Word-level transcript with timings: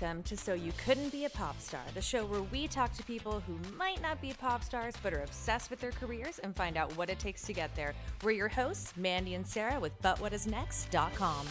Welcome 0.00 0.22
to 0.24 0.36
So 0.36 0.54
You 0.54 0.72
Couldn't 0.84 1.10
Be 1.10 1.26
a 1.26 1.30
Pop 1.30 1.60
Star, 1.60 1.82
the 1.94 2.00
show 2.00 2.24
where 2.24 2.40
we 2.42 2.66
talk 2.66 2.94
to 2.94 3.02
people 3.02 3.40
who 3.40 3.58
might 3.76 4.00
not 4.00 4.18
be 4.20 4.32
pop 4.32 4.64
stars 4.64 4.94
but 5.02 5.12
are 5.12 5.22
obsessed 5.22 5.68
with 5.68 5.78
their 5.80 5.90
careers 5.90 6.38
and 6.38 6.56
find 6.56 6.78
out 6.78 6.96
what 6.96 7.10
it 7.10 7.18
takes 7.18 7.42
to 7.42 7.52
get 7.52 7.74
there. 7.74 7.92
We're 8.22 8.30
your 8.30 8.48
hosts, 8.48 8.94
Mandy 8.96 9.34
and 9.34 9.46
Sarah 9.46 9.78
with 9.78 10.00
ButWhatIsNext.com. 10.00 11.46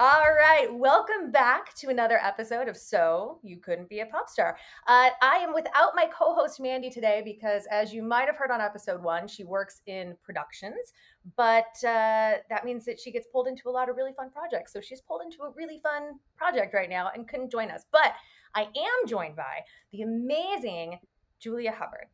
All 0.00 0.32
right, 0.32 0.72
welcome 0.72 1.32
back 1.32 1.74
to 1.74 1.88
another 1.88 2.20
episode 2.22 2.68
of 2.68 2.76
So 2.76 3.40
You 3.42 3.56
Couldn't 3.56 3.88
Be 3.88 3.98
a 3.98 4.06
Pop 4.06 4.28
Star. 4.28 4.56
Uh, 4.86 5.08
I 5.20 5.38
am 5.38 5.52
without 5.52 5.96
my 5.96 6.06
co 6.06 6.36
host 6.36 6.60
Mandy 6.60 6.88
today 6.88 7.20
because, 7.24 7.66
as 7.72 7.92
you 7.92 8.04
might 8.04 8.26
have 8.26 8.36
heard 8.36 8.52
on 8.52 8.60
episode 8.60 9.02
one, 9.02 9.26
she 9.26 9.42
works 9.42 9.80
in 9.86 10.14
productions, 10.22 10.92
but 11.36 11.74
uh, 11.82 12.38
that 12.48 12.64
means 12.64 12.84
that 12.84 13.00
she 13.00 13.10
gets 13.10 13.26
pulled 13.32 13.48
into 13.48 13.68
a 13.68 13.72
lot 13.72 13.88
of 13.88 13.96
really 13.96 14.12
fun 14.12 14.30
projects. 14.30 14.72
So 14.72 14.80
she's 14.80 15.00
pulled 15.00 15.22
into 15.22 15.42
a 15.42 15.50
really 15.56 15.80
fun 15.82 16.20
project 16.36 16.74
right 16.74 16.88
now 16.88 17.10
and 17.12 17.26
couldn't 17.26 17.50
join 17.50 17.68
us. 17.68 17.84
But 17.90 18.12
I 18.54 18.62
am 18.62 19.08
joined 19.08 19.34
by 19.34 19.62
the 19.90 20.02
amazing 20.02 21.00
Julia 21.40 21.72
Hubbard. 21.72 22.06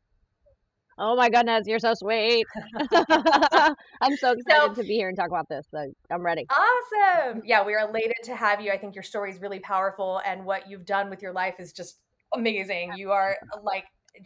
Oh 0.99 1.17
my 1.17 1.29
goodness, 1.29 1.67
you're 1.67 1.79
so 1.79 1.95
sweet. 1.95 2.47
I'm 2.93 4.17
so 4.17 4.33
excited 4.33 4.45
so, 4.45 4.75
to 4.75 4.83
be 4.83 4.95
here 4.95 5.09
and 5.09 5.17
talk 5.17 5.29
about 5.29 5.49
this. 5.49 5.67
So 5.71 5.93
I'm 6.11 6.23
ready. 6.23 6.47
Awesome. 6.51 7.43
Yeah, 7.45 7.65
we 7.65 7.75
are 7.75 7.89
elated 7.89 8.17
to 8.25 8.37
have 8.37 8.61
you. 8.61 8.71
I 8.71 8.79
think 8.79 8.95
your 8.95 9.03
story 9.03 9.31
is 9.33 9.41
really 9.41 9.59
powerful 9.61 10.21
and 10.25 10.45
what 10.45 10.69
you've 10.71 10.87
done 10.87 11.11
with 11.11 11.21
your 11.21 11.33
life 11.33 11.57
is 11.59 11.73
just 11.73 11.99
amazing. 12.35 12.93
You 12.97 13.11
are 13.11 13.37
like 13.63 13.85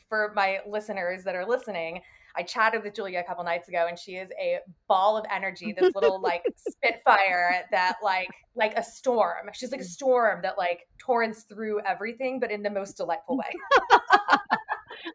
for 0.08 0.32
my 0.36 0.58
listeners 0.68 1.24
that 1.24 1.34
are 1.34 1.46
listening, 1.46 2.02
I 2.36 2.42
chatted 2.42 2.84
with 2.84 2.94
Julia 2.94 3.20
a 3.20 3.24
couple 3.24 3.42
nights 3.44 3.68
ago 3.68 3.86
and 3.88 3.98
she 3.98 4.16
is 4.16 4.30
a 4.38 4.58
ball 4.86 5.16
of 5.16 5.24
energy, 5.34 5.74
this 5.76 5.94
little 5.94 6.20
like 6.20 6.42
spitfire 6.56 7.64
that 7.70 7.96
like 8.02 8.28
like 8.54 8.74
a 8.76 8.82
storm. 8.82 9.48
She's 9.54 9.72
like 9.72 9.80
a 9.80 9.84
mm. 9.84 9.88
storm 9.88 10.40
that 10.42 10.58
like 10.58 10.86
torrents 10.98 11.44
through 11.44 11.80
everything 11.86 12.38
but 12.38 12.50
in 12.50 12.62
the 12.62 12.70
most 12.70 12.98
delightful 12.98 13.38
way. 13.38 13.50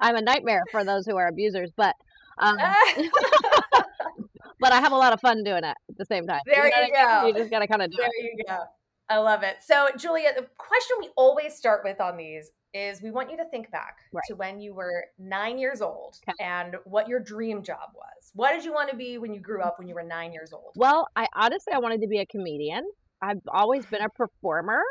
I'm 0.01 0.15
a 0.15 0.21
nightmare 0.21 0.63
for 0.71 0.83
those 0.83 1.05
who 1.05 1.17
are 1.17 1.27
abusers, 1.27 1.71
but 1.75 1.95
um, 2.39 2.57
but 4.59 4.71
I 4.71 4.79
have 4.79 4.91
a 4.91 4.97
lot 4.97 5.13
of 5.13 5.21
fun 5.21 5.43
doing 5.43 5.63
it 5.63 5.65
at 5.65 5.97
the 5.97 6.05
same 6.05 6.25
time. 6.25 6.41
There 6.45 6.65
you, 6.65 6.87
you 6.87 6.93
go. 6.93 7.27
You 7.27 7.33
just 7.33 7.49
gotta 7.49 7.67
kind 7.67 7.81
of 7.81 7.91
do 7.91 7.97
there 7.97 8.07
it. 8.07 8.11
There 8.19 8.31
you 8.31 8.43
go. 8.47 8.63
I 9.09 9.17
love 9.17 9.43
it. 9.43 9.57
So, 9.61 9.89
Julia, 9.97 10.31
the 10.35 10.47
question 10.57 10.95
we 10.99 11.09
always 11.17 11.53
start 11.53 11.81
with 11.83 11.99
on 11.99 12.17
these 12.17 12.51
is 12.73 13.01
we 13.01 13.11
want 13.11 13.29
you 13.29 13.37
to 13.37 13.45
think 13.45 13.69
back 13.69 13.97
right. 14.11 14.23
to 14.27 14.35
when 14.35 14.59
you 14.59 14.73
were 14.73 15.05
nine 15.19 15.59
years 15.59 15.81
old 15.81 16.17
okay. 16.27 16.33
and 16.43 16.77
what 16.85 17.07
your 17.07 17.19
dream 17.19 17.61
job 17.61 17.89
was. 17.93 18.31
What 18.33 18.53
did 18.53 18.65
you 18.65 18.73
want 18.73 18.89
to 18.89 18.95
be 18.95 19.17
when 19.17 19.33
you 19.33 19.39
grew 19.39 19.61
up 19.61 19.77
when 19.77 19.87
you 19.87 19.93
were 19.93 20.03
nine 20.03 20.33
years 20.33 20.53
old? 20.53 20.71
Well, 20.75 21.07
I 21.15 21.27
honestly 21.35 21.73
I 21.73 21.79
wanted 21.79 22.01
to 22.01 22.07
be 22.07 22.19
a 22.19 22.25
comedian. 22.25 22.83
I've 23.21 23.41
always 23.47 23.85
been 23.85 24.01
a 24.01 24.09
performer. 24.09 24.81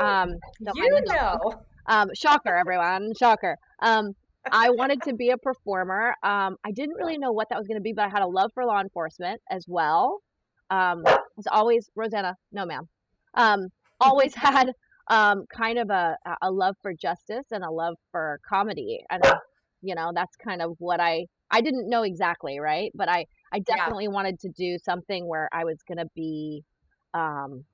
Um, 0.00 0.34
you 0.60 1.00
know. 1.06 1.62
Um, 1.90 2.10
shocker, 2.14 2.54
everyone! 2.54 3.14
Shocker. 3.18 3.56
Um, 3.80 4.12
I 4.50 4.70
wanted 4.70 5.02
to 5.02 5.14
be 5.14 5.30
a 5.30 5.38
performer. 5.38 6.14
Um, 6.22 6.56
I 6.64 6.70
didn't 6.72 6.96
really 6.96 7.18
know 7.18 7.32
what 7.32 7.48
that 7.50 7.58
was 7.58 7.66
going 7.66 7.78
to 7.78 7.82
be, 7.82 7.92
but 7.92 8.04
I 8.04 8.08
had 8.08 8.22
a 8.22 8.26
love 8.26 8.50
for 8.54 8.64
law 8.64 8.80
enforcement 8.80 9.40
as 9.50 9.64
well. 9.68 10.20
Um, 10.70 11.02
was 11.36 11.46
always 11.50 11.88
Rosanna, 11.94 12.36
no 12.52 12.66
ma'am. 12.66 12.88
Um, 13.34 13.68
always 14.00 14.34
had 14.34 14.72
um, 15.08 15.44
kind 15.54 15.78
of 15.78 15.90
a 15.90 16.16
a 16.42 16.50
love 16.50 16.76
for 16.82 16.92
justice 16.92 17.46
and 17.50 17.64
a 17.64 17.70
love 17.70 17.96
for 18.10 18.40
comedy, 18.46 19.00
and 19.10 19.22
you 19.80 19.94
know 19.94 20.12
that's 20.14 20.36
kind 20.36 20.60
of 20.60 20.76
what 20.78 21.00
I 21.00 21.26
I 21.50 21.60
didn't 21.62 21.88
know 21.88 22.02
exactly 22.02 22.60
right, 22.60 22.90
but 22.94 23.08
I 23.08 23.26
I 23.52 23.60
definitely 23.60 24.04
yeah. 24.04 24.10
wanted 24.10 24.38
to 24.40 24.50
do 24.50 24.76
something 24.78 25.26
where 25.26 25.48
I 25.52 25.64
was 25.64 25.78
going 25.86 25.98
to 25.98 26.08
be 26.14 26.64
um, 27.14 27.64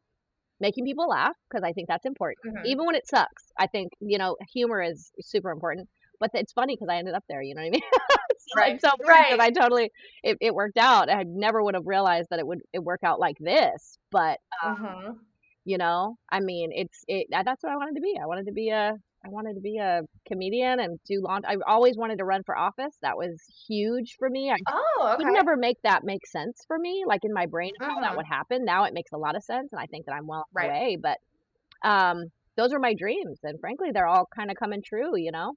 making 0.67 0.85
people 0.85 1.09
laugh 1.09 1.37
because 1.49 1.63
I 1.63 1.73
think 1.73 1.89
that's 1.89 2.07
important, 2.07 2.57
mm-hmm. 2.57 2.67
even 2.67 2.87
when 2.87 2.95
it 2.95 3.07
sucks. 3.07 3.45
I 3.59 3.67
think 3.67 3.93
you 4.01 4.19
know 4.19 4.37
humor 4.53 4.83
is 4.83 5.13
super 5.21 5.51
important 5.51 5.89
but 6.21 6.31
it's 6.35 6.53
funny 6.53 6.75
because 6.75 6.89
I 6.89 6.97
ended 6.97 7.15
up 7.15 7.25
there. 7.29 7.43
You 7.43 7.55
know 7.55 7.63
what 7.63 7.69
I 7.69 7.71
mean? 7.71 7.83
so 8.39 8.61
right. 8.61 8.81
so 8.81 8.91
right. 9.07 9.33
Because 9.33 9.45
I 9.45 9.51
totally 9.51 9.91
it, 10.23 10.39
it 10.41 10.55
worked 10.55 10.79
out. 10.79 11.11
I 11.11 11.25
never 11.25 11.63
would 11.63 11.75
have 11.75 11.87
realized 11.87 12.29
that 12.31 12.39
it 12.39 12.47
would 12.47 12.61
it 12.73 12.79
work 12.79 13.01
out 13.05 13.21
like 13.21 13.37
this. 13.39 13.99
But 14.11 14.39
um, 14.63 14.77
mm-hmm. 14.77 15.11
you 15.65 15.79
know, 15.79 16.17
I 16.31 16.41
mean, 16.41 16.71
it's 16.73 17.05
it. 17.09 17.27
That's 17.31 17.63
what 17.63 17.73
I 17.73 17.77
wanted 17.77 17.97
to 17.97 18.01
be. 18.01 18.19
I 18.21 18.27
wanted 18.27 18.47
to 18.47 18.53
be 18.53 18.71
a 18.71 18.97
I 19.25 19.29
wanted 19.29 19.55
to 19.55 19.61
be 19.61 19.79
a 19.79 20.03
comedian 20.27 20.81
and 20.81 20.99
do 21.07 21.23
long. 21.23 21.43
I 21.47 21.57
always 21.67 21.97
wanted 21.97 22.19
to 22.19 22.25
run 22.25 22.43
for 22.45 22.57
office. 22.57 22.95
That 23.03 23.17
was 23.17 23.41
huge 23.67 24.17
for 24.19 24.29
me. 24.29 24.51
I 24.51 24.59
oh, 24.71 25.15
okay. 25.15 25.25
could 25.25 25.33
never 25.33 25.57
make 25.57 25.79
that 25.83 26.05
make 26.05 26.27
sense 26.27 26.63
for 26.67 26.79
me, 26.79 27.05
like 27.07 27.25
in 27.25 27.33
my 27.33 27.47
brain 27.47 27.73
how 27.81 28.01
that 28.01 28.09
mm-hmm. 28.09 28.17
would 28.19 28.27
happen. 28.27 28.65
Now 28.65 28.85
it 28.85 28.93
makes 28.93 29.13
a 29.13 29.17
lot 29.17 29.35
of 29.35 29.43
sense, 29.43 29.73
and 29.73 29.81
I 29.81 29.87
think 29.87 30.07
that 30.07 30.13
I'm 30.13 30.27
well 30.27 30.45
right. 30.53 30.69
way. 30.69 30.99
But 31.01 31.19
um, 31.89 32.25
those 32.57 32.73
are 32.73 32.79
my 32.79 32.95
dreams, 32.95 33.39
and 33.43 33.59
frankly, 33.61 33.91
they're 33.93 34.07
all 34.07 34.29
kind 34.35 34.51
of 34.51 34.57
coming 34.57 34.83
true. 34.85 35.17
You 35.17 35.33
know. 35.33 35.53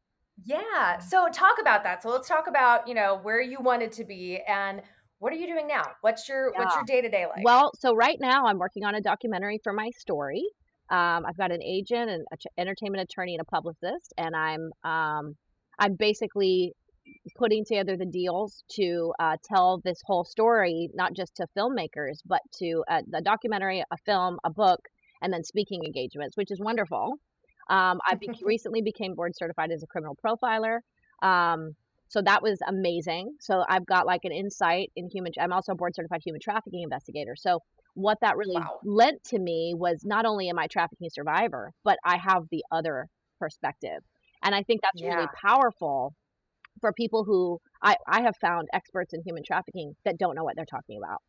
Yeah. 0.45 0.99
So 0.99 1.27
talk 1.33 1.57
about 1.59 1.83
that. 1.83 2.03
So 2.03 2.09
let's 2.09 2.27
talk 2.27 2.47
about, 2.47 2.87
you 2.87 2.93
know, 2.93 3.19
where 3.23 3.41
you 3.41 3.57
wanted 3.59 3.91
to 3.93 4.05
be 4.05 4.39
and 4.47 4.81
what 5.19 5.33
are 5.33 5.35
you 5.35 5.47
doing 5.47 5.67
now? 5.67 5.83
What's 6.01 6.29
your 6.29 6.51
yeah. 6.53 6.59
what's 6.59 6.75
your 6.75 6.83
day 6.83 7.01
to 7.01 7.09
day 7.09 7.25
like? 7.25 7.43
Well, 7.43 7.71
so 7.79 7.95
right 7.95 8.17
now 8.19 8.45
I'm 8.45 8.59
working 8.59 8.83
on 8.83 8.93
a 8.95 9.01
documentary 9.01 9.59
for 9.63 9.73
my 9.73 9.89
story. 9.97 10.43
Um, 10.89 11.25
I've 11.25 11.37
got 11.37 11.51
an 11.51 11.61
agent 11.61 12.09
and 12.09 12.25
an 12.31 12.37
entertainment 12.57 13.03
attorney 13.03 13.35
and 13.35 13.41
a 13.41 13.45
publicist, 13.45 14.13
and 14.17 14.35
I'm 14.35 14.71
um, 14.83 15.35
I'm 15.79 15.95
basically 15.95 16.73
putting 17.37 17.65
together 17.65 17.97
the 17.97 18.05
deals 18.05 18.63
to 18.71 19.13
uh, 19.19 19.37
tell 19.43 19.81
this 19.83 20.01
whole 20.05 20.25
story, 20.25 20.89
not 20.93 21.13
just 21.13 21.35
to 21.35 21.47
filmmakers, 21.57 22.19
but 22.25 22.41
to 22.59 22.83
a, 22.89 23.01
the 23.07 23.21
documentary, 23.21 23.83
a 23.91 23.97
film, 24.05 24.37
a 24.43 24.49
book, 24.49 24.79
and 25.21 25.31
then 25.31 25.43
speaking 25.43 25.83
engagements, 25.85 26.35
which 26.37 26.51
is 26.51 26.59
wonderful. 26.59 27.13
Um, 27.69 27.99
I 28.05 28.15
be- 28.15 28.29
recently 28.43 28.81
became 28.81 29.15
board 29.15 29.33
certified 29.35 29.71
as 29.71 29.83
a 29.83 29.87
criminal 29.87 30.17
profiler. 30.23 30.79
Um, 31.21 31.75
so 32.09 32.21
that 32.21 32.41
was 32.41 32.59
amazing. 32.67 33.35
So 33.39 33.63
I've 33.67 33.85
got 33.85 34.05
like 34.05 34.21
an 34.23 34.31
insight 34.31 34.91
in 34.95 35.09
human. 35.09 35.33
I'm 35.39 35.51
also 35.51 35.73
a 35.73 35.75
board 35.75 35.93
certified 35.95 36.21
human 36.23 36.39
trafficking 36.41 36.83
investigator. 36.83 37.35
So 37.35 37.59
what 37.97 38.19
that 38.21 38.37
really 38.37 38.55
wow. 38.55 38.79
lent 38.83 39.23
to 39.23 39.39
me 39.39 39.73
was 39.75 40.03
not 40.05 40.25
only 40.25 40.49
am 40.49 40.59
I 40.59 40.67
trafficking 40.67 41.09
survivor, 41.11 41.73
but 41.83 41.97
I 42.05 42.17
have 42.17 42.43
the 42.51 42.63
other 42.71 43.07
perspective, 43.39 44.01
and 44.43 44.53
I 44.53 44.63
think 44.63 44.81
that's 44.81 45.01
yeah. 45.01 45.15
really 45.15 45.27
powerful 45.41 46.13
for 46.79 46.93
people 46.93 47.23
who 47.23 47.59
I, 47.81 47.95
I 48.07 48.21
have 48.21 48.35
found 48.37 48.67
experts 48.71 49.13
in 49.13 49.23
human 49.23 49.43
trafficking 49.43 49.95
that 50.05 50.19
don't 50.19 50.35
know 50.35 50.43
what 50.43 50.55
they're 50.55 50.65
talking 50.65 50.99
about. 51.03 51.21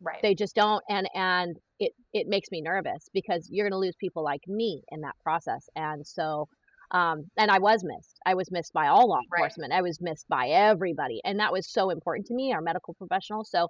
Right. 0.00 0.20
They 0.20 0.34
just 0.34 0.56
don't 0.56 0.82
and 0.88 1.08
and 1.14 1.56
it 1.78 1.92
it 2.12 2.26
makes 2.26 2.50
me 2.50 2.60
nervous 2.60 3.08
because 3.14 3.48
you're 3.50 3.64
going 3.64 3.78
to 3.78 3.78
lose 3.78 3.94
people 3.98 4.24
like 4.24 4.42
me 4.48 4.82
in 4.90 5.00
that 5.02 5.14
process. 5.22 5.68
And 5.76 6.04
so 6.04 6.48
um 6.90 7.24
and 7.36 7.50
I 7.50 7.58
was 7.58 7.84
missed. 7.84 8.18
I 8.26 8.34
was 8.34 8.50
missed 8.50 8.72
by 8.72 8.88
all 8.88 9.08
law 9.08 9.20
enforcement. 9.20 9.70
Right. 9.70 9.78
I 9.78 9.82
was 9.82 10.00
missed 10.00 10.28
by 10.28 10.48
everybody. 10.48 11.20
And 11.24 11.38
that 11.38 11.52
was 11.52 11.70
so 11.70 11.90
important 11.90 12.26
to 12.26 12.34
me, 12.34 12.52
our 12.52 12.60
medical 12.60 12.94
professionals. 12.94 13.48
So 13.50 13.68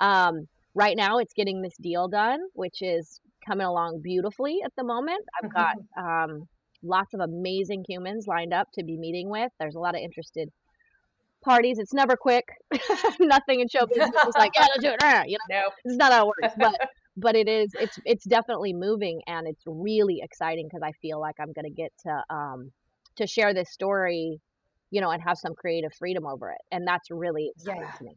um 0.00 0.48
right 0.76 0.96
now 0.96 1.18
it's 1.18 1.32
getting 1.32 1.62
this 1.62 1.74
deal 1.80 2.06
done, 2.06 2.40
which 2.52 2.82
is 2.82 3.20
coming 3.44 3.66
along 3.66 4.00
beautifully 4.02 4.60
at 4.64 4.72
the 4.76 4.84
moment. 4.84 5.24
I've 5.42 5.52
got 5.52 5.76
um 5.98 6.46
lots 6.82 7.14
of 7.14 7.20
amazing 7.20 7.84
humans 7.88 8.26
lined 8.28 8.52
up 8.52 8.68
to 8.74 8.84
be 8.84 8.96
meeting 8.96 9.28
with. 9.28 9.50
There's 9.58 9.74
a 9.74 9.80
lot 9.80 9.96
of 9.96 10.02
interested 10.02 10.52
parties. 11.42 11.78
It's 11.78 11.94
never 11.94 12.16
quick. 12.16 12.44
Nothing 13.20 13.60
in 13.60 13.68
show 13.68 13.86
business 13.86 14.10
is 14.28 14.34
like, 14.36 14.52
yeah, 14.54 14.66
let's 14.68 14.82
do 14.82 14.90
it. 14.90 15.28
You 15.28 15.38
know, 15.48 15.56
no. 15.56 15.62
it's 15.84 15.96
not 15.96 16.12
how 16.12 16.28
it 16.28 16.34
works. 16.42 16.54
But 16.58 16.88
but 17.16 17.34
it 17.34 17.48
is. 17.48 17.70
It's 17.80 17.98
it's 18.04 18.24
definitely 18.24 18.74
moving, 18.74 19.22
and 19.26 19.48
it's 19.48 19.62
really 19.66 20.20
exciting 20.22 20.66
because 20.66 20.82
I 20.84 20.92
feel 21.00 21.18
like 21.18 21.36
I'm 21.40 21.52
going 21.52 21.64
to 21.64 21.70
get 21.70 21.92
to 22.04 22.34
um 22.34 22.70
to 23.16 23.26
share 23.26 23.54
this 23.54 23.70
story, 23.70 24.38
you 24.90 25.00
know, 25.00 25.10
and 25.10 25.22
have 25.22 25.38
some 25.38 25.54
creative 25.54 25.92
freedom 25.98 26.26
over 26.26 26.50
it, 26.50 26.60
and 26.70 26.86
that's 26.86 27.10
really 27.10 27.50
exciting 27.56 27.82
yeah. 27.82 27.92
to 27.92 28.04
me. 28.04 28.16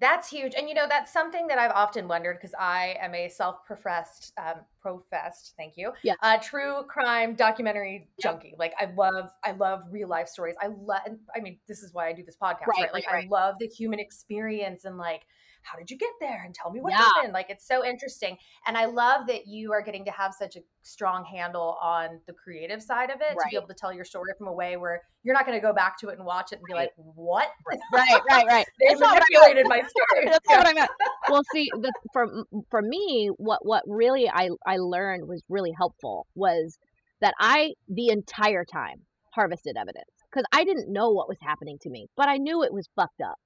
That's 0.00 0.30
huge. 0.30 0.54
And 0.56 0.68
you 0.68 0.74
know, 0.74 0.86
that's 0.88 1.12
something 1.12 1.46
that 1.48 1.58
I've 1.58 1.72
often 1.72 2.08
wondered 2.08 2.38
because 2.38 2.54
I 2.58 2.96
am 3.00 3.14
a 3.14 3.28
self-professed, 3.28 4.32
um, 4.38 4.60
professed, 4.80 5.54
thank 5.58 5.76
you, 5.76 5.92
yeah. 6.02 6.14
uh, 6.22 6.38
true 6.38 6.84
crime 6.88 7.34
documentary 7.34 8.08
junkie. 8.20 8.54
Like 8.58 8.72
I 8.80 8.90
love, 8.96 9.30
I 9.44 9.52
love 9.52 9.82
real 9.90 10.08
life 10.08 10.28
stories. 10.28 10.56
I 10.60 10.68
love, 10.68 11.02
I 11.36 11.40
mean, 11.40 11.58
this 11.68 11.82
is 11.82 11.92
why 11.92 12.08
I 12.08 12.12
do 12.14 12.24
this 12.24 12.36
podcast, 12.42 12.66
right? 12.66 12.80
right? 12.80 12.92
Like 12.94 13.12
right. 13.12 13.26
I 13.26 13.28
love 13.28 13.56
the 13.60 13.66
human 13.66 14.00
experience 14.00 14.86
and 14.86 14.96
like 14.96 15.22
how 15.62 15.78
did 15.78 15.90
you 15.90 15.98
get 15.98 16.10
there? 16.20 16.42
And 16.44 16.54
tell 16.54 16.70
me 16.70 16.80
what 16.80 16.92
yeah. 16.92 16.98
happened. 16.98 17.32
Like 17.32 17.50
it's 17.50 17.66
so 17.66 17.84
interesting. 17.84 18.36
And 18.66 18.76
i 18.76 18.86
love 18.86 19.26
that 19.26 19.46
you 19.46 19.72
are 19.72 19.82
getting 19.82 20.04
to 20.04 20.10
have 20.10 20.32
such 20.34 20.56
a 20.56 20.60
strong 20.82 21.24
handle 21.24 21.78
on 21.82 22.20
the 22.26 22.32
creative 22.32 22.82
side 22.82 23.10
of 23.10 23.20
it 23.20 23.36
right. 23.36 23.36
to 23.36 23.48
be 23.50 23.56
able 23.56 23.68
to 23.68 23.74
tell 23.74 23.92
your 23.92 24.04
story 24.04 24.32
from 24.38 24.48
a 24.48 24.52
way 24.52 24.76
where 24.76 25.02
you're 25.22 25.34
not 25.34 25.46
going 25.46 25.56
to 25.56 25.64
go 25.64 25.72
back 25.72 25.98
to 25.98 26.08
it 26.08 26.16
and 26.16 26.24
watch 26.24 26.52
it 26.52 26.56
and 26.56 26.64
be 26.66 26.72
right. 26.72 26.80
like 26.80 26.92
what? 26.96 27.48
Right. 27.92 28.20
Right 28.28 28.46
right 28.46 28.66
they 28.80 28.94
manipulated 28.94 29.66
my 29.68 29.78
story. 29.80 30.24
that's 30.24 30.38
yeah. 30.48 30.58
what 30.58 30.66
i 30.66 30.72
meant. 30.72 30.90
Well 31.28 31.42
see 31.52 31.70
the, 31.72 31.92
for 32.12 32.44
for 32.70 32.82
me 32.82 33.30
what 33.36 33.64
what 33.64 33.82
really 33.86 34.28
i 34.28 34.50
i 34.66 34.76
learned 34.76 35.28
was 35.28 35.42
really 35.48 35.72
helpful 35.76 36.26
was 36.34 36.78
that 37.20 37.34
i 37.38 37.72
the 37.88 38.08
entire 38.08 38.64
time 38.64 39.02
harvested 39.34 39.76
evidence 39.76 40.10
because 40.30 40.44
i 40.52 40.64
didn't 40.64 40.92
know 40.92 41.10
what 41.10 41.28
was 41.28 41.38
happening 41.40 41.78
to 41.82 41.90
me 41.90 42.06
but 42.16 42.28
i 42.28 42.36
knew 42.36 42.62
it 42.62 42.72
was 42.72 42.88
fucked 42.96 43.20
up 43.20 43.36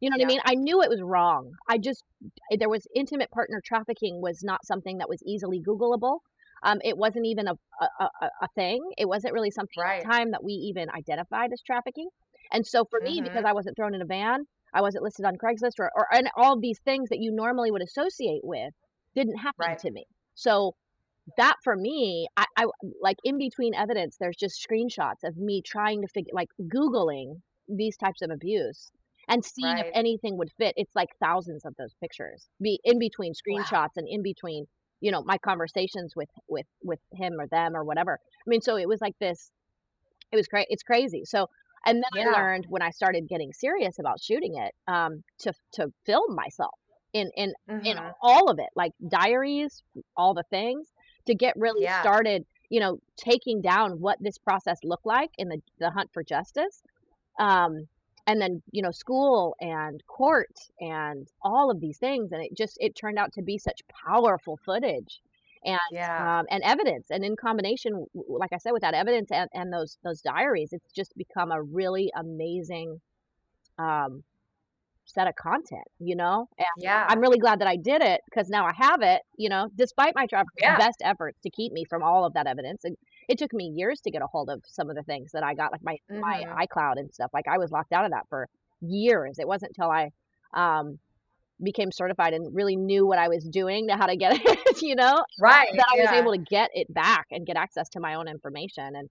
You 0.00 0.10
know 0.10 0.16
what 0.16 0.22
I 0.22 0.26
mean? 0.26 0.40
I 0.44 0.54
knew 0.54 0.82
it 0.82 0.90
was 0.90 1.02
wrong. 1.02 1.52
I 1.68 1.78
just 1.78 2.04
there 2.58 2.68
was 2.68 2.86
intimate 2.94 3.30
partner 3.30 3.60
trafficking 3.64 4.20
was 4.20 4.42
not 4.44 4.64
something 4.64 4.98
that 4.98 5.08
was 5.08 5.22
easily 5.24 5.60
Googleable. 5.60 6.20
Um, 6.62 6.78
it 6.84 6.96
wasn't 6.96 7.26
even 7.26 7.48
a 7.48 7.54
a, 7.80 8.04
a, 8.22 8.30
a 8.42 8.48
thing. 8.54 8.80
It 8.96 9.08
wasn't 9.08 9.34
really 9.34 9.50
something 9.50 9.78
at 9.80 9.84
Right. 9.84 10.02
the 10.02 10.08
time 10.08 10.30
that 10.32 10.44
we 10.44 10.52
even 10.52 10.88
identified 10.90 11.52
as 11.52 11.62
trafficking. 11.62 12.08
And 12.52 12.66
so 12.66 12.84
for 12.90 13.00
me, 13.02 13.20
because 13.22 13.42
Mhm. 13.42 13.46
I 13.46 13.52
wasn't 13.52 13.76
thrown 13.76 13.94
in 13.94 14.02
a 14.02 14.06
van, 14.06 14.46
I 14.72 14.82
wasn't 14.82 15.04
listed 15.04 15.24
on 15.24 15.36
Craigslist 15.36 15.78
or, 15.80 15.90
or 15.96 16.06
and 16.12 16.28
all 16.36 16.58
these 16.58 16.80
things 16.80 17.08
that 17.10 17.20
you 17.20 17.32
normally 17.32 17.70
would 17.70 17.82
associate 17.82 18.42
with 18.44 18.72
didn't 19.14 19.38
happen 19.38 19.74
Right. 19.74 19.80
to 19.80 19.90
me. 19.90 20.06
So 20.34 20.74
that 21.36 21.56
for 21.64 21.76
me, 21.76 22.28
I, 22.36 22.46
I 22.56 22.66
like 23.00 23.18
in 23.24 23.38
between 23.38 23.74
evidence, 23.74 24.16
there's 24.18 24.36
just 24.36 24.64
screenshots 24.66 25.24
of 25.24 25.36
me 25.36 25.62
trying 25.62 26.02
to 26.02 26.08
figure 26.08 26.32
like 26.34 26.48
Googling 26.60 27.40
these 27.68 27.96
types 27.96 28.22
of 28.22 28.30
abuse 28.30 28.90
and 29.28 29.44
seeing 29.44 29.78
if 29.78 29.86
anything 29.94 30.36
would 30.38 30.50
fit. 30.58 30.74
It's 30.76 30.94
like 30.94 31.08
thousands 31.20 31.64
of 31.64 31.74
those 31.76 31.94
pictures. 32.00 32.48
Be 32.62 32.80
in 32.84 32.98
between 32.98 33.32
Wow. 33.48 33.72
screenshots 33.72 33.96
and 33.96 34.06
in 34.08 34.22
between, 34.22 34.66
you 35.00 35.10
know, 35.12 35.22
my 35.24 35.38
conversations 35.38 36.14
with 36.16 36.28
with 36.48 36.66
with 36.82 37.00
him 37.12 37.34
or 37.40 37.46
them 37.48 37.76
or 37.76 37.84
whatever. 37.84 38.18
I 38.22 38.48
mean, 38.48 38.60
so 38.62 38.76
it 38.76 38.88
was 38.88 39.00
like 39.00 39.14
this 39.20 39.50
it 40.32 40.36
was 40.36 40.48
great. 40.48 40.66
It's 40.70 40.82
crazy. 40.82 41.24
So, 41.24 41.46
and 41.86 41.96
then 41.96 42.10
I 42.20 42.26
learned 42.26 42.66
when 42.68 42.82
I 42.82 42.90
started 42.90 43.28
getting 43.28 43.52
serious 43.52 43.98
about 43.98 44.20
shooting 44.20 44.56
it, 44.56 44.74
um, 44.90 45.22
to 45.40 45.52
to 45.74 45.92
film 46.06 46.34
myself 46.34 46.74
in 47.12 47.30
in 47.36 47.54
in 47.84 47.96
Mhm. 47.96 48.14
all 48.22 48.50
of 48.50 48.58
it, 48.58 48.68
like 48.74 48.92
diaries, 49.08 49.82
all 50.16 50.34
the 50.34 50.44
things, 50.50 50.88
to 51.26 51.34
get 51.34 51.54
really 51.56 51.86
Yeah. 51.86 51.88
started, 51.88 52.44
you 52.70 52.80
know, 52.80 52.98
taking 53.16 53.60
down 53.62 54.00
what 54.00 54.18
this 54.20 54.38
process 54.38 54.78
looked 54.84 55.06
like 55.06 55.30
in 55.38 55.48
the 55.48 55.60
the 55.78 55.90
hunt 55.90 56.10
for 56.12 56.22
justice. 56.24 56.82
Um, 57.38 57.88
and 58.28 58.40
then, 58.42 58.62
you 58.72 58.82
know, 58.82 58.92
school 58.92 59.56
and 59.60 60.04
court 60.08 60.50
and 60.80 61.28
all 61.42 61.70
of 61.72 61.80
these 61.80 61.98
things, 61.98 62.32
and 62.32 62.44
it 62.44 62.56
just 62.56 62.78
it 62.80 62.96
turned 62.96 63.18
out 63.18 63.32
to 63.34 63.42
be 63.42 63.58
such 63.58 63.80
powerful 64.06 64.58
footage 64.64 65.22
and 65.64 65.80
Yeah. 65.90 66.28
um, 66.28 66.46
and 66.50 66.62
evidence 66.64 67.08
and 67.10 67.24
in 67.24 67.36
combination 67.36 68.06
like 68.14 68.52
i 68.52 68.58
said 68.58 68.72
with 68.72 68.82
that 68.82 68.94
evidence 68.94 69.30
and, 69.32 69.50
and 69.54 69.72
those 69.72 69.98
those 70.04 70.22
diaries 70.22 70.72
it's 70.72 70.92
just 70.92 71.12
become 71.16 71.50
a 71.52 71.62
really 71.62 72.12
amazing 72.16 73.00
um, 73.78 74.24
set 75.06 75.26
of 75.28 75.34
content 75.36 75.84
you 76.00 76.16
know 76.16 76.48
and 76.58 76.66
Yeah. 76.76 77.08
i'm 77.08 77.20
really 77.20 77.38
glad 77.38 77.60
that 77.60 77.68
i 77.68 77.76
did 77.76 78.02
it 78.02 78.20
because 78.30 78.50
now 78.50 78.66
i 78.66 78.72
have 78.74 79.02
it 79.02 79.22
you 79.38 79.48
know 79.48 79.68
despite 79.76 80.14
my 80.14 80.26
Yeah. 80.60 80.78
best 80.78 80.98
efforts 81.02 81.38
to 81.42 81.50
keep 81.50 81.72
me 81.72 81.84
from 81.84 82.02
all 82.02 82.26
of 82.26 82.34
that 82.34 82.46
evidence 82.46 82.84
and 82.84 82.96
it 83.28 83.38
took 83.38 83.52
me 83.52 83.66
years 83.74 84.00
to 84.00 84.10
get 84.10 84.22
a 84.22 84.26
hold 84.26 84.50
of 84.50 84.62
some 84.66 84.90
of 84.90 84.96
the 84.96 85.02
things 85.04 85.32
that 85.32 85.42
i 85.44 85.54
got 85.54 85.72
like 85.72 85.82
my 85.82 85.96
my 86.12 86.42
Mhm. 86.46 86.66
icloud 86.66 86.94
and 86.98 87.12
stuff 87.12 87.30
like 87.32 87.46
i 87.48 87.58
was 87.58 87.70
locked 87.70 87.92
out 87.92 88.04
of 88.04 88.10
that 88.10 88.26
for 88.28 88.48
years 88.80 89.38
it 89.38 89.46
wasn't 89.48 89.70
until 89.76 89.90
i 89.90 90.10
um 90.54 90.98
became 91.62 91.90
certified 91.92 92.34
and 92.34 92.54
really 92.54 92.76
knew 92.76 93.06
what 93.06 93.18
i 93.18 93.28
was 93.28 93.44
doing 93.44 93.88
to 93.88 93.96
how 93.96 94.06
to 94.06 94.16
get 94.16 94.32
it 94.44 94.82
you 94.82 94.94
know 94.94 95.24
Right. 95.38 95.68
that 95.76 95.86
I 95.92 95.96
was 96.00 96.12
able 96.12 96.32
to 96.32 96.38
get 96.38 96.70
it 96.74 96.92
back 96.92 97.26
and 97.30 97.46
get 97.46 97.56
access 97.56 97.88
to 97.90 98.00
my 98.00 98.14
own 98.14 98.28
information. 98.28 98.96
And 98.96 99.08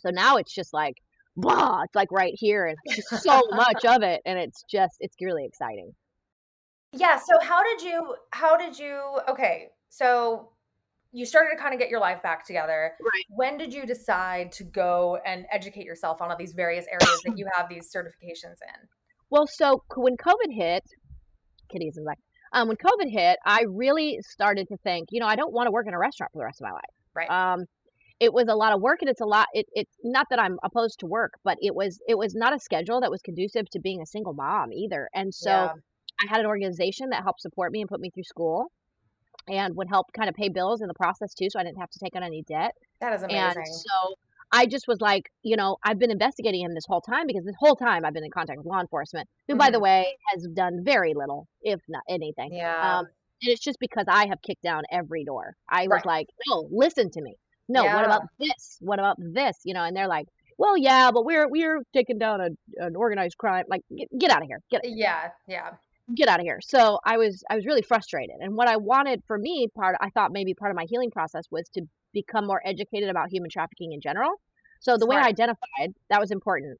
so 0.00 0.10
now 0.10 0.36
it's 0.36 0.54
just 0.54 0.72
like, 0.72 0.94
blah, 1.36 1.82
it's 1.84 1.94
like 1.94 2.10
right 2.12 2.34
here 2.36 2.66
and 2.66 2.78
so 2.94 3.42
much 3.52 3.84
of 3.84 4.02
it. 4.02 4.22
And 4.24 4.38
it's 4.38 4.64
just, 4.70 4.96
it's 5.00 5.16
really 5.20 5.44
exciting. 5.44 5.92
Yeah, 6.92 7.18
so 7.18 7.38
how 7.40 7.62
did 7.62 7.82
you 7.82 8.16
how 8.32 8.56
did 8.56 8.78
you 8.78 9.20
okay, 9.28 9.70
so 9.88 10.49
you 11.12 11.26
started 11.26 11.56
to 11.56 11.60
kind 11.60 11.74
of 11.74 11.80
get 11.80 11.88
your 11.88 12.00
life 12.00 12.22
back 12.22 12.46
together. 12.46 12.92
Right. 13.00 13.24
When 13.30 13.58
did 13.58 13.72
you 13.74 13.86
decide 13.86 14.52
to 14.52 14.64
go 14.64 15.18
and 15.26 15.44
educate 15.50 15.84
yourself 15.84 16.22
on 16.22 16.30
all 16.30 16.36
these 16.36 16.52
various 16.52 16.86
areas 16.86 17.20
that 17.24 17.36
you 17.36 17.46
have 17.54 17.68
these 17.68 17.90
certifications 17.92 18.58
in? 18.62 18.88
Well, 19.30 19.46
so 19.46 19.82
when 19.96 20.16
COVID 20.16 20.52
hit, 20.52 20.84
kitties 21.70 21.96
and 21.96 22.06
like, 22.06 22.18
um, 22.52 22.68
when 22.68 22.76
COVID 22.76 23.10
hit, 23.10 23.38
I 23.44 23.64
really 23.68 24.18
started 24.22 24.66
to 24.68 24.76
think, 24.78 25.08
you 25.10 25.20
know, 25.20 25.26
I 25.26 25.36
don't 25.36 25.52
want 25.52 25.66
to 25.66 25.70
work 25.70 25.86
in 25.86 25.94
a 25.94 25.98
restaurant 25.98 26.32
for 26.32 26.38
the 26.38 26.44
rest 26.44 26.60
of 26.60 26.66
my 26.66 26.72
life. 26.72 26.82
Right. 27.14 27.30
Um, 27.30 27.64
it 28.20 28.32
was 28.32 28.48
a 28.48 28.54
lot 28.54 28.72
of 28.72 28.80
work 28.80 28.98
and 29.00 29.08
it's 29.08 29.22
a 29.22 29.26
lot 29.26 29.46
it, 29.54 29.64
it's 29.72 29.96
not 30.04 30.26
that 30.28 30.38
i'm 30.38 30.58
opposed 30.62 31.00
to 31.00 31.06
work 31.06 31.32
but 31.42 31.56
it 31.62 31.74
was 31.74 31.98
it 32.06 32.18
was 32.18 32.34
not 32.34 32.54
a 32.54 32.58
schedule 32.60 33.00
that 33.00 33.10
was 33.10 33.22
conducive 33.22 33.68
to 33.70 33.80
being 33.80 34.02
a 34.02 34.06
single 34.06 34.34
mom 34.34 34.72
either 34.74 35.08
and 35.14 35.34
so 35.34 35.50
Yeah. 35.50 35.72
I 36.22 36.26
had 36.28 36.40
an 36.40 36.46
organization 36.46 37.08
that 37.10 37.22
helped 37.22 37.40
support 37.40 37.72
me 37.72 37.80
and 37.80 37.88
put 37.88 37.98
me 37.98 38.10
through 38.10 38.24
school 38.24 38.66
and 39.50 39.76
would 39.76 39.88
help 39.88 40.06
kind 40.16 40.28
of 40.28 40.34
pay 40.34 40.48
bills 40.48 40.80
in 40.80 40.88
the 40.88 40.94
process 40.94 41.34
too, 41.34 41.48
so 41.50 41.58
I 41.58 41.64
didn't 41.64 41.78
have 41.78 41.90
to 41.90 41.98
take 41.98 42.14
on 42.16 42.22
any 42.22 42.42
debt. 42.42 42.72
That 43.00 43.12
is 43.12 43.22
amazing. 43.22 43.64
And 43.66 43.66
so 43.66 44.14
I 44.52 44.66
just 44.66 44.86
was 44.88 45.00
like, 45.00 45.30
you 45.42 45.56
know, 45.56 45.76
I've 45.84 45.98
been 45.98 46.10
investigating 46.10 46.62
him 46.62 46.74
this 46.74 46.86
whole 46.86 47.00
time 47.00 47.26
because 47.26 47.44
this 47.44 47.54
whole 47.58 47.76
time 47.76 48.04
I've 48.04 48.14
been 48.14 48.24
in 48.24 48.30
contact 48.30 48.58
with 48.58 48.66
law 48.66 48.80
enforcement, 48.80 49.28
who, 49.48 49.56
by 49.56 49.70
the 49.70 49.78
Mhm. 49.78 49.82
way, 49.82 50.16
has 50.32 50.46
done 50.54 50.82
very 50.84 51.14
little, 51.14 51.46
if 51.62 51.80
not 51.88 52.02
anything. 52.08 52.54
Yeah. 52.54 52.98
Um, 52.98 53.06
and 53.42 53.50
it's 53.52 53.60
just 53.62 53.78
because 53.80 54.06
I 54.08 54.26
have 54.26 54.40
kicked 54.42 54.62
down 54.62 54.82
every 54.90 55.24
door. 55.24 55.54
I 55.68 55.86
was 55.88 56.04
like, 56.04 56.26
no, 56.48 56.68
listen 56.70 57.10
to 57.10 57.22
me. 57.22 57.34
No, 57.68 57.84
what 57.84 58.04
about 58.04 58.22
this? 58.38 58.76
What 58.80 58.98
about 58.98 59.16
this? 59.18 59.56
You 59.64 59.74
know, 59.74 59.84
and 59.84 59.96
they're 59.96 60.08
like, 60.08 60.26
well, 60.58 60.76
yeah, 60.76 61.10
but 61.10 61.24
we're 61.24 61.48
we're 61.48 61.80
taking 61.94 62.18
down 62.18 62.40
a, 62.40 62.48
an 62.84 62.96
organized 62.96 63.38
crime. 63.38 63.64
Like, 63.68 63.82
get, 63.96 64.08
get 64.18 64.30
out 64.30 64.42
of 64.42 64.48
here. 64.48 64.60
Get 64.70 64.82
yeah, 64.84 65.30
yeah. 65.46 65.70
Get 66.14 66.28
out 66.28 66.40
of 66.40 66.44
here. 66.44 66.60
So 66.62 66.98
I 67.04 67.16
was 67.16 67.44
I 67.50 67.56
was 67.56 67.66
really 67.66 67.82
frustrated. 67.82 68.36
And 68.40 68.56
what 68.56 68.68
I 68.68 68.76
wanted 68.76 69.22
for 69.26 69.38
me, 69.38 69.68
part 69.74 69.96
I 70.00 70.10
thought 70.10 70.32
maybe 70.32 70.54
part 70.54 70.70
of 70.70 70.76
my 70.76 70.86
healing 70.88 71.10
process 71.10 71.44
was 71.50 71.68
to 71.74 71.82
become 72.12 72.46
more 72.46 72.60
educated 72.64 73.08
about 73.08 73.30
human 73.30 73.50
trafficking 73.50 73.92
in 73.92 74.00
general. 74.00 74.40
So 74.80 74.96
the 74.96 75.06
way 75.06 75.16
I 75.16 75.26
identified 75.26 75.94
that 76.08 76.20
was 76.20 76.30
important. 76.30 76.78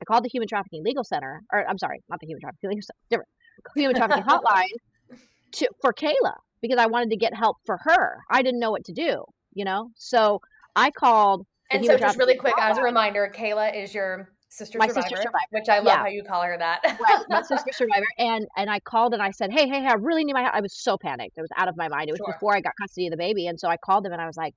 I 0.00 0.04
called 0.04 0.24
the 0.24 0.28
Human 0.28 0.48
Trafficking 0.48 0.82
Legal 0.82 1.04
Center, 1.04 1.42
or 1.52 1.68
I'm 1.68 1.78
sorry, 1.78 2.02
not 2.08 2.18
the 2.18 2.26
Human 2.26 2.40
Trafficking 2.40 2.70
Legal 2.70 2.82
Center, 2.82 2.98
different 3.08 3.28
Human 3.76 3.96
Trafficking 3.96 4.24
Hotline 4.24 5.18
to 5.52 5.68
for 5.80 5.92
Kayla 5.92 6.34
because 6.60 6.78
I 6.78 6.86
wanted 6.86 7.10
to 7.10 7.16
get 7.16 7.34
help 7.34 7.58
for 7.66 7.78
her. 7.84 8.18
I 8.30 8.42
didn't 8.42 8.58
know 8.60 8.70
what 8.70 8.84
to 8.86 8.92
do, 8.92 9.24
you 9.54 9.64
know. 9.64 9.90
So 9.96 10.40
I 10.74 10.90
called 10.90 11.46
And 11.70 11.84
so 11.84 11.96
just 11.96 12.18
really 12.18 12.36
quick 12.36 12.54
Trafficking 12.54 12.72
as 12.72 12.78
a 12.78 12.82
reminder, 12.82 13.32
Kayla 13.34 13.74
is 13.80 13.94
your 13.94 14.30
sister 14.52 14.78
My 14.78 14.86
survivor, 14.86 15.02
sister 15.08 15.16
survivor. 15.16 15.38
which 15.50 15.68
I 15.68 15.78
love 15.78 15.88
Yeah. 15.88 16.02
how 16.02 16.06
you 16.06 16.22
call 16.22 16.42
her 16.42 16.56
that. 16.58 16.80
right, 16.84 17.24
my 17.28 17.42
sister 17.42 17.70
survivor, 17.72 18.06
and 18.18 18.46
and 18.56 18.70
I 18.70 18.80
called 18.80 19.14
and 19.14 19.22
I 19.22 19.30
said, 19.30 19.50
hey, 19.52 19.68
hey, 19.68 19.80
hey, 19.80 19.86
I 19.88 19.94
really 19.94 20.24
need 20.24 20.34
my. 20.34 20.42
help." 20.42 20.54
I 20.54 20.60
was 20.60 20.74
so 20.76 20.96
panicked. 20.98 21.38
I 21.38 21.42
was 21.42 21.50
out 21.56 21.68
of 21.68 21.76
my 21.76 21.88
mind. 21.88 22.08
It 22.08 22.12
was 22.12 22.20
Sure. 22.20 22.34
before 22.34 22.54
I 22.54 22.60
got 22.60 22.72
custody 22.80 23.06
of 23.06 23.12
the 23.12 23.16
baby, 23.16 23.46
and 23.46 23.58
so 23.58 23.68
I 23.68 23.76
called 23.78 24.04
them 24.04 24.12
and 24.12 24.20
I 24.20 24.26
was 24.26 24.36
like, 24.36 24.54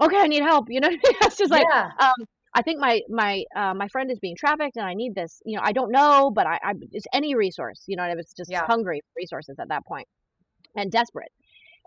okay, 0.00 0.18
I 0.18 0.26
need 0.26 0.42
help. 0.42 0.66
You 0.70 0.80
know, 0.80 0.88
I 0.88 0.90
mean? 0.90 1.00
it's 1.22 1.36
just 1.36 1.52
like, 1.52 1.66
yeah. 1.70 1.90
um, 2.00 2.26
I 2.54 2.62
think 2.62 2.80
my 2.80 3.00
my 3.08 3.44
uh, 3.56 3.74
my 3.74 3.88
friend 3.88 4.10
is 4.10 4.18
being 4.20 4.36
trafficked, 4.36 4.76
and 4.76 4.86
I 4.86 4.94
need 4.94 5.14
this. 5.14 5.40
You 5.44 5.56
know, 5.56 5.62
I 5.64 5.72
don't 5.72 5.90
know, 5.92 6.30
but 6.34 6.46
I, 6.46 6.58
I 6.62 6.72
it's 6.92 7.06
any 7.12 7.34
resource. 7.34 7.82
You 7.86 7.96
know, 7.96 8.02
I 8.04 8.14
was 8.14 8.32
just 8.36 8.50
Yeah. 8.50 8.66
hungry 8.66 9.00
for 9.00 9.12
resources 9.16 9.56
at 9.60 9.68
that 9.68 9.84
point, 9.86 10.08
and 10.76 10.90
desperate. 10.90 11.32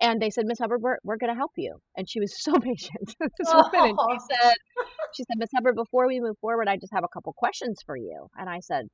And 0.02 0.22
they 0.22 0.30
said, 0.30 0.46
Miss 0.46 0.60
Hubbard, 0.60 0.82
we're, 0.82 0.98
we're 1.04 1.18
going 1.18 1.32
to 1.32 1.38
help 1.38 1.52
you. 1.56 1.78
And 1.96 2.10
she 2.10 2.20
was 2.20 2.34
so 2.44 2.54
patient. 2.60 3.16
this 3.20 3.54
woman, 3.54 3.96
and 3.98 3.98
she 4.12 4.36
said, 4.36 4.54
she 5.14 5.24
said, 5.24 5.38
Miss 5.38 5.50
Hubbard, 5.56 5.76
before 5.76 6.08
we 6.08 6.20
move 6.20 6.38
forward, 6.40 6.68
I 6.68 6.76
just 6.78 6.94
have 6.94 7.04
a 7.06 7.08
couple 7.14 7.32
questions 7.34 7.80
for 7.86 7.96
you. 7.96 8.28
And 8.38 8.50
I 8.50 8.60
said, 8.60 8.86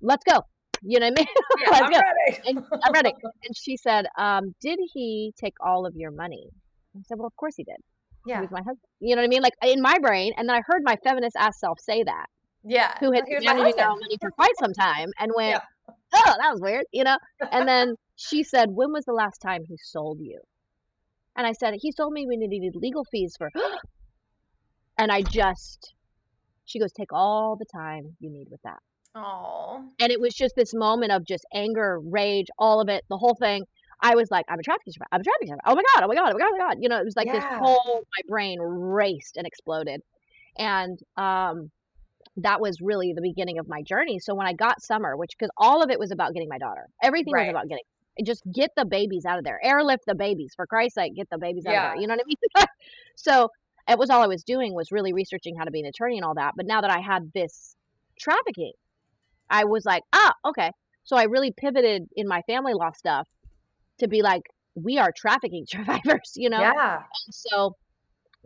let's 0.00 0.24
go. 0.24 0.40
You 0.82 0.98
know 0.98 1.08
what 1.10 1.18
I 1.18 1.22
mean? 1.22 1.26
Yeah, 1.60 1.70
let's 1.72 1.82
I'm 1.84 1.90
go. 1.92 1.98
ready. 1.98 2.40
And 2.48 2.58
I'm 2.84 2.92
ready. 2.94 3.12
And 3.44 3.54
she 3.54 3.76
said, 3.76 4.06
um, 4.16 4.54
did 4.62 4.78
he 4.94 5.30
take 5.38 5.52
all 5.60 5.84
of 5.84 5.94
your 5.94 6.10
money? 6.10 6.48
I 6.96 7.00
said, 7.06 7.18
well, 7.18 7.26
of 7.26 7.36
course 7.36 7.54
he 7.56 7.64
did. 7.64 7.76
Yeah. 8.24 8.36
He 8.36 8.40
was 8.42 8.50
my 8.50 8.60
husband. 8.60 8.78
You 8.98 9.14
know 9.14 9.20
what 9.20 9.26
I 9.26 9.28
mean? 9.28 9.42
Like 9.42 9.52
in 9.62 9.82
my 9.82 9.98
brain, 10.00 10.32
and 10.38 10.48
then 10.48 10.56
I 10.56 10.62
heard 10.66 10.80
my 10.82 10.96
feminist 11.04 11.36
ass 11.36 11.60
self 11.60 11.78
say 11.80 12.02
that, 12.04 12.26
Yeah. 12.64 12.94
who 12.98 13.12
had 13.12 13.24
been 13.26 13.44
managing 13.44 13.76
their 13.76 13.88
money 13.88 14.16
for 14.22 14.30
quite 14.30 14.54
some 14.58 14.72
time, 14.72 15.10
and 15.18 15.30
went, 15.36 15.60
Yeah. 15.88 15.94
oh, 16.14 16.34
that 16.40 16.50
was 16.52 16.60
weird, 16.62 16.84
you 16.92 17.04
know? 17.04 17.18
And 17.52 17.68
then 17.68 17.94
she 18.16 18.42
said, 18.42 18.68
when 18.70 18.90
was 18.90 19.04
the 19.04 19.12
last 19.12 19.38
time 19.40 19.64
he 19.68 19.76
sold 19.82 20.18
you? 20.20 20.40
And 21.36 21.46
I 21.46 21.52
said, 21.52 21.74
he 21.80 21.92
told 21.92 22.12
me 22.12 22.26
we 22.26 22.36
needed 22.36 22.74
legal 22.76 23.04
fees 23.10 23.34
for, 23.38 23.50
and 24.98 25.10
I 25.10 25.22
just, 25.22 25.94
she 26.64 26.78
goes, 26.78 26.92
take 26.92 27.12
all 27.12 27.56
the 27.56 27.66
time 27.72 28.16
you 28.20 28.30
need 28.30 28.48
with 28.50 28.60
that. 28.62 28.78
Oh. 29.14 29.82
And 30.00 30.12
it 30.12 30.20
was 30.20 30.34
just 30.34 30.54
this 30.56 30.74
moment 30.74 31.12
of 31.12 31.26
just 31.26 31.44
anger, 31.54 31.98
rage, 32.00 32.46
all 32.58 32.80
of 32.80 32.88
it, 32.88 33.04
the 33.08 33.16
whole 33.16 33.36
thing. 33.40 33.64
I 34.02 34.14
was 34.14 34.30
like, 34.30 34.46
I'm 34.48 34.58
a 34.58 34.62
trafficking 34.62 34.92
survivor. 34.92 35.08
I'm 35.12 35.20
a 35.20 35.24
trafficking 35.24 35.48
survivor. 35.48 35.62
Oh 35.66 35.74
my 35.74 35.82
God. 35.94 36.04
Oh 36.04 36.08
my 36.08 36.14
God. 36.14 36.30
Oh 36.30 36.32
my 36.32 36.38
God. 36.38 36.48
Oh 36.48 36.56
my 36.58 36.64
God. 36.64 36.76
You 36.80 36.88
know, 36.88 36.98
it 36.98 37.04
was 37.04 37.16
like 37.16 37.30
this 37.30 37.44
whole, 37.58 38.02
my 38.16 38.22
brain 38.28 38.58
raced 38.60 39.36
and 39.36 39.46
exploded. 39.46 40.00
And, 40.58 40.98
um, 41.16 41.70
that 42.36 42.60
was 42.60 42.80
really 42.80 43.12
the 43.14 43.20
beginning 43.20 43.58
of 43.58 43.68
my 43.68 43.82
journey. 43.82 44.18
So 44.18 44.34
when 44.34 44.46
I 44.46 44.52
got 44.54 44.80
summer, 44.82 45.16
which, 45.16 45.32
cause 45.38 45.50
all 45.58 45.82
of 45.82 45.90
it 45.90 45.98
was 45.98 46.10
about 46.12 46.32
getting 46.32 46.48
my 46.48 46.58
daughter, 46.58 46.86
everything 47.02 47.34
was 47.34 47.50
about 47.50 47.68
getting, 47.68 47.84
just 48.22 48.42
get 48.52 48.70
the 48.76 48.84
babies 48.84 49.24
out 49.24 49.38
of 49.38 49.44
there, 49.44 49.60
airlift 49.62 50.04
the 50.06 50.14
babies 50.14 50.52
for 50.54 50.66
Christ's 50.66 50.96
sake, 50.96 51.14
get 51.14 51.28
the 51.30 51.38
babies 51.38 51.66
out 51.66 51.74
of 51.74 51.92
there. 51.92 52.00
You 52.00 52.06
know 52.06 52.14
what 52.14 52.24
I 52.24 52.58
mean? 52.58 52.66
so 53.16 53.48
it 53.88 53.98
was 53.98 54.10
all 54.10 54.22
I 54.22 54.26
was 54.26 54.44
doing 54.44 54.74
was 54.74 54.92
really 54.92 55.12
researching 55.12 55.56
how 55.56 55.64
to 55.64 55.70
be 55.70 55.80
an 55.80 55.86
attorney 55.86 56.16
and 56.16 56.24
all 56.24 56.34
that. 56.34 56.52
But 56.56 56.66
now 56.66 56.80
that 56.80 56.90
I 56.90 57.00
had 57.00 57.30
this 57.34 57.74
trafficking, 58.18 58.72
I 59.48 59.64
was 59.64 59.84
like, 59.84 60.02
ah, 60.12 60.32
okay. 60.46 60.70
So 61.04 61.16
I 61.16 61.24
really 61.24 61.52
pivoted 61.52 62.06
in 62.14 62.28
my 62.28 62.42
family 62.42 62.74
law 62.74 62.92
stuff 62.92 63.26
to 63.98 64.08
be 64.08 64.22
like, 64.22 64.42
we 64.74 64.98
are 64.98 65.12
trafficking 65.16 65.66
survivors, 65.68 66.32
you 66.36 66.50
know? 66.50 66.60
Yeah. 66.60 67.02
So 67.30 67.74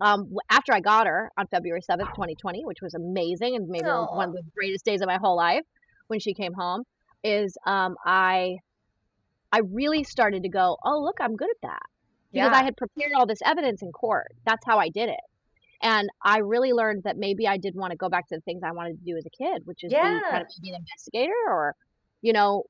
um, 0.00 0.34
after 0.50 0.72
I 0.72 0.80
got 0.80 1.06
her 1.06 1.30
on 1.36 1.46
February 1.48 1.82
7th, 1.88 2.08
2020, 2.14 2.64
which 2.64 2.78
was 2.80 2.94
amazing 2.94 3.56
and 3.56 3.68
maybe 3.68 3.86
one 3.86 4.30
of 4.30 4.34
the 4.34 4.42
greatest 4.56 4.84
days 4.84 5.00
of 5.02 5.06
my 5.06 5.18
whole 5.18 5.36
life 5.36 5.62
when 6.08 6.20
she 6.20 6.34
came 6.34 6.52
home, 6.52 6.84
is 7.22 7.56
um, 7.66 7.96
I 8.04 8.56
I 9.54 9.60
really 9.70 10.02
started 10.02 10.42
to 10.42 10.48
go, 10.48 10.76
oh 10.84 10.98
look, 11.00 11.18
I'm 11.20 11.36
good 11.36 11.48
at 11.48 11.62
that 11.62 11.82
because 12.32 12.50
I 12.52 12.64
had 12.64 12.76
prepared 12.76 13.12
all 13.14 13.24
this 13.24 13.38
evidence 13.44 13.82
in 13.82 13.92
court. 13.92 14.26
That's 14.44 14.66
how 14.66 14.78
I 14.80 14.88
did 14.88 15.08
it. 15.08 15.20
And 15.80 16.08
I 16.24 16.38
really 16.38 16.72
learned 16.72 17.04
that 17.04 17.18
maybe 17.18 17.46
I 17.46 17.56
did 17.56 17.76
want 17.76 17.92
to 17.92 17.96
go 17.96 18.08
back 18.08 18.26
to 18.30 18.34
the 18.34 18.40
things 18.40 18.62
I 18.64 18.72
wanted 18.72 18.98
to 18.98 19.04
do 19.04 19.16
as 19.16 19.24
a 19.24 19.30
kid, 19.30 19.62
which 19.64 19.84
is 19.84 19.92
be 19.92 19.98
kind 20.28 20.40
Yeah. 20.40 20.40
of 20.42 20.48
to 20.48 20.60
be 20.60 20.70
an 20.70 20.80
investigator 20.80 21.44
or, 21.46 21.76
you 22.20 22.32
know, 22.32 22.64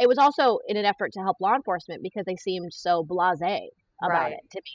it 0.00 0.08
was 0.08 0.18
also 0.18 0.58
in 0.66 0.76
an 0.76 0.84
effort 0.84 1.12
to 1.12 1.20
help 1.20 1.36
law 1.40 1.54
enforcement 1.54 2.02
because 2.02 2.24
they 2.26 2.34
seemed 2.34 2.74
so 2.74 3.04
blasé 3.04 3.68
about 4.02 4.32
Right. 4.32 4.32
it 4.32 4.50
to 4.50 4.58
me. 4.58 4.72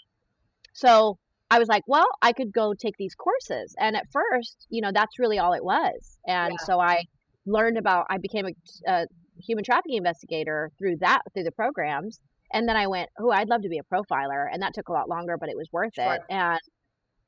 So 0.71 1.17
I 1.51 1.59
was 1.59 1.67
like, 1.67 1.83
well, 1.87 2.07
I 2.21 2.31
could 2.31 2.53
go 2.53 2.73
take 2.73 2.95
these 2.97 3.15
courses. 3.15 3.75
And 3.77 3.97
at 3.97 4.05
first, 4.13 4.65
you 4.69 4.81
know, 4.81 4.91
that's 4.93 5.19
really 5.19 5.39
all 5.39 5.51
it 5.51 5.65
was. 5.65 6.19
And 6.25 6.51
Yeah. 6.51 6.65
so 6.65 6.79
I 6.79 7.03
learned 7.45 7.77
about, 7.77 8.05
I 8.09 8.17
became 8.17 8.45
a, 8.45 8.53
a 8.87 9.07
human 9.39 9.63
trafficking 9.63 9.97
investigator 9.97 10.69
through 10.77 10.97
that, 10.97 11.21
through 11.33 11.43
the 11.43 11.51
programs. 11.51 12.19
And 12.51 12.67
then 12.67 12.75
I 12.75 12.87
went, 12.87 13.09
oh, 13.19 13.31
I'd 13.31 13.47
love 13.49 13.61
to 13.61 13.69
be 13.69 13.79
a 13.79 13.83
profiler. 13.83 14.47
And 14.51 14.61
that 14.63 14.73
took 14.73 14.89
a 14.89 14.93
lot 14.93 15.07
longer, 15.07 15.37
but 15.39 15.49
it 15.49 15.55
was 15.55 15.67
worth 15.71 15.93
it. 15.97 16.21
And 16.29 16.59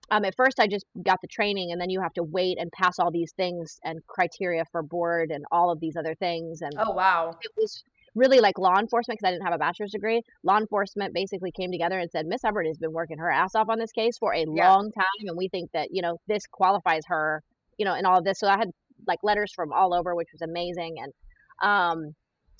um, 0.09 0.25
at 0.25 0.35
first, 0.35 0.59
I 0.59 0.67
just 0.67 0.85
got 1.03 1.19
the 1.21 1.27
training, 1.27 1.71
and 1.71 1.79
then 1.79 1.89
you 1.89 2.01
have 2.01 2.13
to 2.13 2.23
wait 2.23 2.57
and 2.59 2.69
pass 2.71 2.99
all 2.99 3.11
these 3.11 3.31
things 3.37 3.79
and 3.85 4.05
criteria 4.07 4.65
for 4.71 4.83
board 4.83 5.31
and 5.31 5.45
all 5.51 5.71
of 5.71 5.79
these 5.79 5.95
other 5.95 6.15
things. 6.15 6.61
And 6.61 6.73
Oh, 6.77 6.91
wow. 6.91 7.37
it 7.41 7.51
was 7.55 7.83
really 8.13 8.41
like 8.41 8.57
law 8.57 8.77
enforcement 8.77 9.17
because 9.19 9.29
I 9.29 9.31
didn't 9.31 9.45
have 9.45 9.53
a 9.53 9.57
bachelor's 9.57 9.91
degree. 9.91 10.21
Law 10.43 10.57
enforcement 10.57 11.13
basically 11.13 11.51
came 11.51 11.71
together 11.71 11.97
and 11.97 12.11
said, 12.11 12.25
Miss 12.25 12.41
Hubbard 12.43 12.67
has 12.67 12.77
been 12.77 12.91
working 12.91 13.19
her 13.19 13.31
ass 13.31 13.55
off 13.55 13.69
on 13.69 13.79
this 13.79 13.93
case 13.93 14.17
for 14.17 14.33
a 14.33 14.39
Yeah. 14.39 14.45
long 14.73 14.91
time, 14.91 15.05
and 15.27 15.37
we 15.37 15.47
think 15.47 15.71
that 15.71 15.89
you 15.91 16.01
know 16.01 16.17
this 16.27 16.45
qualifies 16.47 17.03
her, 17.07 17.41
you 17.77 17.85
know, 17.85 17.93
and 17.93 18.05
all 18.05 18.17
of 18.17 18.25
this. 18.25 18.39
So 18.39 18.47
I 18.47 18.57
had 18.57 18.69
like 19.07 19.19
letters 19.23 19.53
from 19.55 19.71
all 19.71 19.93
over, 19.93 20.13
which 20.13 20.27
was 20.33 20.41
amazing, 20.41 20.95
and 21.01 21.13
um, 21.61 22.15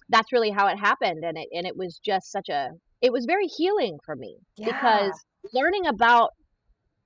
that's 0.10 0.32
really 0.32 0.52
how 0.52 0.68
it 0.68 0.78
happened. 0.78 1.24
And 1.24 1.38
it 1.38 1.48
and 1.54 1.66
it 1.68 1.76
was 1.78 2.00
just 2.04 2.32
such 2.32 2.50
a 2.50 2.70
it 3.02 3.12
was 3.12 3.26
very 3.26 3.48
healing 3.48 3.98
for 4.06 4.16
me 4.16 4.38
Yeah. 4.58 4.66
because 4.74 5.14
learning 5.54 5.88
about 5.88 6.32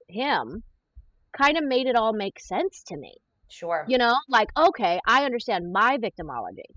him 0.10 0.64
kind 1.38 1.58
of 1.58 1.64
made 1.64 1.88
it 1.88 1.96
all 1.96 2.14
make 2.14 2.40
sense 2.40 2.84
to 2.88 2.98
me. 2.98 3.16
Sure. 3.50 3.86
You 3.88 3.98
know, 3.98 4.16
like 4.30 4.50
okay, 4.58 5.00
I 5.08 5.25
understand 5.25 5.72
my 5.72 5.98
victimology 5.98 6.70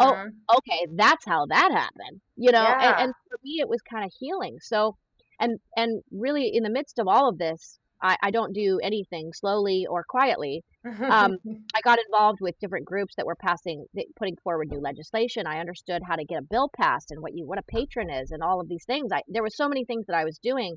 oh, 0.00 0.14
Mhm. 0.14 0.32
okay, 0.56 0.86
that's 0.94 1.24
how 1.26 1.46
that 1.46 1.70
happened, 1.72 2.20
you 2.36 2.52
know, 2.52 2.74
and, 2.80 2.98
and 2.98 3.14
for 3.28 3.38
me, 3.42 3.60
it 3.60 3.68
was 3.68 3.80
kind 3.82 4.04
of 4.04 4.12
healing. 4.18 4.58
So, 4.60 4.96
and, 5.38 5.58
and 5.76 6.02
really 6.10 6.50
in 6.54 6.62
the 6.62 6.70
midst 6.70 6.98
of 6.98 7.08
all 7.08 7.28
of 7.28 7.38
this, 7.38 7.78
I, 8.02 8.16
I 8.22 8.30
don't 8.30 8.52
do 8.52 8.80
anything 8.82 9.32
slowly 9.32 9.86
or 9.88 10.04
quietly. 10.04 10.62
Um, 10.84 11.36
I 11.74 11.80
got 11.82 11.98
involved 11.98 12.38
with 12.40 12.58
different 12.60 12.86
groups 12.86 13.14
that 13.16 13.26
were 13.26 13.36
passing, 13.36 13.84
putting 14.16 14.36
forward 14.42 14.68
new 14.70 14.80
legislation. 14.80 15.46
I 15.46 15.60
understood 15.60 16.02
how 16.06 16.16
to 16.16 16.24
get 16.24 16.38
a 16.38 16.42
bill 16.42 16.70
passed 16.76 17.10
and 17.10 17.20
what 17.20 17.34
you, 17.34 17.46
what 17.46 17.58
a 17.58 17.62
patron 17.62 18.10
is 18.10 18.30
and 18.30 18.42
all 18.42 18.60
of 18.60 18.68
these 18.68 18.84
things. 18.84 19.12
I, 19.12 19.22
there 19.28 19.42
were 19.42 19.50
so 19.50 19.68
many 19.68 19.84
things 19.84 20.06
that 20.06 20.16
I 20.16 20.24
was 20.24 20.38
doing 20.38 20.76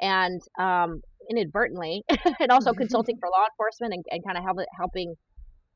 and, 0.00 0.40
um, 0.58 1.00
inadvertently 1.28 2.02
and 2.40 2.50
also 2.50 2.72
consulting 2.72 3.16
for 3.20 3.28
law 3.28 3.44
enforcement 3.50 3.94
and, 3.94 4.04
and 4.10 4.24
kind 4.24 4.38
of 4.38 4.44
help, 4.44 4.58
helping 4.76 5.14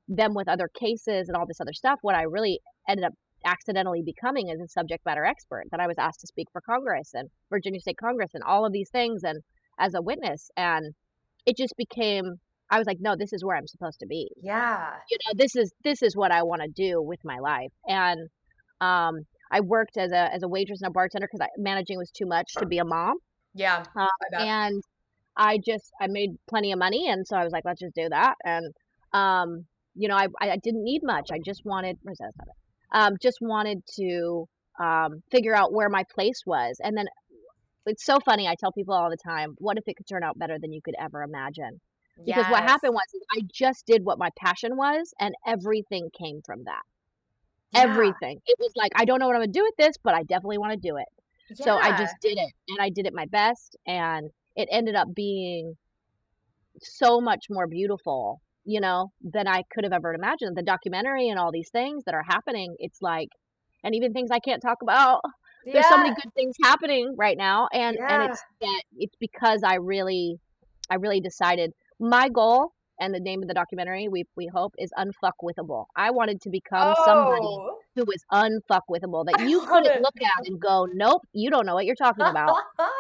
them 0.09 0.35
with 0.35 0.49
other 0.49 0.69
cases 0.79 1.29
and 1.29 1.37
all 1.37 1.47
this 1.47 1.61
other 1.61 1.73
stuff, 1.73 1.99
what 2.03 2.15
I 2.15 2.23
really 2.23 2.61
ended 2.89 3.05
up 3.05 3.13
accidentally 3.45 4.03
becoming 4.03 4.49
is 4.49 4.61
a 4.61 4.69
subject 4.69 5.05
matter 5.07 5.25
expert. 5.25 5.65
That 5.71 5.81
I 5.81 5.87
was 5.87 5.97
asked 5.99 6.21
to 6.21 6.27
speak 6.27 6.49
for 6.53 6.61
Congress 6.61 7.13
and 7.15 7.29
Virginia 7.49 7.81
State 7.81 7.97
Congress 7.97 8.31
and 8.35 8.43
all 8.43 8.67
of 8.67 8.73
these 8.73 8.91
things 8.91 9.23
and 9.25 9.41
as 9.81 9.95
a 9.95 10.03
witness. 10.03 10.51
And 10.57 10.95
it 11.47 11.57
just 11.57 11.75
became 11.77 12.37
I 12.73 12.79
was 12.79 12.87
like, 12.87 12.99
no, 13.01 13.17
this 13.19 13.33
is 13.33 13.45
where 13.45 13.57
I'm 13.57 13.67
supposed 13.67 13.99
to 14.01 14.07
be. 14.07 14.31
yeah. 14.41 14.93
You 15.11 15.19
know, 15.27 15.33
this 15.37 15.57
is 15.57 15.73
this 15.83 16.03
is 16.03 16.15
what 16.15 16.31
I 16.31 16.45
want 16.45 16.63
to 16.63 16.69
do 16.69 17.03
with 17.03 17.19
my 17.25 17.39
life. 17.39 17.73
And 17.89 18.29
um 18.81 19.17
I 19.51 19.61
worked 19.61 19.97
as 19.97 20.13
a 20.13 20.33
as 20.33 20.43
a 20.45 20.49
waitress 20.49 20.81
and 20.83 20.89
a 20.89 20.93
bartender 20.93 21.29
because 21.31 21.47
managing 21.59 21.99
was 21.99 22.11
too 22.13 22.27
much 22.27 22.53
to 22.59 22.67
be 22.67 22.79
a 22.79 22.85
mom. 22.85 23.17
Yeah. 23.55 23.85
Um, 23.97 24.09
I 24.39 24.45
and 24.45 24.83
I 25.37 25.59
just 25.65 25.91
I 26.01 26.07
made 26.09 26.31
plenty 26.49 26.73
of 26.73 26.79
money, 26.79 27.09
and 27.09 27.27
so 27.27 27.37
I 27.37 27.45
was 27.45 27.53
like, 27.53 27.65
let's 27.65 27.81
just 27.81 27.95
do 27.95 28.09
that. 28.11 28.35
And 28.45 28.73
um, 29.13 29.65
you 29.95 30.09
know, 30.09 30.17
I 30.17 30.29
I 30.41 30.57
didn't 30.63 30.85
need 30.85 31.03
much. 31.03 31.31
I 31.33 31.39
just 31.45 31.63
wanted 31.65 31.97
where's 32.03 32.19
that? 32.19 32.31
That's 32.37 32.39
not 32.39 32.49
it. 32.49 33.13
Um, 33.13 33.17
just 33.21 33.39
wanted 33.41 33.79
to 33.99 34.47
um 34.79 35.23
figure 35.31 35.55
out 35.55 35.73
where 35.73 35.89
my 35.89 36.05
place 36.15 36.43
was, 36.47 36.79
and 36.83 36.97
then 36.97 37.07
it's 37.87 38.05
so 38.05 38.19
funny. 38.25 38.47
I 38.47 38.55
tell 38.55 38.73
people 38.73 38.95
all 38.95 39.11
the 39.11 39.17
time, 39.17 39.55
what 39.59 39.79
if 39.79 39.85
it 39.87 39.97
could 39.97 40.07
turn 40.07 40.23
out 40.23 40.39
better 40.39 40.59
than 40.59 40.73
you 40.73 40.81
could 40.83 40.95
ever 41.01 41.23
imagine? 41.23 41.81
Because 42.25 42.51
what 42.51 42.63
happened 42.63 42.93
was 42.93 43.03
I 43.35 43.41
just 43.53 43.87
did 43.87 44.05
what 44.05 44.19
my 44.19 44.29
passion 44.39 44.77
was, 44.77 45.15
and 45.21 45.35
everything 45.47 46.11
came 46.19 46.43
from 46.45 46.65
that. 46.65 46.83
Yeah. 47.73 47.83
Everything. 47.83 48.41
It 48.47 48.57
was 48.59 48.73
like 48.77 48.93
I 48.95 49.05
don't 49.05 49.21
know 49.21 49.27
what 49.27 49.37
I'm 49.37 49.43
gonna 49.43 49.53
do 49.53 49.63
with 49.63 49.77
this, 49.79 49.97
but 50.03 50.15
I 50.15 50.23
definitely 50.25 50.59
want 50.59 50.73
to 50.73 50.89
do 50.89 50.97
it. 50.97 51.07
So 51.57 51.77
I 51.77 51.97
just 51.97 52.15
did 52.21 52.39
it 52.39 52.53
and 52.69 52.79
I 52.81 52.91
did 52.91 53.07
it 53.07 53.15
my 53.15 53.27
best 53.27 53.77
and 53.87 54.31
it 54.55 54.69
ended 54.71 54.95
up 54.95 55.09
being 55.15 55.77
so 56.81 57.21
much 57.21 57.47
more 57.51 57.67
beautiful, 57.67 58.41
you 58.65 58.81
know, 58.81 59.11
than 59.23 59.49
I 59.49 59.63
could 59.73 59.83
have 59.85 59.93
ever 59.93 60.15
imagined. 60.15 60.57
The 60.57 60.63
documentary 60.63 61.29
and 61.29 61.39
all 61.41 61.51
these 61.51 61.71
things 61.71 62.05
that 62.05 62.15
are 62.15 62.25
happening, 62.29 62.77
it's 62.79 63.03
like 63.03 63.31
and 63.83 63.95
even 63.95 64.13
things 64.13 64.31
I 64.31 64.39
can't 64.39 64.63
talk 64.63 64.83
about. 64.83 65.23
There's 65.65 65.89
so 65.89 65.97
many 65.99 66.11
good 66.15 66.33
things 66.35 66.55
happening 66.63 67.15
right 67.17 67.37
now 67.37 67.69
and 67.73 67.99
and 67.99 68.23
it's 68.31 68.43
it's 68.97 69.15
because 69.21 69.63
I 69.65 69.77
really 69.77 70.37
I 70.91 70.97
really 70.97 71.21
decided 71.21 71.73
my 71.99 72.29
goal 72.29 72.73
and 72.99 73.15
the 73.15 73.21
name 73.21 73.43
of 73.43 73.49
the 73.49 73.55
documentary 73.55 74.09
we 74.09 74.25
we 74.37 74.47
hope 74.47 74.75
is 74.79 74.91
unfuckwithable. 74.99 75.87
I 75.97 76.11
wanted 76.11 76.41
to 76.43 76.51
become 76.51 76.95
somebody 77.05 77.47
Oh. 77.47 77.79
who 77.97 78.05
was 78.05 78.23
unfuckwithable 78.33 79.25
that 79.27 79.37
you 79.49 79.61
couldn't 79.67 79.97
it. 79.97 80.03
look 80.03 80.15
at 80.23 80.47
and 80.47 80.61
go, 80.61 80.87
nope, 80.93 81.23
you 81.33 81.51
don't 81.51 81.67
know 81.67 81.75
what 81.75 81.85
you're 81.87 81.95
talking 81.95 82.27
about. 82.27 82.55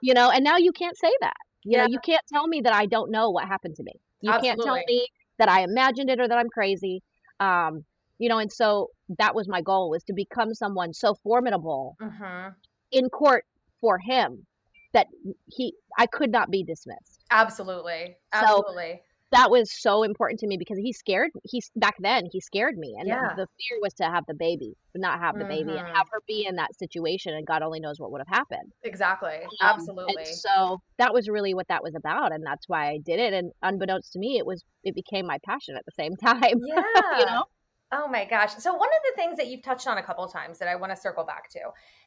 You 0.00 0.14
know, 0.14 0.30
and 0.30 0.44
now 0.44 0.58
you 0.58 0.70
can't 0.70 0.96
say 0.96 1.10
that. 1.22 1.34
You 1.64 1.78
know, 1.78 1.86
you 1.88 1.98
can't 2.04 2.22
tell 2.32 2.46
me 2.46 2.60
that 2.60 2.72
I 2.72 2.86
don't 2.86 3.10
know 3.10 3.30
what 3.30 3.48
happened 3.48 3.74
to 3.76 3.82
me. 3.82 3.92
You 4.22 4.32
can't 4.40 4.60
tell 4.62 4.76
me 4.86 5.08
that 5.40 5.48
I 5.48 5.62
imagined 5.62 6.08
it 6.08 6.20
or 6.20 6.28
that 6.28 6.38
I'm 6.38 6.48
crazy. 6.48 7.02
Um, 7.40 7.84
you 8.18 8.28
know, 8.28 8.38
and 8.38 8.52
so 8.52 8.88
that 9.18 9.34
was 9.34 9.48
my 9.48 9.62
goal 9.62 9.90
was 9.90 10.04
to 10.04 10.12
become 10.12 10.54
someone 10.54 10.92
so 10.92 11.14
formidable 11.22 11.96
Mhm. 12.00 12.54
in 12.92 13.08
court 13.10 13.44
for 13.80 13.98
him 13.98 14.46
that 14.92 15.06
he 15.46 15.74
I 15.96 16.06
could 16.06 16.30
not 16.30 16.50
be 16.50 16.64
dismissed. 16.64 17.24
Absolutely. 17.30 18.16
So 18.34 18.40
Absolutely. 18.42 19.02
that 19.32 19.50
was 19.50 19.70
so 19.80 20.02
important 20.04 20.40
to 20.40 20.46
me 20.46 20.56
because 20.58 20.78
he 20.78 20.92
scared 20.92 21.30
he's 21.44 21.70
back 21.76 21.94
then 22.00 22.24
he 22.32 22.40
scared 22.40 22.76
me 22.78 22.96
and 22.98 23.08
Yeah. 23.08 23.34
the 23.36 23.46
fear 23.58 23.78
was 23.82 23.92
to 23.94 24.04
have 24.04 24.24
the 24.26 24.34
baby 24.34 24.74
not 24.94 25.20
have 25.20 25.38
the 25.38 25.44
baby 25.44 25.76
and 25.76 25.86
have 25.94 26.06
her 26.10 26.20
be 26.26 26.46
in 26.48 26.56
that 26.56 26.74
situation 26.74 27.34
and 27.34 27.46
god 27.46 27.62
only 27.62 27.78
knows 27.78 28.00
what 28.00 28.10
would 28.10 28.22
have 28.26 28.34
happened 28.34 28.72
Exactly. 28.82 29.36
um, 29.44 29.50
Absolutely. 29.60 30.14
and 30.16 30.26
so 30.26 30.78
that 30.96 31.12
was 31.12 31.28
really 31.28 31.52
what 31.54 31.68
that 31.68 31.82
was 31.82 31.94
about 31.94 32.32
and 32.32 32.44
that's 32.44 32.66
why 32.68 32.88
i 32.88 32.98
did 33.04 33.20
it 33.20 33.34
and 33.34 33.52
unbeknownst 33.62 34.12
to 34.12 34.18
me 34.18 34.38
it 34.38 34.46
was 34.46 34.64
it 34.82 34.94
became 34.94 35.26
my 35.26 35.36
passion 35.44 35.76
at 35.76 35.84
the 35.84 35.92
same 35.92 36.16
time 36.24 36.58
yeah 36.64 37.18
you 37.18 37.26
know 37.26 37.44
Oh 37.90 38.06
my 38.06 38.26
gosh. 38.26 38.54
So, 38.56 38.74
one 38.74 38.88
of 38.88 39.02
the 39.10 39.16
things 39.16 39.36
that 39.38 39.46
you've 39.46 39.62
touched 39.62 39.86
on 39.86 39.96
a 39.96 40.02
couple 40.02 40.22
of 40.22 40.30
times 40.30 40.58
that 40.58 40.68
I 40.68 40.76
want 40.76 40.92
to 40.92 40.96
circle 40.96 41.24
back 41.24 41.48
to, 41.50 41.60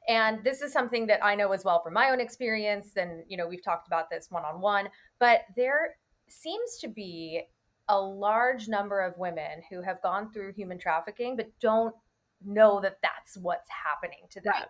and 0.08 0.44
this 0.44 0.62
is 0.62 0.72
something 0.72 1.08
that 1.08 1.24
I 1.26 1.34
know 1.34 1.52
as 1.54 1.64
well 1.66 1.82
from 1.82 1.94
my 1.94 2.12
own 2.12 2.20
experience, 2.20 2.98
and, 2.98 3.24
you 3.28 3.36
know, 3.36 3.48
we've 3.48 3.64
talked 3.64 3.88
about 3.88 4.10
this 4.10 4.28
one 4.30 4.46
on 4.46 4.62
one, 4.62 4.90
but 5.20 5.42
there 5.56 5.96
seems 6.30 6.78
to 6.82 6.88
be 6.88 7.42
a 7.90 8.00
large 8.00 8.68
number 8.68 9.02
of 9.02 9.18
women 9.18 9.62
who 9.70 9.82
have 9.82 10.02
gone 10.04 10.32
through 10.32 10.54
human 10.54 10.78
trafficking 10.78 11.36
but 11.36 11.52
don't 11.60 11.96
know 12.46 12.80
that 12.80 12.98
that's 13.02 13.36
what's 13.38 13.68
happening 13.70 14.22
to 14.30 14.40
them. 14.40 14.54
Right. 14.54 14.68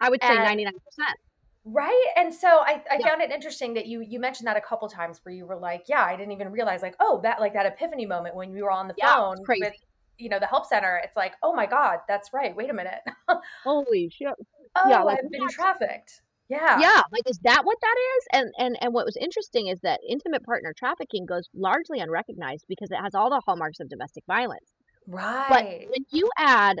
i 0.00 0.10
would 0.10 0.22
say 0.24 0.38
And 0.38 0.40
99% 0.40 1.18
Right. 1.66 2.06
And 2.16 2.32
so 2.34 2.48
I, 2.48 2.82
I 2.90 2.98
Yeah. 2.98 3.06
found 3.08 3.22
it 3.22 3.30
interesting 3.30 3.72
that 3.74 3.86
you 3.86 4.02
you 4.02 4.20
mentioned 4.20 4.46
that 4.46 4.56
a 4.56 4.60
couple 4.60 4.86
times 4.88 5.20
where 5.24 5.34
you 5.34 5.46
were 5.46 5.56
like, 5.56 5.84
yeah, 5.88 6.04
I 6.04 6.14
didn't 6.16 6.32
even 6.32 6.52
realize 6.52 6.82
like, 6.82 6.94
oh, 7.00 7.20
that 7.22 7.40
like 7.40 7.54
that 7.54 7.64
epiphany 7.66 8.04
moment 8.06 8.36
when 8.36 8.54
you 8.54 8.64
were 8.64 8.70
on 8.70 8.86
the 8.88 8.94
yeah 8.98 9.14
phone 9.16 9.48
with, 9.58 9.74
you 10.18 10.28
know, 10.28 10.38
the 10.38 10.46
help 10.46 10.66
center. 10.66 11.00
It's 11.02 11.16
like, 11.16 11.34
oh 11.42 11.52
my 11.54 11.66
God, 11.66 11.98
that's 12.08 12.32
right. 12.32 12.54
Wait 12.54 12.70
a 12.70 12.74
minute. 12.74 13.00
holy 13.64 14.10
shit 14.10 14.28
oh, 14.76 14.88
yeah 14.88 15.02
like 15.02 15.18
I've 15.22 15.30
been 15.30 15.48
trafficked. 15.48 16.22
Yeah. 16.48 16.78
yeah 16.78 17.00
like 17.10 17.22
is 17.26 17.38
that 17.44 17.62
what 17.64 17.78
that 17.80 17.96
is 18.16 18.24
and 18.32 18.52
and 18.58 18.76
and 18.82 18.92
what 18.92 19.06
was 19.06 19.16
interesting 19.16 19.68
is 19.68 19.80
that 19.80 20.00
intimate 20.06 20.44
partner 20.44 20.74
trafficking 20.76 21.24
goes 21.24 21.48
largely 21.54 22.00
unrecognized 22.00 22.66
because 22.68 22.90
it 22.90 22.98
has 23.02 23.14
all 23.14 23.30
the 23.30 23.40
hallmarks 23.46 23.80
of 23.80 23.88
domestic 23.88 24.24
violence 24.26 24.74
Right. 25.06 25.46
But 25.48 25.64
when 25.90 26.06
you 26.10 26.30
add 26.38 26.80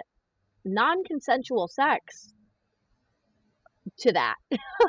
non-consensual 0.64 1.68
sex 1.68 2.32
to 3.98 4.12
that, 4.12 4.36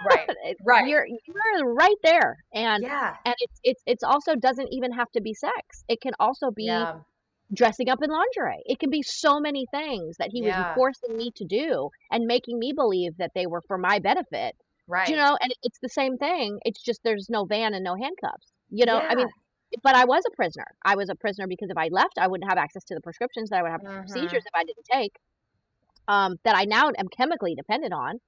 Right. 0.05 0.29
Right. 0.65 0.87
you're 0.87 1.05
you're 1.05 1.73
right 1.73 1.97
there. 2.03 2.37
And 2.53 2.83
Yeah. 2.83 3.15
and 3.25 3.35
it's 3.39 3.59
it's 3.63 3.83
it's 3.85 4.03
also 4.03 4.35
doesn't 4.35 4.69
even 4.71 4.91
have 4.93 5.11
to 5.11 5.21
be 5.21 5.33
sex. 5.33 5.83
It 5.87 6.01
can 6.01 6.13
also 6.19 6.51
be 6.51 6.65
Yeah. 6.65 6.99
Dressing 7.55 7.89
up 7.89 8.01
in 8.03 8.09
lingerie. 8.09 8.61
It 8.65 8.79
can 8.79 8.89
be 8.89 9.01
so 9.01 9.39
many 9.39 9.65
things 9.71 10.17
that 10.17 10.29
he 10.31 10.41
was 10.43 10.53
forcing 10.75 11.17
me 11.17 11.31
to 11.35 11.45
do 11.45 11.89
and 12.11 12.25
making 12.25 12.59
me 12.59 12.73
believe 12.73 13.17
that 13.17 13.31
they 13.35 13.47
were 13.47 13.61
for 13.67 13.77
my 13.77 13.99
benefit. 13.99 14.55
Right. 14.87 15.09
You 15.09 15.15
know, 15.15 15.37
and 15.41 15.53
it's 15.63 15.79
the 15.81 15.89
same 15.89 16.17
thing. 16.17 16.59
It's 16.65 16.81
just 16.83 17.01
there's 17.03 17.27
no 17.29 17.45
van 17.45 17.73
and 17.73 17.83
no 17.83 17.95
handcuffs. 17.95 18.51
You 18.69 18.85
know, 18.85 19.01
I 19.09 19.15
mean, 19.15 19.27
but 19.83 19.95
I 19.95 20.05
was 20.05 20.23
a 20.27 20.35
prisoner. 20.35 20.67
I 20.85 20.95
was 20.95 21.09
a 21.09 21.15
prisoner 21.15 21.47
because 21.47 21.69
if 21.69 21.77
I 21.77 21.87
left, 21.91 22.17
I 22.19 22.27
wouldn't 22.27 22.49
have 22.49 22.57
access 22.59 22.83
to 22.85 22.95
the 22.95 23.01
prescriptions 23.01 23.49
that 23.49 23.59
I 23.59 23.63
would 23.63 23.71
have 23.71 23.81
Mhm. 23.81 24.09
seizures 24.09 24.43
if 24.45 24.53
I 24.55 24.63
didn't 24.63 24.85
take. 24.91 25.13
um, 26.07 26.35
that 26.43 26.55
I 26.55 26.65
now 26.65 26.89
am 26.97 27.07
chemically 27.07 27.55
dependent 27.55 27.93
on. 27.93 28.19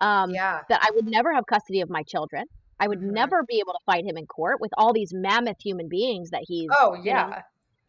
Um, 0.00 0.30
Yeah. 0.30 0.62
that 0.68 0.80
I 0.82 0.90
would 0.94 1.06
never 1.06 1.32
have 1.32 1.46
custody 1.46 1.80
of 1.80 1.90
my 1.90 2.02
children. 2.04 2.44
I 2.80 2.88
would 2.88 3.00
Mhm. 3.00 3.12
never 3.12 3.42
be 3.44 3.58
able 3.60 3.72
to 3.72 3.78
fight 3.86 4.04
him 4.04 4.16
in 4.16 4.26
court 4.26 4.60
with 4.60 4.72
all 4.76 4.92
these 4.92 5.12
mammoth 5.12 5.60
human 5.60 5.88
beings 5.88 6.30
that 6.30 6.42
he's, 6.46 6.68
Oh, 6.80 6.94
you 6.94 7.14
know, 7.14 7.28
yeah. 7.28 7.42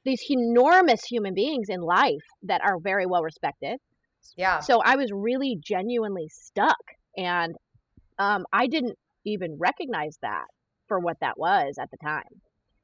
These 0.06 0.22
enormous 0.30 1.04
human 1.04 1.34
beings 1.34 1.68
in 1.70 1.82
life 1.82 2.24
that 2.44 2.62
are 2.64 2.80
very 2.80 3.06
well 3.06 3.24
respected. 3.24 3.78
Yeah. 4.38 4.60
So 4.60 4.82
I 4.84 4.96
was 4.96 5.12
really 5.12 5.58
genuinely 5.62 6.30
stuck, 6.30 6.80
and 7.18 7.56
um, 8.18 8.46
I 8.54 8.68
didn't 8.68 8.98
even 9.26 9.58
recognize 9.60 10.18
that 10.22 10.46
for 10.88 11.00
what 11.00 11.18
that 11.22 11.38
was 11.38 11.76
at 11.80 11.90
the 11.92 11.98
time. 11.98 12.24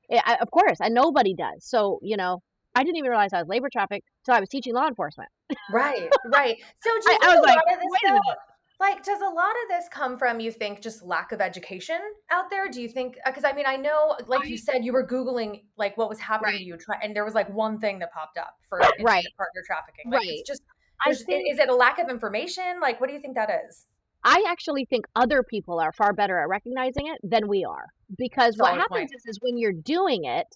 Yeah, 0.09 0.21
I, 0.25 0.37
of 0.41 0.51
course, 0.51 0.77
and 0.81 0.93
nobody 0.93 1.33
does. 1.35 1.63
So 1.63 1.99
you 2.01 2.17
know, 2.17 2.41
I 2.75 2.83
didn't 2.83 2.97
even 2.97 3.09
realize 3.09 3.33
I 3.33 3.39
was 3.39 3.47
labor 3.47 3.69
trafficked 3.71 4.07
until 4.21 4.37
I 4.37 4.39
was 4.39 4.49
teaching 4.49 4.73
law 4.73 4.87
enforcement. 4.87 5.29
Right, 5.71 6.09
right. 6.33 6.57
So 6.81 6.89
do 6.89 7.11
you 7.11 7.17
I, 7.21 7.27
I 7.27 7.33
a 7.33 7.35
was 7.37 7.43
like, 7.45 7.55
lot 7.55 7.73
of 7.73 7.79
this 7.79 7.87
wait 7.89 8.09
a 8.09 8.13
minute. 8.13 8.37
Like 8.81 9.03
does 9.03 9.21
a 9.21 9.29
lot 9.29 9.51
of 9.51 9.69
this 9.69 9.85
come 9.89 10.17
from 10.17 10.39
you 10.39 10.51
think 10.51 10.81
just 10.81 11.03
lack 11.03 11.31
of 11.31 11.39
education 11.39 12.00
out 12.31 12.50
there? 12.50 12.67
Do 12.67 12.81
you 12.81 12.89
think 12.89 13.17
uh, 13.25 13.29
because 13.29 13.45
I 13.45 13.53
mean 13.53 13.65
I 13.67 13.77
know 13.77 14.17
like 14.27 14.50
you 14.50 14.57
said 14.57 14.83
you 14.83 14.91
were 14.91 15.07
googling 15.07 15.61
like 15.77 15.95
what 15.97 16.09
was 16.09 16.19
happening 16.19 16.57
to 16.57 16.63
you 16.63 16.77
and 17.01 17.15
there 17.15 17.23
was 17.23 17.35
like 17.35 17.50
one 17.53 17.79
thing 17.79 18.00
that 18.00 18.11
popped 18.11 18.39
up 18.39 18.55
for 18.67 18.79
right, 18.79 19.25
partner 19.38 19.61
trafficking. 19.65 20.11
Like 20.11 20.23
it's 20.23 20.29
right. 20.29 20.45
just 20.45 20.63
I 21.05 21.13
think 21.13 21.45
is 21.51 21.59
it 21.59 21.69
a 21.69 21.75
lack 21.75 22.00
of 22.00 22.09
information? 22.09 22.79
Like 22.81 23.00
what 23.00 23.07
do 23.07 23.13
you 23.13 23.21
think 23.21 23.35
that 23.35 23.51
is? 23.67 23.85
I 24.23 24.43
actually 24.47 24.85
think 24.85 25.05
other 25.15 25.43
people 25.43 25.79
are 25.79 25.91
far 25.93 26.13
better 26.13 26.39
at 26.39 26.50
recognizing 26.50 27.07
it 27.07 27.19
than 27.23 27.47
we 27.47 27.63
are. 27.63 27.85
Because 28.17 28.55
what 28.57 28.75
happens 28.75 29.11
is, 29.11 29.25
is 29.25 29.39
when 29.41 29.57
you're 29.57 29.71
doing 29.71 30.25
it, 30.25 30.47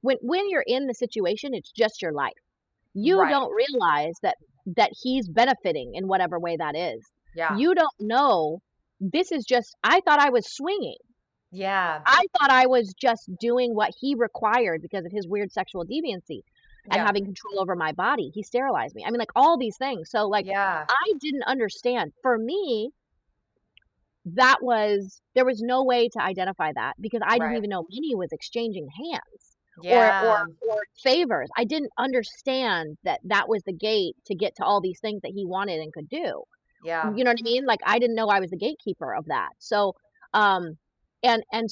when 0.00 0.16
when 0.22 0.48
you're 0.48 0.64
in 0.66 0.86
the 0.86 0.94
situation, 0.94 1.52
it's 1.52 1.72
just 1.72 2.00
your 2.00 2.12
life. 2.12 2.32
You 2.94 3.20
Right. 3.20 3.30
don't 3.30 3.52
realize 3.52 4.14
that 4.22 4.36
that 4.76 4.90
he's 5.02 5.28
benefiting 5.28 5.94
in 5.94 6.06
whatever 6.06 6.38
way 6.38 6.56
that 6.56 6.76
is. 6.76 7.10
Yeah. 7.34 7.56
You 7.56 7.74
don't 7.74 7.94
know 8.00 8.60
this 9.00 9.32
is 9.32 9.44
just 9.44 9.74
I 9.82 10.00
thought 10.00 10.20
I 10.20 10.30
was 10.30 10.46
swinging. 10.54 10.96
Yeah. 11.50 12.00
I 12.06 12.24
thought 12.38 12.50
I 12.50 12.66
was 12.66 12.94
just 13.00 13.28
doing 13.40 13.74
what 13.74 13.90
he 14.00 14.14
required 14.14 14.80
because 14.80 15.04
of 15.04 15.12
his 15.12 15.26
weird 15.28 15.52
sexual 15.52 15.84
deviancy 15.84 16.42
and 16.90 16.94
Yeah. 16.96 17.06
having 17.06 17.24
control 17.24 17.60
over 17.60 17.74
my 17.76 17.92
body. 17.92 18.30
He 18.34 18.42
sterilized 18.42 18.94
me. 18.94 19.04
I 19.04 19.10
mean 19.10 19.18
like 19.18 19.32
all 19.34 19.58
these 19.58 19.76
things. 19.76 20.10
So 20.10 20.28
like 20.28 20.46
Yeah. 20.46 20.84
I 20.88 21.12
didn't 21.20 21.42
understand. 21.44 22.12
For 22.22 22.38
me, 22.38 22.90
that 24.24 24.58
was 24.62 25.20
there 25.34 25.44
was 25.44 25.60
no 25.60 25.82
way 25.84 26.08
to 26.08 26.22
identify 26.22 26.72
that 26.72 26.94
because 27.00 27.20
I 27.24 27.34
didn't 27.34 27.48
Right. 27.48 27.56
even 27.58 27.70
know 27.70 27.82
money 27.90 28.14
was 28.14 28.30
exchanging 28.32 28.88
hands 28.88 29.56
or 29.84 30.28
or 30.28 30.46
or 30.70 30.80
favors. 31.02 31.48
I 31.56 31.64
didn't 31.64 31.90
understand 31.98 32.98
that 33.04 33.20
that 33.24 33.48
was 33.48 33.62
the 33.64 33.72
gate 33.72 34.14
to 34.26 34.34
get 34.34 34.54
to 34.56 34.64
all 34.64 34.80
these 34.80 35.00
things 35.00 35.22
that 35.22 35.32
he 35.34 35.44
wanted 35.44 35.80
and 35.80 35.92
could 35.92 36.08
do. 36.08 36.44
Yeah. 36.82 37.12
You 37.14 37.24
know 37.24 37.30
what 37.30 37.40
I 37.40 37.42
mean? 37.44 37.64
Like 37.66 37.80
I 37.86 37.98
didn't 37.98 38.16
know 38.16 38.28
I 38.28 38.40
was 38.40 38.50
the 38.50 38.56
gatekeeper 38.56 39.14
of 39.14 39.26
that. 39.26 39.50
So, 39.58 39.94
um, 40.34 40.78
and 41.22 41.42
and 41.52 41.68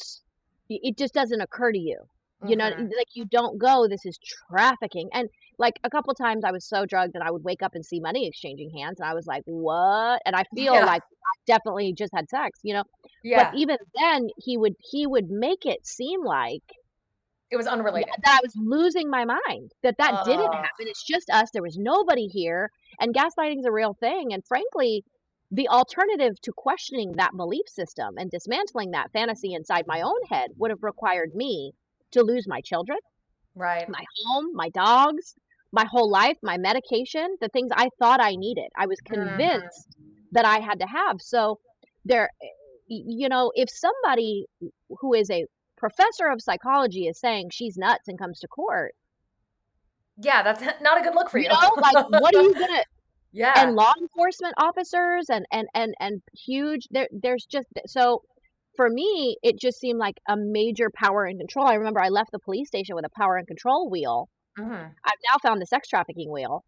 it 0.68 0.96
just 0.98 1.14
doesn't 1.14 1.40
occur 1.40 1.72
to 1.72 1.78
you. 1.78 1.98
You 2.42 2.56
know, 2.56 2.66
Mhm. 2.66 2.92
like 2.96 3.08
you 3.14 3.26
don't 3.26 3.58
go. 3.58 3.86
This 3.88 4.06
is 4.06 4.18
trafficking, 4.50 5.10
and 5.12 5.28
like 5.58 5.74
a 5.84 5.90
couple 5.90 6.14
times 6.14 6.42
I 6.44 6.52
was 6.52 6.66
so 6.66 6.86
drugged 6.86 7.12
that 7.14 7.22
I 7.22 7.30
would 7.30 7.44
wake 7.44 7.62
up 7.62 7.74
and 7.74 7.84
see 7.84 8.00
money 8.00 8.26
exchanging 8.26 8.70
hands, 8.70 8.98
and 9.00 9.08
I 9.08 9.14
was 9.14 9.26
like, 9.26 9.42
"What?" 9.44 10.22
And 10.24 10.34
I 10.36 10.44
feel 10.54 10.82
Yeah. 10.82 10.84
like 10.84 11.02
I 11.02 11.32
definitely 11.46 11.92
just 11.94 12.12
had 12.14 12.30
sex, 12.30 12.60
you 12.62 12.74
know. 12.74 12.84
yeah. 13.22 13.34
But 13.34 13.48
even 13.52 13.76
then, 13.94 14.28
he 14.38 14.56
would 14.56 14.74
he 14.80 15.06
would 15.06 15.28
make 15.30 15.66
it 15.66 15.86
seem 15.86 16.24
like 16.24 16.62
It 17.50 17.56
was 17.56 17.66
yeah, 17.66 17.72
unrelated. 17.72 18.14
that 18.24 18.38
I 18.38 18.40
was 18.42 18.54
losing 18.56 19.10
my 19.10 19.24
mind, 19.24 19.72
that 19.82 19.96
that 19.98 20.22
didn't 20.24 20.52
Oh. 20.52 20.52
happen. 20.52 20.86
It's 20.86 21.02
just 21.04 21.30
us. 21.30 21.50
There 21.52 21.62
was 21.62 21.76
nobody 21.76 22.26
here, 22.28 22.70
and 23.00 23.14
gaslighting 23.14 23.58
is 23.58 23.64
a 23.66 23.72
real 23.72 23.94
thing. 23.94 24.32
And 24.32 24.44
frankly, 24.46 25.04
the 25.50 25.68
alternative 25.68 26.40
to 26.42 26.52
questioning 26.56 27.12
that 27.16 27.36
belief 27.36 27.66
system 27.68 28.14
and 28.18 28.30
dismantling 28.30 28.92
that 28.92 29.10
fantasy 29.12 29.54
inside 29.54 29.84
my 29.86 30.00
own 30.02 30.20
head 30.30 30.50
would 30.58 30.70
have 30.70 30.82
required 30.82 31.34
me 31.34 31.72
to 32.12 32.22
lose 32.22 32.46
my 32.46 32.60
children, 32.60 32.98
Right. 33.54 33.88
my 33.88 34.04
home, 34.26 34.50
my 34.54 34.68
dogs, 34.70 35.34
my 35.72 35.84
whole 35.84 36.10
life, 36.10 36.36
my 36.42 36.56
medication, 36.56 37.36
the 37.40 37.48
things 37.48 37.70
I 37.74 37.88
thought 37.98 38.20
I 38.22 38.36
needed. 38.36 38.68
I 38.76 38.86
was 38.86 39.00
Mhm. 39.00 39.12
convinced 39.12 39.96
that 40.32 40.44
I 40.44 40.60
had 40.60 40.78
to 40.80 40.86
have. 40.86 41.20
So 41.20 41.58
there, 42.04 42.30
you 42.86 43.28
know, 43.28 43.52
if 43.54 43.68
somebody 43.70 44.46
who 45.00 45.14
is 45.14 45.30
a 45.30 45.46
professor 45.80 46.28
of 46.28 46.42
psychology 46.42 47.08
is 47.08 47.18
saying 47.20 47.50
she's 47.52 47.76
nuts 47.78 48.08
and 48.08 48.18
comes 48.20 48.40
to 48.40 48.48
court, 48.48 48.94
Yeah, 50.16 50.42
that's 50.42 50.60
not 50.82 50.98
a 51.00 51.02
good 51.02 51.14
look 51.14 51.30
for 51.30 51.38
you 51.38 51.48
you. 51.48 51.48
know, 51.48 51.76
like 51.80 51.98
what 52.08 52.34
are 52.34 52.42
you 52.42 52.54
gonna? 52.54 52.82
yeah. 53.32 53.52
And 53.54 53.74
law 53.74 53.92
enforcement 54.00 54.54
officers 54.58 55.26
and 55.30 55.46
and 55.52 55.68
and 55.74 55.94
and 56.00 56.22
huge. 56.34 56.88
There, 56.90 57.08
there's 57.12 57.46
just 57.46 57.68
so. 57.86 58.22
For 58.76 58.88
me, 58.88 59.36
it 59.42 59.58
just 59.60 59.78
seemed 59.80 59.98
like 59.98 60.16
a 60.28 60.36
major 60.36 60.90
power 60.94 61.24
and 61.24 61.38
control. 61.38 61.66
I 61.66 61.74
remember 61.74 62.00
I 62.00 62.08
left 62.08 62.30
the 62.32 62.38
police 62.38 62.68
station 62.68 62.94
with 62.96 63.04
a 63.04 63.10
power 63.18 63.36
and 63.36 63.46
control 63.46 63.90
wheel. 63.90 64.28
hmm 64.56 64.72
I've 65.04 65.20
now 65.28 65.38
found 65.42 65.60
the 65.60 65.66
sex 65.66 65.88
trafficking 65.88 66.30
wheel, 66.30 66.64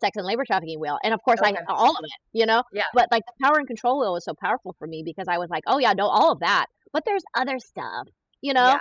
sex 0.00 0.16
and 0.16 0.26
labor 0.26 0.44
trafficking 0.46 0.80
wheel, 0.80 0.98
and 1.04 1.14
of 1.14 1.20
course 1.24 1.40
Okay. 1.40 1.56
I 1.56 1.64
all 1.68 1.92
of 1.92 2.04
it, 2.04 2.38
you 2.38 2.46
know. 2.46 2.62
Yeah. 2.72 2.84
But 2.94 3.08
like 3.12 3.24
the 3.26 3.44
power 3.44 3.58
and 3.58 3.66
control 3.66 4.00
wheel 4.00 4.12
was 4.14 4.24
so 4.24 4.34
powerful 4.40 4.74
for 4.78 4.86
me 4.88 5.02
because 5.04 5.28
I 5.28 5.38
was 5.38 5.50
like, 5.50 5.64
oh 5.66 5.78
yeah, 5.78 5.92
no, 5.94 6.06
all 6.08 6.32
of 6.32 6.40
that, 6.40 6.66
but 6.92 7.04
there's 7.06 7.24
other 7.34 7.58
stuff, 7.58 8.08
you 8.46 8.54
know. 8.54 8.68
Yeah. 8.68 8.78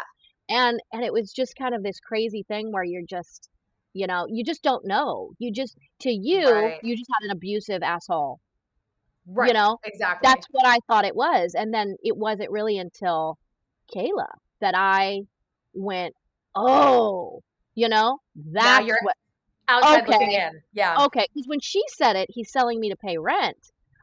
And 0.47 0.79
and 0.93 1.03
it 1.03 1.11
was 1.11 1.33
just 1.33 1.55
kind 1.57 1.73
of 1.73 1.81
this 1.81 1.99
crazy 1.99 2.43
thing 2.47 2.71
where 2.71 2.83
you're 2.83 3.01
just, 3.09 3.49
you 3.93 4.05
know, 4.05 4.27
you 4.29 4.43
just 4.43 4.61
don't 4.61 4.85
know. 4.85 5.31
You 5.39 5.51
just 5.51 5.75
to 6.01 6.11
you, 6.11 6.47
Right. 6.47 6.79
you 6.83 6.95
just 6.95 7.09
had 7.19 7.25
an 7.25 7.31
abusive 7.31 7.81
asshole, 7.81 8.39
Right. 9.25 9.47
you 9.47 9.53
know. 9.53 9.79
Exactly. 9.83 10.27
That's 10.27 10.45
what 10.51 10.67
I 10.67 10.77
thought 10.87 11.03
it 11.03 11.15
was, 11.15 11.55
and 11.55 11.73
then 11.73 11.95
it 12.03 12.15
wasn't 12.15 12.51
really 12.51 12.77
until 12.77 13.39
Kayla 13.93 14.27
that 14.61 14.75
I 14.77 15.21
went, 15.73 16.13
oh, 16.55 17.41
you 17.73 17.89
know, 17.89 18.19
now 18.35 18.77
that's 18.77 18.85
you're 18.87 18.99
what 19.01 19.15
outside 19.67 20.07
looking 20.07 20.27
okay. 20.27 20.45
in. 20.45 20.61
Yeah. 20.73 21.05
Okay, 21.05 21.25
because 21.33 21.47
when 21.47 21.59
she 21.59 21.81
said 21.87 22.15
it, 22.15 22.27
he's 22.29 22.51
selling 22.51 22.79
me 22.79 22.89
to 22.91 22.95
pay 22.95 23.17
rent. 23.17 23.57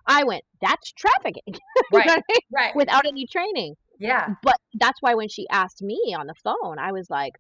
I 0.09 0.25
went, 0.25 0.43
that's 0.61 0.91
trafficking, 0.93 1.45
Right. 1.93 2.11
I 2.11 2.17
mean? 2.17 2.39
Right. 2.53 2.75
Without 2.75 3.07
any 3.07 3.29
training. 3.29 3.77
Yeah. 4.03 4.35
But 4.43 4.57
that's 4.75 5.01
why 5.01 5.15
when 5.15 5.29
she 5.29 5.47
asked 5.49 5.81
me 5.81 6.15
on 6.19 6.27
the 6.27 6.35
phone, 6.43 6.79
I 6.79 6.91
was 6.93 7.09
like, 7.09 7.35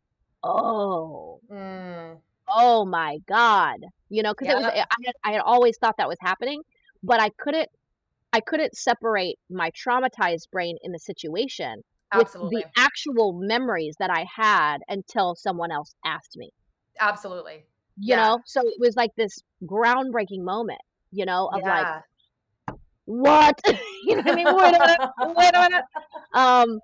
oh, 0.44 1.40
Mm. 1.50 2.18
oh 2.48 2.84
my 2.84 3.18
God, 3.28 3.80
you 4.08 4.22
know, 4.22 4.32
because 4.32 4.52
it 4.52 4.56
was 4.56 4.64
I 4.66 4.76
had, 5.04 5.14
I 5.24 5.32
had 5.32 5.40
always 5.42 5.76
thought 5.78 5.96
that 5.98 6.08
was 6.08 6.18
happening, 6.20 6.62
but 7.02 7.20
I 7.20 7.30
couldn't 7.38 7.68
I 8.32 8.40
couldn't 8.40 8.74
separate 8.76 9.38
my 9.50 9.70
traumatized 9.72 10.50
brain 10.50 10.78
in 10.82 10.92
the 10.92 10.98
situation 10.98 11.82
with 12.14 12.30
the 12.32 12.64
actual 12.76 13.32
memories 13.42 13.96
that 13.98 14.10
I 14.10 14.24
had 14.34 14.78
until 14.88 15.34
someone 15.34 15.72
else 15.72 15.94
asked 16.04 16.36
me. 16.36 16.50
Absolutely. 17.00 17.64
You 17.98 18.16
Yeah. 18.16 18.16
know, 18.16 18.40
so 18.46 18.60
it 18.66 18.78
was 18.78 18.96
like 18.96 19.10
this 19.16 19.38
groundbreaking 19.64 20.42
moment, 20.44 20.80
you 21.10 21.26
know, 21.26 21.48
of 21.52 21.62
like 21.62 21.86
Yeah. 21.86 22.00
What 23.06 23.58
you 24.04 24.16
know 24.16 24.22
what 24.24 24.32
I 24.32 24.32
mean? 24.32 24.48
Wait 24.56 24.74
a 24.74 24.80
minute, 24.80 25.00
wait 25.36 25.50
a 25.54 25.60
minute. 25.60 25.84
Um, 26.34 26.80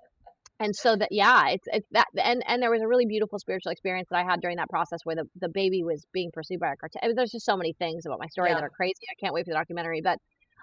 and 0.59 0.75
so 0.75 0.95
that 0.95 1.09
yeah, 1.11 1.49
it's 1.49 1.67
it's 1.71 1.87
that 1.91 2.07
and 2.17 2.43
and 2.47 2.61
there 2.61 2.71
was 2.71 2.81
a 2.81 2.87
really 2.87 3.05
beautiful 3.05 3.39
spiritual 3.39 3.71
experience 3.71 4.07
that 4.11 4.17
I 4.19 4.23
had 4.29 4.41
during 4.41 4.57
that 4.57 4.69
process 4.69 4.99
where 5.05 5.15
the 5.15 5.25
the 5.39 5.49
baby 5.49 5.83
was 5.83 6.05
being 6.13 6.31
pursued 6.33 6.59
by 6.59 6.73
a 6.73 6.75
cartel. 6.75 6.99
I 7.03 7.07
mean, 7.07 7.15
There's 7.15 7.31
just 7.31 7.45
so 7.45 7.55
many 7.57 7.73
things 7.73 8.05
about 8.05 8.19
my 8.19 8.27
story 8.27 8.49
Yeah. 8.49 8.55
that 8.55 8.63
are 8.63 8.69
crazy. 8.69 8.95
I 9.09 9.15
can't 9.19 9.33
wait 9.33 9.45
for 9.45 9.51
the 9.51 9.55
documentary, 9.57 10.01
but 10.01 10.19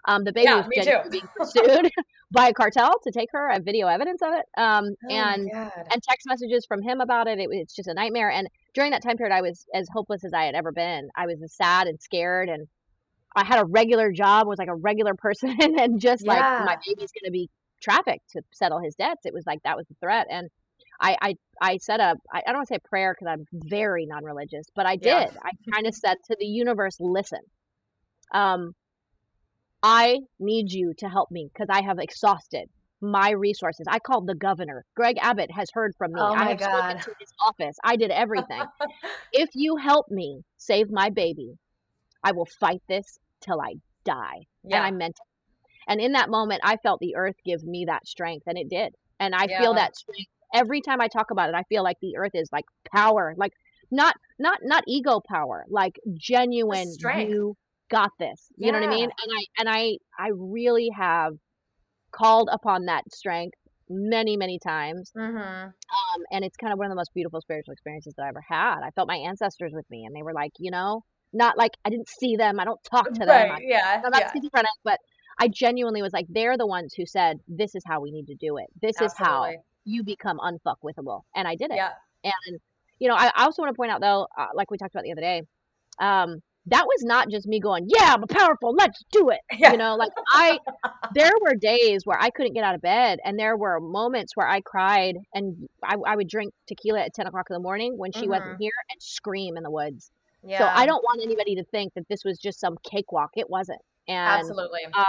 um, 0.06 0.24
the 0.24 0.32
baby 0.32 0.46
Yeah, 0.46 0.56
was 0.56 0.68
genuinely 0.74 1.10
being 1.10 1.28
pursued 1.36 1.90
by 2.30 2.48
a 2.48 2.52
cartel 2.52 2.92
to 3.04 3.10
take 3.10 3.28
her. 3.32 3.50
I 3.50 3.54
have 3.54 3.64
video 3.64 3.86
evidence 3.88 4.20
of 4.22 4.34
it. 4.34 4.44
Um, 4.60 4.94
Oh 5.04 5.10
and 5.10 5.50
and 5.90 6.02
text 6.02 6.26
messages 6.26 6.66
from 6.66 6.82
him 6.82 7.00
about 7.00 7.26
it. 7.28 7.38
it. 7.38 7.48
It's 7.50 7.74
just 7.74 7.88
a 7.88 7.94
nightmare. 7.94 8.30
And 8.30 8.48
during 8.74 8.90
that 8.92 9.02
time 9.02 9.16
period, 9.16 9.34
I 9.34 9.40
was 9.42 9.64
as 9.74 9.88
hopeless 9.92 10.24
as 10.24 10.32
I 10.34 10.44
had 10.44 10.54
ever 10.54 10.72
been. 10.72 11.08
I 11.16 11.26
was 11.26 11.42
as 11.42 11.54
sad 11.54 11.86
and 11.86 12.00
scared, 12.00 12.48
and 12.48 12.68
I 13.36 13.44
had 13.44 13.60
a 13.60 13.66
regular 13.66 14.10
job, 14.12 14.46
was 14.46 14.58
like 14.58 14.68
a 14.68 14.74
regular 14.74 15.14
person, 15.14 15.54
and 15.78 16.00
just 16.00 16.26
like 16.26 16.42
my 16.64 16.76
baby's 16.86 17.10
gonna 17.20 17.30
be 17.30 17.48
trafficked 17.82 18.30
to 18.30 18.42
settle 18.52 18.80
his 18.80 18.94
debts. 18.94 19.26
It 19.26 19.34
was 19.34 19.44
like 19.46 19.60
that 19.64 19.76
was 19.76 19.86
the 19.88 19.94
threat, 20.00 20.26
and 20.30 20.48
I 21.00 21.16
I 21.20 21.34
I 21.60 21.76
set 21.78 22.00
up. 22.00 22.18
I, 22.32 22.38
I 22.38 22.42
don't 22.46 22.56
want 22.56 22.68
to 22.68 22.74
say 22.74 22.78
prayer 22.88 23.14
because 23.14 23.30
I'm 23.32 23.44
very 23.68 24.06
non-religious, 24.06 24.66
but 24.74 24.86
I 24.86 24.96
Yeah. 25.00 25.24
did. 25.24 25.30
I 25.44 25.50
kind 25.72 25.86
of 25.86 25.94
said 25.94 26.16
to 26.28 26.36
the 26.40 26.46
universe, 26.46 26.96
listen, 26.98 27.40
um, 28.32 28.72
I 29.82 30.20
need 30.40 30.72
you 30.72 30.94
to 30.98 31.08
help 31.08 31.30
me 31.30 31.48
because 31.52 31.68
I 31.70 31.82
have 31.82 31.98
exhausted 31.98 32.68
my 33.02 33.30
resources. 33.30 33.86
I 33.88 33.98
called 33.98 34.26
the 34.26 34.34
governor. 34.34 34.84
Greg 34.96 35.16
Abbott 35.20 35.50
has 35.50 35.68
heard 35.72 35.92
from 35.98 36.12
me. 36.12 36.20
Oh 36.20 36.32
I 36.34 36.48
have 36.48 36.58
God. 36.58 36.78
spoken 36.78 36.98
to 37.02 37.14
his 37.18 37.28
office. 37.40 37.76
I 37.84 37.96
did 37.96 38.10
everything. 38.10 38.62
if 39.32 39.50
you 39.54 39.76
help 39.76 40.06
me 40.10 40.40
save 40.56 40.90
my 40.90 41.10
baby, 41.10 41.52
I 42.24 42.32
will 42.32 42.48
fight 42.58 42.82
this 42.88 43.18
till 43.46 43.60
I 43.60 43.74
die. 44.04 44.46
And 44.64 44.74
I 44.84 44.90
meant 44.90 45.16
it. 45.18 45.26
And 45.88 46.00
in 46.00 46.12
that 46.12 46.30
moment, 46.30 46.60
I 46.64 46.76
felt 46.78 47.00
the 47.00 47.14
earth 47.16 47.36
give 47.44 47.62
me 47.64 47.84
that 47.86 48.06
strength, 48.06 48.46
and 48.46 48.58
it 48.58 48.68
did. 48.68 48.94
And 49.20 49.34
I 49.34 49.46
Yeah. 49.48 49.58
feel 49.58 49.74
that 49.74 49.96
strength 49.96 50.30
every 50.54 50.80
time 50.80 51.00
I 51.00 51.08
talk 51.08 51.30
about 51.30 51.48
it. 51.48 51.54
I 51.54 51.62
feel 51.64 51.82
like 51.82 51.98
the 52.00 52.16
earth 52.16 52.34
is 52.34 52.48
like 52.52 52.64
power, 52.94 53.34
like 53.36 53.52
not 53.90 54.16
not 54.38 54.58
not 54.62 54.84
ego 54.86 55.20
power, 55.28 55.64
like 55.68 55.98
genuine 56.14 56.90
strength. 56.92 57.30
you 57.30 57.56
got 57.88 58.10
this. 58.18 58.50
You 58.56 58.72
know 58.72 58.80
what 58.80 58.88
I 58.88 58.90
mean? 58.90 59.10
And 59.22 59.32
I 59.32 59.44
and 59.58 59.68
I 59.68 59.98
I 60.18 60.30
really 60.34 60.90
have 60.96 61.34
called 62.10 62.48
upon 62.52 62.86
that 62.86 63.04
strength 63.14 63.56
many 63.88 64.36
many 64.36 64.58
times. 64.58 65.12
Mm-hmm. 65.16 65.68
Um, 65.88 66.22
and 66.32 66.44
it's 66.44 66.56
kind 66.56 66.72
of 66.72 66.78
one 66.78 66.86
of 66.86 66.90
the 66.90 66.96
most 66.96 67.14
beautiful 67.14 67.40
spiritual 67.40 67.72
experiences 67.72 68.14
that 68.16 68.24
I 68.24 68.28
ever 68.28 68.42
had. 68.46 68.80
I 68.82 68.90
felt 68.90 69.06
my 69.06 69.16
ancestors 69.16 69.72
with 69.72 69.88
me, 69.88 70.04
and 70.04 70.14
they 70.16 70.22
were 70.22 70.32
like, 70.34 70.50
you 70.58 70.72
know, 70.72 71.02
not 71.36 71.56
like 71.58 71.72
I 71.84 71.90
didn't 71.90 72.08
see 72.08 72.36
them, 72.36 72.58
I 72.60 72.64
don't 72.64 72.82
talk 72.84 73.06
to 73.12 73.18
them, 73.20 73.28
Right. 73.28 73.52
I, 73.52 73.58
Yeah. 73.62 74.02
I'm 74.04 74.10
not 74.10 74.20
Yeah. 74.20 74.32
schizophrenic, 74.32 74.70
but 74.84 74.98
I 75.38 75.48
genuinely 75.48 76.02
was 76.02 76.12
like, 76.12 76.26
they're 76.28 76.56
the 76.56 76.66
ones 76.66 76.94
who 76.94 77.04
said, 77.06 77.38
this 77.46 77.74
is 77.74 77.82
how 77.86 78.00
we 78.00 78.10
need 78.10 78.26
to 78.28 78.34
do 78.36 78.56
it. 78.56 78.66
This 78.80 79.00
is 79.00 79.12
how 79.16 79.54
you 79.84 80.02
become 80.02 80.38
unfuckwithable, 80.38 81.22
and 81.34 81.46
I 81.46 81.54
did 81.54 81.70
it. 81.70 81.76
Yeah. 81.76 81.92
And 82.24 82.60
you 82.98 83.08
know, 83.08 83.14
I, 83.14 83.30
I 83.36 83.44
also 83.44 83.62
want 83.62 83.74
to 83.74 83.76
point 83.76 83.92
out 83.92 84.00
though, 84.00 84.26
uh, 84.36 84.46
like 84.54 84.70
we 84.70 84.78
talked 84.78 84.94
about 84.94 85.04
the 85.04 85.12
other 85.12 85.20
day, 85.20 85.42
um, 86.00 86.40
that 86.68 86.84
was 86.84 87.04
not 87.04 87.28
just 87.30 87.46
me 87.46 87.60
going, 87.60 87.86
"Yeah, 87.88 88.14
I'm 88.14 88.22
powerful. 88.26 88.74
Let's 88.74 89.00
do 89.12 89.28
it." 89.30 89.40
Yeah. 89.58 89.70
You 89.72 89.78
know, 89.78 89.94
like 89.96 90.10
I, 90.28 90.58
there 91.14 91.30
were 91.42 91.54
days 91.54 92.00
where 92.04 92.18
I 92.20 92.30
couldn't 92.30 92.54
get 92.54 92.64
out 92.64 92.74
of 92.74 92.80
bed, 92.80 93.18
and 93.24 93.38
there 93.38 93.56
were 93.56 93.78
moments 93.80 94.32
where 94.34 94.48
I 94.48 94.60
cried, 94.62 95.16
and 95.34 95.68
I, 95.84 95.94
I 96.06 96.16
would 96.16 96.28
drink 96.28 96.52
tequila 96.66 97.00
at 97.02 97.14
ten 97.14 97.26
o'clock 97.26 97.46
in 97.50 97.54
the 97.54 97.60
morning 97.60 97.96
when 97.96 98.10
she 98.12 98.26
wasn't 98.26 98.56
Mhm. 98.56 98.60
here, 98.60 98.72
and 98.90 99.00
scream 99.00 99.56
in 99.56 99.62
the 99.62 99.70
woods. 99.70 100.10
Yeah. 100.42 100.58
So 100.58 100.64
I 100.66 100.86
don't 100.86 101.02
want 101.02 101.20
anybody 101.22 101.54
to 101.56 101.64
think 101.64 101.94
that 101.94 102.06
this 102.08 102.24
was 102.24 102.38
just 102.38 102.60
some 102.60 102.76
cakewalk. 102.88 103.30
It 103.36 103.48
wasn't. 103.48 103.80
And 104.08 104.40
Absolutely. 104.40 104.84
um, 104.94 105.04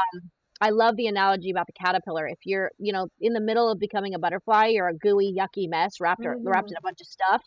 I 0.59 0.71
love 0.71 0.95
the 0.95 1.07
analogy 1.07 1.51
about 1.51 1.67
the 1.67 1.73
caterpillar. 1.73 2.27
If 2.27 2.39
you're, 2.43 2.71
you 2.79 2.91
know, 2.91 3.07
in 3.21 3.33
the 3.33 3.39
middle 3.39 3.69
of 3.69 3.79
becoming 3.79 4.15
a 4.15 4.19
butterfly, 4.19 4.67
you're 4.67 4.87
a 4.87 4.95
gooey, 4.95 5.35
yucky 5.37 5.69
mess 5.69 5.99
wrapped 5.99 6.25
or, 6.25 6.37
wrapped 6.41 6.71
in 6.71 6.77
a 6.77 6.81
bunch 6.81 7.01
of 7.01 7.07
stuff. 7.07 7.43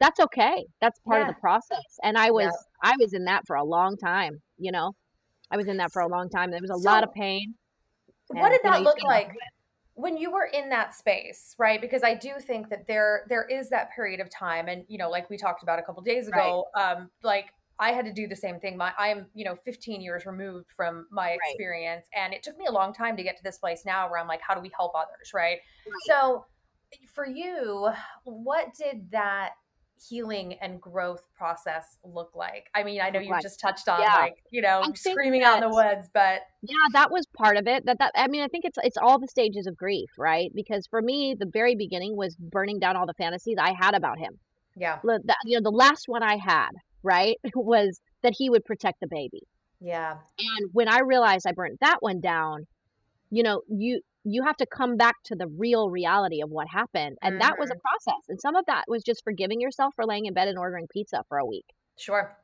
That's 0.00 0.20
okay. 0.20 0.66
That's 0.80 0.98
part 1.00 1.22
of 1.22 1.28
the 1.28 1.34
process. 1.34 1.98
And 2.02 2.18
I 2.18 2.30
was, 2.30 2.44
Yeah. 2.44 2.90
I 2.90 2.94
was 2.98 3.12
in 3.12 3.24
that 3.24 3.46
for 3.46 3.56
a 3.56 3.64
long 3.64 3.96
time. 3.96 4.40
You 4.58 4.72
know, 4.72 4.94
I 5.50 5.56
was 5.56 5.68
in 5.68 5.76
that 5.78 5.92
for 5.92 6.00
a 6.02 6.08
long 6.08 6.28
time. 6.28 6.50
There 6.50 6.60
was 6.60 6.70
a 6.70 6.76
lot 6.76 7.04
of 7.04 7.12
pain. 7.12 7.54
what 8.28 8.50
did 8.50 8.60
you 8.62 8.70
know, 8.70 8.76
that 8.76 8.82
look 8.82 9.02
like. 9.02 9.30
When 9.96 10.18
you 10.18 10.30
were 10.30 10.44
in 10.44 10.68
that 10.68 10.94
space 10.94 11.54
right 11.58 11.80
because 11.80 12.02
i 12.04 12.14
do 12.14 12.32
think 12.38 12.68
that 12.68 12.86
there 12.86 13.24
there 13.28 13.46
is 13.46 13.68
that 13.70 13.90
period 13.92 14.20
of 14.20 14.30
time 14.30 14.68
and 14.68 14.84
you 14.88 14.98
know 14.98 15.10
like 15.10 15.28
we 15.30 15.36
talked 15.38 15.62
about 15.62 15.78
a 15.78 15.82
couple 15.82 16.02
days 16.02 16.28
Right. 16.28 16.48
ago 16.48 16.66
um 16.78 17.10
like 17.22 17.46
i 17.78 17.92
had 17.92 18.04
to 18.04 18.12
do 18.12 18.28
the 18.28 18.36
same 18.36 18.60
thing 18.60 18.76
my 18.76 18.92
i 18.98 19.08
am 19.08 19.26
you 19.34 19.44
know 19.44 19.56
15 19.64 20.00
years 20.02 20.26
removed 20.26 20.66
from 20.76 21.06
my 21.10 21.30
Right. 21.30 21.38
experience 21.42 22.06
and 22.14 22.34
it 22.34 22.42
took 22.42 22.56
me 22.58 22.66
a 22.66 22.72
long 22.72 22.92
time 22.92 23.16
to 23.16 23.22
get 23.22 23.36
to 23.38 23.42
this 23.42 23.56
place 23.58 23.84
now 23.86 24.08
where 24.08 24.20
i'm 24.20 24.28
like 24.28 24.40
how 24.46 24.54
do 24.54 24.60
we 24.60 24.70
help 24.76 24.92
others 24.94 25.32
right 25.34 25.58
Right. 25.86 25.94
so 26.06 26.44
for 27.14 27.26
you 27.26 27.88
what 28.24 28.74
did 28.74 29.10
that 29.10 29.52
healing 30.08 30.54
and 30.60 30.80
growth 30.80 31.26
process 31.36 31.98
look 32.04 32.32
like? 32.34 32.68
I 32.74 32.82
mean 32.84 33.00
i 33.00 33.10
know 33.10 33.20
you 33.20 33.30
Like, 33.30 33.42
just 33.42 33.60
touched 33.60 33.88
on 33.88 34.00
yeah. 34.00 34.16
like 34.16 34.36
you 34.50 34.62
know 34.62 34.82
screaming 34.94 35.42
out 35.42 35.62
in 35.62 35.68
the 35.68 35.74
woods 35.74 36.08
but 36.12 36.42
yeah 36.62 36.74
that 36.92 37.10
was 37.10 37.26
part 37.36 37.56
of 37.56 37.66
it 37.66 37.84
that 37.86 37.98
that 37.98 38.12
i 38.14 38.28
mean 38.28 38.42
i 38.42 38.48
think 38.48 38.64
it's 38.64 38.78
it's 38.82 38.96
all 38.96 39.18
the 39.18 39.26
stages 39.28 39.66
of 39.66 39.76
grief 39.76 40.10
right? 40.18 40.50
Because 40.54 40.86
for 40.86 41.00
me 41.02 41.34
the 41.38 41.46
very 41.52 41.74
beginning 41.74 42.16
was 42.16 42.36
burning 42.36 42.78
down 42.78 42.96
all 42.96 43.06
the 43.06 43.14
fantasies 43.14 43.56
i 43.60 43.72
had 43.78 43.94
about 43.94 44.18
him. 44.18 44.38
Yeah. 44.76 44.98
The, 45.02 45.20
the- 45.24 45.36
you 45.44 45.56
know 45.58 45.62
the 45.62 45.76
last 45.76 46.04
one 46.06 46.22
i 46.22 46.36
had 46.36 46.70
right 47.02 47.36
was 47.54 48.00
that 48.22 48.34
he 48.36 48.50
would 48.50 48.64
protect 48.64 49.00
the 49.00 49.06
baby. 49.08 49.42
Yeah. 49.80 50.16
And 50.38 50.70
when 50.72 50.88
i 50.88 51.00
realized 51.00 51.46
i 51.46 51.52
burnt 51.52 51.78
that 51.80 51.98
one 52.00 52.20
down 52.20 52.66
you 53.30 53.42
know 53.42 53.62
you 53.68 54.00
you 54.28 54.42
have 54.42 54.56
to 54.56 54.66
come 54.66 54.96
back 54.96 55.14
to 55.24 55.36
the 55.36 55.46
real 55.46 55.88
reality 55.88 56.42
of 56.42 56.50
what 56.50 56.66
happened 56.68 57.16
and 57.22 57.40
that 57.40 57.56
was 57.58 57.70
a 57.70 57.76
process 57.76 58.22
and 58.28 58.40
some 58.40 58.56
of 58.56 58.66
that 58.66 58.84
was 58.88 59.04
just 59.04 59.22
forgiving 59.22 59.60
yourself 59.60 59.94
for 59.94 60.04
laying 60.04 60.26
in 60.26 60.34
bed 60.34 60.48
and 60.48 60.58
ordering 60.58 60.86
pizza 60.92 61.22
for 61.28 61.38
a 61.38 61.46
week. 61.46 61.64
Sure. 61.96 62.36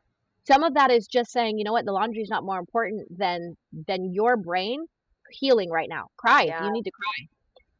Some 0.46 0.62
of 0.62 0.74
that 0.74 0.90
is 0.92 1.06
just 1.08 1.32
saying 1.32 1.58
you 1.58 1.64
know 1.64 1.72
what? 1.72 1.84
The 1.84 1.92
laundry's 1.92 2.30
not 2.30 2.44
more 2.44 2.58
important 2.58 3.18
than 3.18 3.56
than 3.88 4.12
your 4.12 4.36
brain 4.36 4.86
healing 5.30 5.70
right 5.70 5.88
now. 5.88 6.06
Cry 6.16 6.44
if 6.44 6.54
you 6.62 6.70
need 6.72 6.84
to 6.84 6.90
cry. 6.92 7.26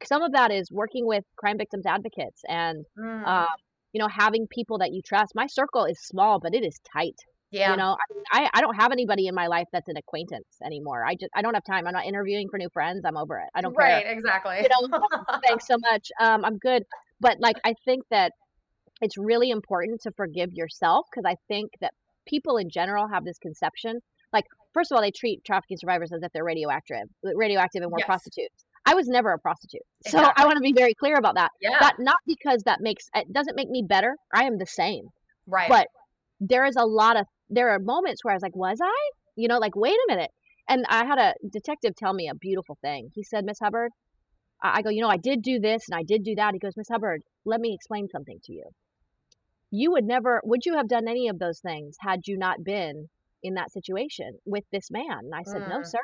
Some 0.05 0.23
of 0.23 0.33
that 0.33 0.51
is 0.51 0.69
working 0.73 1.07
with 1.07 1.25
crime 1.37 1.59
victims 1.59 1.87
advocates 1.87 2.43
and 2.49 2.85
Mm. 2.99 3.27
um, 3.27 3.47
you 3.93 4.01
know 4.01 4.09
having 4.09 4.47
people 4.49 4.79
that 4.79 4.93
you 4.93 5.01
trust. 5.03 5.33
My 5.37 5.47
circle 5.47 5.85
is 5.85 6.01
small 6.01 6.41
but 6.41 6.55
it 6.55 6.65
is 6.65 6.81
tight 6.93 7.21
yeah. 7.53 7.71
you 7.71 7.77
know 7.77 7.97
I, 7.97 8.15
mean, 8.15 8.25
I 8.33 8.51
i 8.55 8.61
don't 8.61 8.75
have 8.75 8.93
anybody 8.93 9.27
in 9.27 9.35
my 9.35 9.47
life 9.47 9.67
that's 9.73 9.88
an 9.88 9.97
acquaintance 9.97 10.47
anymore. 10.65 11.05
I 11.05 11.15
just 11.15 11.31
i 11.35 11.43
don't 11.43 11.55
have 11.55 11.65
time. 11.65 11.87
I'm 11.87 11.93
not 11.93 12.07
interviewing 12.07 12.49
for 12.49 12.59
new 12.59 12.71
friends. 12.71 13.05
I'm 13.05 13.17
over 13.17 13.38
it. 13.38 13.49
I 13.55 13.61
don't 13.61 13.75
right 13.77 14.03
care 14.03 14.12
exactly. 14.12 14.57
You 14.62 14.69
know 14.91 15.07
thanks 15.47 15.67
so 15.67 15.77
much. 15.79 16.11
Um 16.21 16.45
i'm 16.45 16.59
good. 16.59 16.85
But 17.21 17.38
like 17.41 17.57
i 17.65 17.75
think 17.85 18.05
that 18.11 18.33
it's 19.01 19.19
really 19.19 19.51
important 19.51 20.01
to 20.03 20.12
forgive 20.12 20.53
yourself 20.53 21.07
because 21.11 21.25
i 21.27 21.37
think 21.49 21.71
that 21.81 21.93
people 22.27 22.57
in 22.57 22.71
general 22.71 23.09
have 23.09 23.25
this 23.25 23.38
conception 23.38 24.01
like 24.33 24.45
first 24.73 24.91
of 24.91 24.97
all 24.97 25.03
they 25.03 25.11
treat 25.11 25.45
trafficking 25.45 25.77
survivors 25.77 26.12
as 26.12 26.23
if 26.23 26.33
they're 26.33 26.45
radioactive 26.45 27.07
radioactive 27.23 27.83
and 27.83 27.91
we're 27.91 27.99
Yes. 27.99 28.07
prostitutes. 28.07 28.65
I 28.85 28.95
was 28.95 29.07
never 29.07 29.33
a 29.33 29.38
prostitute 29.38 29.83
so 30.07 30.19
i 30.37 30.45
want 30.45 30.57
to 30.57 30.61
be 30.61 30.73
very 30.73 30.95
clear 30.95 31.17
about 31.17 31.35
that. 31.37 31.51
Yeah. 31.61 31.79
That 31.81 31.95
not 31.99 32.19
because 32.27 32.62
that 32.65 32.81
makes 32.81 33.05
it 33.15 33.33
doesn't 33.33 33.57
make 33.57 33.69
me 33.69 33.83
better. 33.87 34.17
I 34.35 34.45
am 34.45 34.59
the 34.59 34.67
same. 34.67 35.09
Right. 35.47 35.69
But 35.69 35.88
there 36.41 36.65
is 36.65 36.77
a 36.77 36.85
lot 36.85 37.17
of 37.17 37.27
there 37.53 37.71
are 37.71 37.79
moments 37.79 38.25
where 38.25 38.33
I 38.33 38.37
was 38.37 38.43
like, 38.43 38.57
was 38.57 38.79
I? 38.83 39.11
You 39.37 39.49
know, 39.49 39.59
like 39.59 39.77
wait 39.77 39.93
a 39.95 40.07
minute. 40.09 40.31
And 40.69 40.85
I 40.88 41.05
had 41.05 41.19
a 41.19 41.35
detective 41.51 41.95
tell 41.97 42.12
me 42.15 42.29
a 42.29 42.35
beautiful 42.35 42.79
thing. 42.83 43.11
He 43.15 43.23
said, 43.23 43.45
Miss 43.45 43.59
Hubbard, 43.61 43.93
I 44.62 44.83
go, 44.83 44.91
you 44.91 45.03
know, 45.03 45.09
I 45.09 45.17
did 45.17 45.43
do 45.43 45.59
this 45.59 45.88
and 45.88 45.99
I 45.99 46.03
did 46.03 46.23
do 46.25 46.35
that. 46.37 46.55
He 46.55 46.59
goes, 46.61 46.77
Miss 46.77 46.88
Hubbard, 46.88 47.23
let 47.45 47.61
me 47.61 47.75
explain 47.75 48.09
something 48.09 48.38
to 48.45 48.53
you. 48.53 48.65
You 49.71 49.93
would 49.93 50.05
never, 50.05 50.41
would 50.45 50.65
you 50.65 50.77
have 50.77 50.88
done 50.88 51.09
any 51.09 51.29
of 51.29 51.38
those 51.38 51.61
things 51.61 51.97
had 52.01 52.21
you 52.27 52.37
not 52.38 52.62
been 52.62 53.09
in 53.43 53.55
that 53.55 53.73
situation 53.73 54.38
with 54.45 54.65
this 54.71 54.91
man? 54.91 55.19
And 55.21 55.35
I 55.35 55.43
said, 55.43 55.62
no, 55.67 55.81
Mm. 55.81 55.87
sir. 55.91 56.01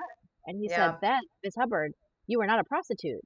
And 0.46 0.58
he 0.58 0.68
Yeah. 0.68 0.88
said, 0.88 0.98
then, 1.00 1.20
Miss 1.44 1.54
Hubbard, 1.54 1.92
you 2.26 2.40
are 2.40 2.46
not 2.46 2.60
a 2.60 2.64
prostitute. 2.64 3.24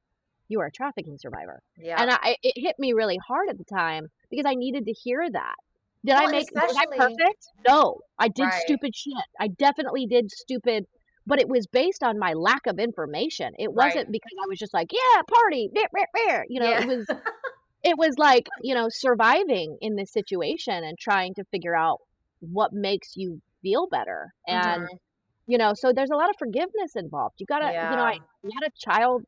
You 0.49 0.61
are 0.61 0.67
a 0.67 0.73
trafficking 0.73 1.17
survivor. 1.19 1.63
yeah 1.79 2.03
And 2.03 2.11
I, 2.11 2.37
it 2.43 2.55
hit 2.57 2.77
me 2.79 2.93
really 2.93 3.19
hard 3.27 3.49
at 3.49 3.57
the 3.59 3.65
time 3.65 4.09
because 4.31 4.47
I 4.47 4.55
needed 4.55 4.85
to 4.87 4.93
hear 4.93 5.29
that. 5.31 5.57
Did 6.05 6.17
Well, 6.17 6.27
I 6.27 6.31
make 6.31 6.49
was 6.53 6.77
I 6.77 6.87
perfect? 6.97 7.47
No. 7.69 8.01
I 8.19 8.29
did 8.29 8.47
Right. 8.47 8.62
stupid 8.62 8.95
shit. 8.95 9.15
I 9.41 9.49
definitely 9.49 10.07
did 10.07 10.31
stupid, 10.31 10.85
but 11.27 11.41
it 11.41 11.49
was 11.49 11.67
based 11.67 12.03
on 12.03 12.19
my 12.19 12.33
lack 12.35 12.67
of 12.67 12.79
information. 12.79 13.53
It 13.59 13.73
wasn't 13.73 14.11
because 14.11 14.33
I 14.43 14.47
was 14.49 14.59
just 14.59 14.75
like, 14.75 14.88
yeah, 14.93 15.23
party, 15.29 15.71
rah, 15.75 15.83
rah, 15.95 16.05
rah," 16.37 16.43
you 16.49 16.61
know, 16.61 16.71
Yeah. 16.71 16.79
it 16.79 16.85
was 16.85 17.07
it 17.85 17.97
was 17.99 18.15
like, 18.19 18.49
you 18.62 18.75
know, 18.75 18.88
surviving 18.91 19.79
in 19.81 19.97
this 19.97 20.12
situation 20.12 20.85
and 20.85 20.99
trying 20.99 21.35
to 21.35 21.45
figure 21.51 21.77
out 21.77 21.99
what 22.41 22.73
makes 22.73 23.12
you 23.17 23.41
feel 23.62 23.88
better. 23.91 24.33
And 24.47 24.88
Mhm. 24.88 24.99
you 25.47 25.59
know, 25.59 25.75
so 25.75 25.93
there's 25.93 26.11
a 26.11 26.17
lot 26.17 26.31
of 26.31 26.37
forgiveness 26.38 26.93
involved. 26.97 27.35
You 27.38 27.47
gotta, 27.47 27.73
you 27.91 27.97
know, 27.97 28.05
I 28.05 28.19
Yeah. 28.45 28.67
a 28.67 28.71
child 28.79 29.25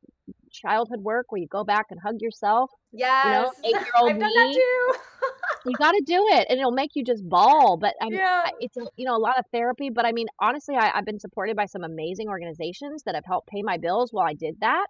childhood 0.54 1.00
work 1.00 1.26
where 1.30 1.40
you 1.40 1.48
go 1.48 1.64
back 1.64 1.86
and 1.90 2.00
hug 2.00 2.16
yourself. 2.20 2.70
yes 2.92 3.50
eight-year-old 3.64 4.10
I've 4.12 4.18
that 4.20 4.30
me. 4.34 4.54
too 4.54 4.94
You 5.66 5.76
got 5.78 5.92
to 5.92 6.02
do 6.06 6.20
it, 6.36 6.46
and 6.50 6.58
it'll 6.60 6.72
make 6.72 6.90
you 6.94 7.02
just 7.04 7.26
bawl. 7.28 7.78
But 7.78 7.94
I 8.00 8.06
mean, 8.10 8.18
Yeah. 8.18 8.48
It's 8.60 8.76
you 8.96 9.06
know 9.06 9.16
a 9.16 9.24
lot 9.28 9.38
of 9.38 9.44
therapy. 9.52 9.88
But 9.90 10.04
I 10.06 10.12
mean, 10.12 10.26
honestly, 10.40 10.76
I, 10.76 10.90
I've 10.94 11.06
been 11.06 11.18
supported 11.18 11.56
by 11.56 11.64
some 11.66 11.84
amazing 11.84 12.28
organizations 12.28 13.02
that 13.04 13.14
have 13.14 13.24
helped 13.26 13.48
pay 13.48 13.62
my 13.62 13.78
bills 13.78 14.10
while 14.12 14.26
I 14.26 14.34
did 14.34 14.54
that, 14.60 14.86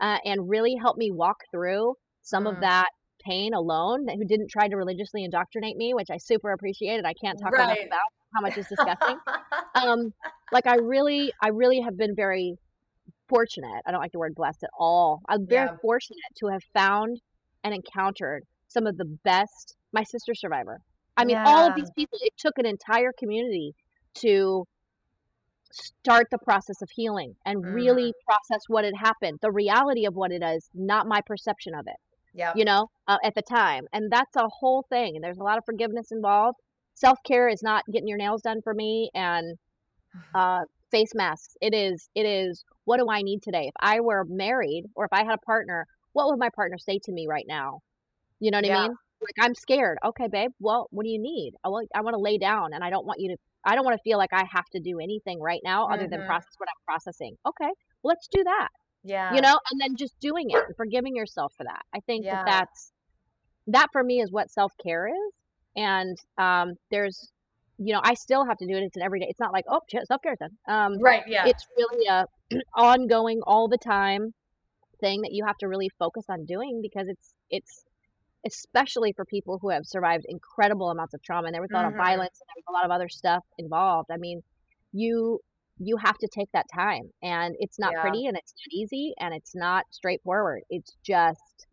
uh, 0.00 0.18
and 0.24 0.48
really 0.48 0.74
helped 0.80 0.98
me 0.98 1.10
walk 1.12 1.38
through 1.52 1.94
some 2.22 2.44
Mm. 2.44 2.50
of 2.54 2.60
that 2.60 2.88
pain 3.24 3.54
alone. 3.54 4.06
That 4.06 4.16
who 4.16 4.24
didn't 4.24 4.50
try 4.50 4.66
to 4.66 4.76
religiously 4.76 5.22
indoctrinate 5.24 5.76
me, 5.76 5.94
which 5.94 6.10
I 6.10 6.18
super 6.18 6.50
appreciated. 6.50 7.04
I 7.06 7.14
can't 7.14 7.38
talk 7.40 7.52
enough 7.54 7.78
about 7.86 8.08
how 8.34 8.40
much 8.40 8.58
is 8.58 8.66
disgusting. 8.66 9.18
um, 9.76 10.12
like 10.50 10.66
I 10.66 10.76
really, 10.76 11.32
I 11.40 11.48
really 11.48 11.80
have 11.80 11.96
been 11.96 12.14
very 12.16 12.56
fortunate. 13.32 13.82
I 13.86 13.90
don't 13.92 14.00
like 14.00 14.12
the 14.12 14.18
word 14.18 14.34
blessed 14.34 14.62
at 14.64 14.70
all. 14.78 15.20
I'm 15.28 15.46
very 15.48 15.68
Yeah. 15.68 15.76
fortunate 15.80 16.32
to 16.40 16.46
have 16.48 16.62
found 16.74 17.20
and 17.64 17.74
encountered 17.74 18.42
some 18.68 18.86
of 18.86 18.96
the 18.96 19.06
best. 19.24 19.76
My 19.92 20.02
sister 20.04 20.34
survivor. 20.34 20.78
I 21.16 21.24
mean, 21.24 21.38
all 21.44 21.66
of 21.66 21.74
these 21.74 21.90
people. 21.96 22.18
It 22.22 22.34
took 22.38 22.58
an 22.58 22.66
entire 22.66 23.12
community 23.18 23.72
to 24.16 24.64
start 25.72 26.26
the 26.30 26.38
process 26.38 26.82
of 26.82 26.88
healing 26.94 27.34
and 27.46 27.58
Mm. 27.64 27.74
really 27.74 28.12
process 28.26 28.60
what 28.68 28.84
had 28.84 28.94
happened, 28.96 29.38
the 29.40 29.50
reality 29.50 30.04
of 30.06 30.14
what 30.14 30.32
it 30.32 30.42
is, 30.42 30.68
not 30.74 31.06
my 31.06 31.20
perception 31.26 31.74
of 31.74 31.86
it 31.86 31.96
yeah 32.34 32.52
you 32.54 32.64
know, 32.64 32.86
uh, 33.08 33.18
at 33.24 33.34
the 33.34 33.42
time. 33.42 33.84
And 33.92 34.10
that's 34.10 34.36
a 34.36 34.48
whole 34.48 34.84
thing. 34.90 35.16
And 35.16 35.24
there's 35.24 35.38
a 35.38 35.42
lot 35.42 35.58
of 35.58 35.64
forgiveness 35.64 36.08
involved. 36.12 36.58
Self 36.94 37.18
care 37.26 37.48
is 37.48 37.62
not 37.62 37.84
getting 37.92 38.08
your 38.08 38.18
nails 38.18 38.42
done 38.42 38.60
for 38.62 38.74
me 38.74 39.10
and 39.14 39.56
uh, 40.34 40.62
face 40.92 41.14
masks. 41.14 41.56
It 41.62 41.74
is, 41.74 42.08
it 42.14 42.26
is, 42.26 42.64
what 42.86 42.98
do 42.98 43.08
I 43.10 43.22
need 43.22 43.42
today? 43.42 43.66
If 43.68 43.74
I 43.80 44.00
were 44.00 44.24
married 44.28 44.84
or 44.96 45.06
if 45.06 45.12
I 45.14 45.24
had 45.24 45.34
a 45.34 45.46
partner, 45.46 45.86
what 46.14 46.28
would 46.28 46.40
my 46.40 46.50
partner 46.54 46.78
say 46.78 47.00
to 47.04 47.12
me 47.12 47.26
right 47.28 47.46
now? 47.48 47.80
You 48.40 48.50
know 48.52 48.58
what 48.58 48.66
Yeah. 48.66 48.66
I 48.66 48.70
mean? 48.70 48.98
Like, 49.20 49.46
I'm 49.46 49.54
scared. 49.54 49.98
Okay, 50.04 50.28
babe. 50.28 50.52
Well, 50.60 50.88
what 50.90 51.04
do 51.04 51.10
you 51.10 51.20
need? 51.20 51.54
I 51.64 51.68
want, 51.68 51.88
I 51.94 52.02
want 52.02 52.14
to 52.14 52.20
lay 52.20 52.38
down 52.38 52.74
and 52.74 52.84
I 52.84 52.90
don't 52.90 53.06
want 53.06 53.20
you 53.20 53.30
to, 53.30 53.36
I 53.64 53.74
don't 53.76 53.84
want 53.84 53.96
to 53.96 54.02
feel 54.02 54.18
like 54.18 54.32
I 54.32 54.44
have 54.52 54.66
to 54.72 54.80
do 54.80 55.00
anything 55.00 55.40
right 55.40 55.60
now 55.64 55.88
other 55.92 56.08
than 56.08 56.22
Mhm. 56.22 56.24
process 56.24 56.54
what 56.58 56.68
I'm 56.68 56.84
processing. 56.86 57.36
Okay, 57.46 57.70
well, 58.02 58.14
let's 58.14 58.28
do 58.28 58.44
that 58.44 58.68
yeah 59.04 59.30
you 59.30 59.40
know 59.40 59.58
and 59.70 59.80
then 59.80 59.96
just 59.96 60.18
doing 60.20 60.50
it 60.50 60.62
and 60.66 60.76
forgiving 60.76 61.16
yourself 61.16 61.52
for 61.56 61.64
that 61.64 61.82
i 61.94 62.00
think 62.06 62.26
Yeah. 62.26 62.32
that 62.32 62.40
that's 62.44 62.92
that 63.66 63.88
for 63.92 64.04
me 64.04 64.20
is 64.20 64.30
what 64.32 64.50
self-care 64.50 65.08
is 65.08 65.32
and 65.76 66.18
um 66.38 66.74
there's 66.90 67.31
you 67.84 67.92
know, 67.92 68.00
I 68.02 68.14
still 68.14 68.44
have 68.44 68.58
to 68.58 68.66
do 68.66 68.76
it. 68.76 68.82
It's 68.82 68.96
an 68.96 69.02
everyday. 69.02 69.26
It's 69.28 69.40
not 69.40 69.52
like 69.52 69.64
oh, 69.68 69.80
self 70.04 70.22
care 70.22 70.36
done. 70.36 70.50
Um, 70.68 71.00
right. 71.00 71.22
Yeah. 71.26 71.46
It's 71.46 71.66
really 71.76 72.06
a 72.06 72.26
ongoing, 72.74 73.40
all 73.46 73.68
the 73.68 73.78
time 73.78 74.32
thing 75.00 75.22
that 75.22 75.32
you 75.32 75.44
have 75.44 75.58
to 75.58 75.68
really 75.68 75.90
focus 75.98 76.24
on 76.28 76.44
doing 76.44 76.80
because 76.80 77.08
it's 77.08 77.34
it's 77.50 77.84
especially 78.46 79.12
for 79.12 79.24
people 79.24 79.58
who 79.60 79.70
have 79.70 79.84
survived 79.84 80.24
incredible 80.28 80.90
amounts 80.90 81.14
of 81.14 81.22
trauma 81.22 81.46
and 81.46 81.54
there 81.54 81.62
was 81.62 81.70
a 81.70 81.74
lot 81.74 81.84
mm-hmm. 81.84 81.98
of 81.98 82.04
violence 82.06 82.40
and 82.40 82.46
there 82.48 82.56
was 82.56 82.64
a 82.68 82.72
lot 82.72 82.84
of 82.84 82.90
other 82.90 83.08
stuff 83.08 83.44
involved. 83.58 84.10
I 84.10 84.16
mean, 84.16 84.42
you 84.92 85.40
you 85.78 85.96
have 85.96 86.16
to 86.18 86.28
take 86.28 86.50
that 86.52 86.66
time 86.72 87.10
and 87.22 87.56
it's 87.58 87.78
not 87.78 87.92
yeah. 87.92 88.02
pretty 88.02 88.26
and 88.26 88.36
it's 88.36 88.54
not 88.56 88.72
easy 88.72 89.14
and 89.18 89.34
it's 89.34 89.54
not 89.54 89.84
straightforward. 89.90 90.62
It's 90.70 90.92
just 91.04 91.66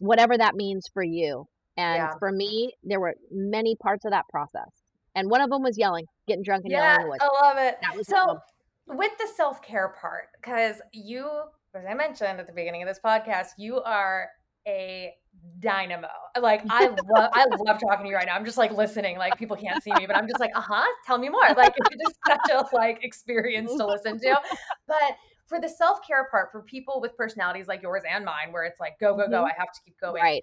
whatever 0.00 0.36
that 0.36 0.54
means 0.54 0.86
for 0.92 1.02
you. 1.02 1.46
And 1.76 1.96
yeah. 1.96 2.10
for 2.18 2.32
me, 2.32 2.72
there 2.82 3.00
were 3.00 3.14
many 3.30 3.76
parts 3.76 4.04
of 4.04 4.12
that 4.12 4.24
process. 4.30 4.70
And 5.16 5.30
one 5.30 5.40
of 5.40 5.50
them 5.50 5.62
was 5.62 5.76
yelling, 5.76 6.04
getting 6.28 6.44
drunk 6.44 6.64
and 6.64 6.72
yeah, 6.72 6.98
yelling. 7.00 7.18
I 7.20 7.26
love 7.42 7.56
it. 7.58 7.78
That 7.82 7.96
was 7.96 8.06
so 8.06 8.38
with 8.86 9.12
the 9.18 9.26
self-care 9.34 9.94
part, 10.00 10.28
because 10.40 10.76
you, 10.92 11.28
as 11.74 11.84
I 11.88 11.94
mentioned 11.94 12.38
at 12.38 12.46
the 12.46 12.52
beginning 12.52 12.82
of 12.82 12.88
this 12.88 13.00
podcast, 13.04 13.48
you 13.58 13.80
are 13.82 14.28
a 14.68 15.14
dynamo. 15.58 16.08
Like 16.40 16.62
I 16.68 16.86
love 17.08 17.30
I 17.32 17.46
love 17.66 17.80
talking 17.80 18.04
to 18.04 18.10
you 18.10 18.14
right 18.14 18.26
now. 18.26 18.34
I'm 18.34 18.44
just 18.44 18.58
like 18.58 18.72
listening, 18.72 19.16
like 19.18 19.38
people 19.38 19.56
can't 19.56 19.82
see 19.82 19.92
me, 19.94 20.06
but 20.06 20.16
I'm 20.16 20.28
just 20.28 20.38
like, 20.38 20.50
uh-huh, 20.54 20.84
tell 21.06 21.18
me 21.18 21.28
more. 21.28 21.48
Like 21.56 21.74
it's 21.76 22.02
just 22.02 22.16
such 22.26 22.50
a 22.52 22.76
like 22.76 23.02
experience 23.02 23.74
to 23.76 23.86
listen 23.86 24.20
to. 24.20 24.38
But 24.86 25.16
for 25.46 25.60
the 25.60 25.68
self-care 25.68 26.28
part, 26.30 26.50
for 26.52 26.62
people 26.62 27.00
with 27.00 27.16
personalities 27.16 27.68
like 27.68 27.82
yours 27.82 28.02
and 28.08 28.24
mine, 28.24 28.52
where 28.52 28.64
it's 28.64 28.80
like 28.80 28.98
go, 29.00 29.16
go, 29.16 29.28
go, 29.28 29.38
mm-hmm. 29.38 29.46
I 29.46 29.52
have 29.56 29.72
to 29.72 29.80
keep 29.84 29.98
going. 30.00 30.22
Right. 30.22 30.42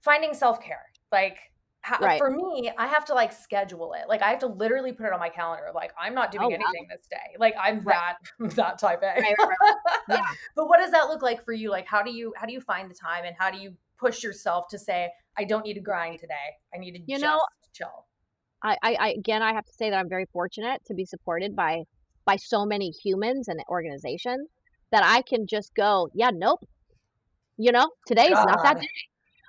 Finding 0.00 0.34
self-care. 0.34 0.84
Like 1.10 1.38
how, 1.82 1.96
uh, 1.96 2.06
right. 2.06 2.18
for 2.18 2.30
me, 2.30 2.70
I 2.78 2.86
have 2.86 3.04
to 3.06 3.14
like 3.14 3.32
schedule 3.32 3.92
it. 3.94 4.08
Like 4.08 4.22
I 4.22 4.30
have 4.30 4.38
to 4.40 4.46
literally 4.46 4.92
put 4.92 5.06
it 5.06 5.12
on 5.12 5.18
my 5.18 5.28
calendar. 5.28 5.66
Like 5.74 5.92
I'm 6.00 6.14
not 6.14 6.30
doing 6.30 6.44
oh, 6.44 6.46
anything 6.46 6.86
wow. 6.88 6.96
this 6.96 7.06
day. 7.08 7.36
Like 7.38 7.54
I'm 7.60 7.80
right. 7.82 8.14
that 8.40 8.50
that 8.56 8.78
type 8.78 9.02
A. 9.02 9.20
Right, 9.20 9.36
yeah. 10.08 10.22
but 10.56 10.68
what 10.68 10.78
does 10.78 10.92
that 10.92 11.08
look 11.08 11.22
like 11.22 11.44
for 11.44 11.52
you? 11.52 11.70
Like 11.70 11.86
how 11.86 12.02
do 12.02 12.12
you 12.12 12.32
how 12.36 12.46
do 12.46 12.52
you 12.52 12.60
find 12.60 12.88
the 12.88 12.94
time 12.94 13.24
and 13.24 13.34
how 13.38 13.50
do 13.50 13.58
you 13.58 13.74
push 13.98 14.22
yourself 14.22 14.68
to 14.68 14.78
say 14.78 15.10
I 15.36 15.44
don't 15.44 15.64
need 15.64 15.74
to 15.74 15.80
grind 15.80 16.20
today. 16.20 16.34
I 16.74 16.78
need 16.78 16.92
to 16.92 17.00
you 17.00 17.18
just 17.18 17.22
know, 17.22 17.40
chill. 17.72 18.06
I, 18.62 18.76
I 18.82 19.10
again 19.18 19.42
I 19.42 19.52
have 19.52 19.64
to 19.64 19.72
say 19.72 19.90
that 19.90 19.96
I'm 19.96 20.08
very 20.08 20.26
fortunate 20.32 20.82
to 20.86 20.94
be 20.94 21.04
supported 21.04 21.56
by 21.56 21.82
by 22.24 22.36
so 22.36 22.64
many 22.64 22.90
humans 22.90 23.48
and 23.48 23.60
organizations 23.68 24.48
that 24.92 25.02
I 25.04 25.22
can 25.22 25.46
just 25.48 25.74
go, 25.74 26.08
yeah, 26.14 26.30
nope. 26.32 26.60
You 27.56 27.72
know, 27.72 27.90
today 28.06 28.26
is 28.26 28.30
not 28.30 28.62
that 28.62 28.80
day. 28.80 28.88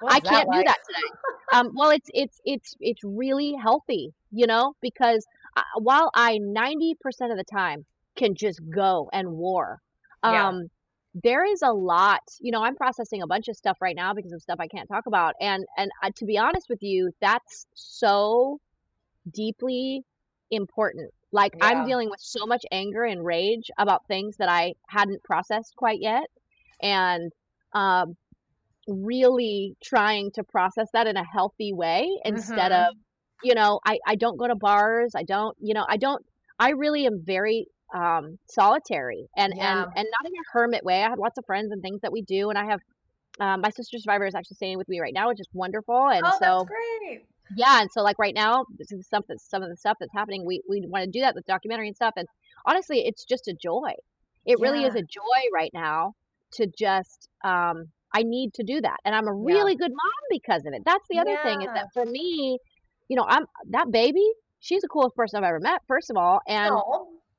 What's 0.03 0.15
I 0.15 0.19
can't 0.19 0.49
like? 0.49 0.59
do 0.59 0.63
that 0.65 0.79
today. 0.85 1.13
um, 1.53 1.71
well, 1.73 1.91
it's 1.91 2.09
it's 2.13 2.41
it's 2.43 2.75
it's 2.81 3.01
really 3.03 3.55
healthy, 3.61 4.13
you 4.31 4.47
know, 4.47 4.75
because 4.81 5.25
I, 5.55 5.61
uh, 5.61 5.79
while 5.79 6.11
I 6.13 6.39
ninety 6.39 6.95
percent 6.99 7.31
of 7.31 7.37
the 7.37 7.45
time 7.45 7.85
can 8.17 8.35
just 8.35 8.59
go 8.69 9.09
and 9.13 9.31
war, 9.31 9.81
um, 10.23 10.33
yeah. 10.33 10.61
there 11.23 11.45
is 11.45 11.61
a 11.61 11.71
lot. 11.71 12.21
You 12.41 12.51
know, 12.51 12.61
I'm 12.61 12.75
processing 12.75 13.21
a 13.21 13.27
bunch 13.27 13.47
of 13.47 13.55
stuff 13.55 13.77
right 13.81 13.95
now 13.95 14.13
because 14.13 14.33
of 14.33 14.41
stuff 14.41 14.59
I 14.59 14.67
can't 14.67 14.89
talk 14.89 15.05
about, 15.05 15.35
and 15.39 15.63
and 15.77 15.89
uh, 16.03 16.09
to 16.17 16.25
be 16.25 16.37
honest 16.37 16.67
with 16.69 16.83
you, 16.83 17.11
that's 17.21 17.65
so 17.73 18.59
deeply 19.31 20.03
important. 20.51 21.13
Like 21.31 21.55
yeah. 21.57 21.67
I'm 21.67 21.87
dealing 21.87 22.09
with 22.09 22.19
so 22.19 22.45
much 22.45 22.65
anger 22.71 23.05
and 23.05 23.23
rage 23.23 23.71
about 23.77 24.05
things 24.07 24.35
that 24.37 24.49
I 24.49 24.73
hadn't 24.87 25.23
processed 25.23 25.77
quite 25.77 26.01
yet, 26.01 26.25
and 26.81 27.31
um, 27.73 28.17
really 28.87 29.75
trying 29.83 30.31
to 30.31 30.43
process 30.43 30.87
that 30.93 31.07
in 31.07 31.17
a 31.17 31.23
healthy 31.23 31.73
way 31.73 32.09
instead 32.25 32.71
mm-hmm. 32.71 32.89
of 32.89 32.95
you 33.43 33.55
know 33.55 33.79
I, 33.85 33.99
I 34.05 34.15
don't 34.15 34.37
go 34.37 34.47
to 34.47 34.55
bars 34.55 35.13
i 35.15 35.23
don't 35.23 35.55
you 35.59 35.73
know 35.73 35.85
i 35.87 35.97
don't 35.97 36.23
i 36.59 36.71
really 36.71 37.05
am 37.05 37.21
very 37.23 37.67
um 37.93 38.37
solitary 38.49 39.27
and 39.37 39.53
yeah. 39.55 39.83
and 39.83 39.91
and 39.95 40.07
not 40.11 40.25
in 40.25 40.33
a 40.33 40.43
hermit 40.51 40.83
way 40.83 41.03
i 41.03 41.09
have 41.09 41.19
lots 41.19 41.37
of 41.37 41.45
friends 41.45 41.71
and 41.71 41.81
things 41.81 42.01
that 42.01 42.11
we 42.11 42.21
do 42.21 42.49
and 42.49 42.57
i 42.57 42.65
have 42.65 42.79
um, 43.39 43.61
my 43.61 43.69
sister 43.71 43.97
survivor 43.97 44.27
is 44.27 44.35
actually 44.35 44.55
staying 44.55 44.77
with 44.77 44.87
me 44.89 44.99
right 44.99 45.13
now 45.13 45.27
which 45.29 45.39
is 45.39 45.47
wonderful 45.53 46.09
and 46.09 46.23
oh, 46.23 46.37
so 46.39 46.65
great. 46.65 47.23
yeah 47.55 47.81
and 47.81 47.89
so 47.91 48.01
like 48.01 48.19
right 48.19 48.35
now 48.35 48.65
this 48.77 48.91
is 48.91 49.05
stuff 49.05 49.23
that's 49.27 49.49
some 49.49 49.63
of 49.63 49.69
the 49.69 49.77
stuff 49.77 49.97
that's 49.99 50.13
happening 50.13 50.45
we 50.45 50.61
we 50.69 50.85
want 50.87 51.03
to 51.03 51.09
do 51.09 51.21
that 51.21 51.33
with 51.33 51.45
documentary 51.45 51.87
and 51.87 51.95
stuff 51.95 52.13
and 52.15 52.27
honestly 52.65 52.99
it's 53.05 53.25
just 53.25 53.47
a 53.47 53.53
joy 53.53 53.91
it 54.45 54.57
yeah. 54.59 54.63
really 54.63 54.83
is 54.83 54.95
a 54.95 55.01
joy 55.01 55.41
right 55.53 55.71
now 55.73 56.13
to 56.51 56.67
just 56.77 57.27
um 57.43 57.87
I 58.13 58.23
need 58.23 58.53
to 58.55 58.63
do 58.63 58.81
that. 58.81 58.97
And 59.05 59.15
I'm 59.15 59.27
a 59.27 59.33
really 59.33 59.73
yeah. 59.73 59.87
good 59.87 59.91
mom 59.91 60.23
because 60.29 60.65
of 60.65 60.73
it. 60.73 60.83
That's 60.85 61.05
the 61.09 61.19
other 61.19 61.31
yeah. 61.31 61.43
thing 61.43 61.61
is 61.61 61.69
that 61.73 61.87
for 61.93 62.05
me, 62.05 62.59
you 63.09 63.15
know, 63.15 63.25
I'm 63.27 63.45
that 63.71 63.91
baby, 63.91 64.25
she's 64.59 64.81
the 64.81 64.87
coolest 64.87 65.15
person 65.15 65.37
I've 65.37 65.47
ever 65.47 65.59
met, 65.59 65.81
first 65.87 66.09
of 66.09 66.17
all. 66.17 66.39
And. 66.47 66.73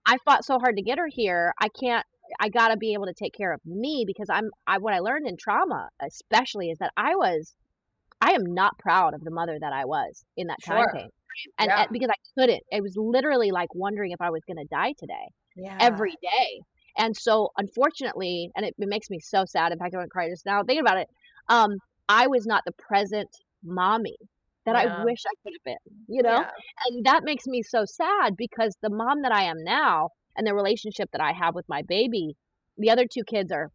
I 0.06 0.18
fought 0.24 0.44
so 0.44 0.58
hard 0.58 0.76
to 0.76 0.82
get 0.82 0.98
her 0.98 1.08
here. 1.08 1.54
I 1.58 1.68
can't 1.68 2.04
I 2.40 2.48
got 2.48 2.68
to 2.68 2.76
be 2.76 2.94
able 2.94 3.06
to 3.06 3.14
take 3.14 3.34
care 3.34 3.52
of 3.52 3.60
me 3.64 4.04
because 4.06 4.28
I'm 4.30 4.50
I 4.66 4.78
what 4.78 4.94
I 4.94 4.98
learned 4.98 5.26
in 5.26 5.37
trauma 5.37 5.88
especially 6.02 6.70
is 6.70 6.78
that 6.78 6.92
I 6.96 7.14
was 7.14 7.54
I 8.20 8.32
am 8.32 8.44
not 8.44 8.78
proud 8.78 9.14
of 9.14 9.22
the 9.22 9.30
mother 9.30 9.58
that 9.60 9.72
I 9.72 9.84
was 9.84 10.24
in 10.37 10.46
that 10.48 10.58
sure. 10.62 10.76
time 10.76 10.90
frame. 10.90 11.10
And, 11.58 11.68
yeah. 11.68 11.82
and, 11.82 11.88
because 11.92 12.08
I 12.08 12.40
couldn't. 12.40 12.62
It 12.70 12.80
was 12.80 12.94
literally 12.96 13.50
like 13.50 13.74
wondering 13.74 14.12
if 14.12 14.20
I 14.20 14.30
was 14.30 14.42
going 14.46 14.56
to 14.56 14.64
die 14.70 14.94
today. 14.98 15.28
Yeah. 15.56 15.76
Every 15.80 16.16
day. 16.22 16.60
And 16.96 17.16
so, 17.16 17.50
unfortunately, 17.57 18.50
and 18.57 18.64
it, 18.64 18.74
it 18.78 18.88
makes 18.88 19.11
me 19.11 19.18
so 19.20 19.44
sad. 19.44 19.72
In 19.72 19.78
fact, 19.78 19.94
I 19.94 19.98
want 19.98 20.07
to 20.07 20.11
cry 20.11 20.28
just 20.28 20.46
now 20.46 20.62
thinking 20.62 20.80
about 20.80 20.98
it. 20.98 21.09
Um, 21.48 21.70
I 22.09 22.26
was 22.26 22.46
not 22.46 22.62
the 22.66 22.72
present 22.72 23.28
mommy 23.64 24.16
that 24.66 24.76
yeah. 24.76 25.00
I 25.00 25.04
wish 25.04 25.20
I 25.26 25.35
could 25.42 25.52
have 25.54 25.64
been, 25.64 25.94
you 26.09 26.22
know? 26.22 26.40
Yeah. 26.40 26.50
And 26.87 27.04
that 27.04 27.24
makes 27.24 27.46
me 27.46 27.62
so 27.62 27.85
sad 27.85 28.37
because 28.37 28.76
the 28.83 28.90
mom 28.90 29.22
that 29.22 29.33
I 29.33 29.44
am 29.44 29.57
now 29.59 30.11
and 30.37 30.46
the 30.46 30.54
relationship 30.54 31.11
that 31.12 31.20
I 31.20 31.33
have 31.33 31.54
with 31.54 31.68
my 31.68 31.83
baby, 31.83 32.35
the 32.78 32.90
other 32.90 33.07
two 33.11 33.24
kids 33.24 33.52
are 33.52 33.70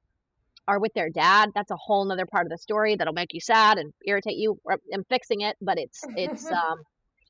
are 0.67 0.79
with 0.79 0.93
their 0.93 1.09
dad. 1.09 1.49
That's 1.55 1.71
a 1.71 1.77
whole 1.77 2.05
nother 2.05 2.27
part 2.27 2.45
of 2.45 2.51
the 2.51 2.57
story 2.57 2.95
that'll 2.95 3.13
make 3.13 3.33
you 3.33 3.41
sad 3.41 3.79
and 3.79 3.91
irritate 4.05 4.37
you. 4.37 4.59
I'm 4.93 5.03
fixing 5.09 5.41
it, 5.41 5.55
but 5.61 5.79
it's 5.79 6.01
it's 6.15 6.45
um 6.51 6.77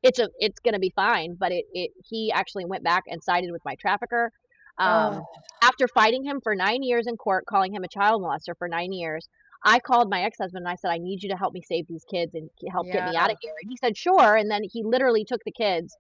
it's 0.04 0.20
a 0.20 0.28
it's 0.40 0.60
gonna 0.60 0.80
be 0.80 0.92
fine. 0.96 1.36
But 1.40 1.52
it, 1.52 1.66
it 1.74 1.92
he 2.04 2.32
actually 2.34 2.66
went 2.66 2.84
back 2.84 3.04
and 3.08 3.24
sided 3.24 3.52
with 3.52 3.62
my 3.64 3.76
trafficker 3.76 4.32
um, 4.80 5.16
oh. 5.16 5.26
After 5.62 5.88
fighting 5.88 6.24
him 6.24 6.40
for 6.42 6.56
nine 6.56 6.84
years 6.84 7.06
in 7.06 7.18
court, 7.18 7.46
calling 7.46 7.74
him 7.74 7.84
a 7.84 7.88
child 7.88 8.22
molester 8.22 8.58
for 8.58 8.68
nine 8.68 8.94
years, 8.94 9.28
I 9.64 9.80
called 9.80 10.10
my 10.10 10.22
ex 10.24 10.38
husband 10.40 10.66
and 10.66 10.72
I 10.72 10.76
said, 10.76 10.90
I 10.90 10.98
need 10.98 11.22
you 11.22 11.30
to 11.30 11.36
help 11.36 11.54
me 11.54 11.62
save 11.62 11.86
these 11.88 12.06
kids 12.10 12.34
and 12.34 12.50
help 12.72 12.88
yeah. 12.88 12.94
get 12.94 13.10
me 13.10 13.18
out 13.18 13.32
of 13.32 13.38
here. 13.42 13.54
And 13.62 13.70
he 13.70 13.78
said, 13.78 13.98
sure. 13.98 14.36
And 14.36 14.50
then 14.50 14.62
he 14.64 14.84
literally 14.84 15.26
took 15.26 15.42
the 15.46 15.52
kids. 15.52 15.96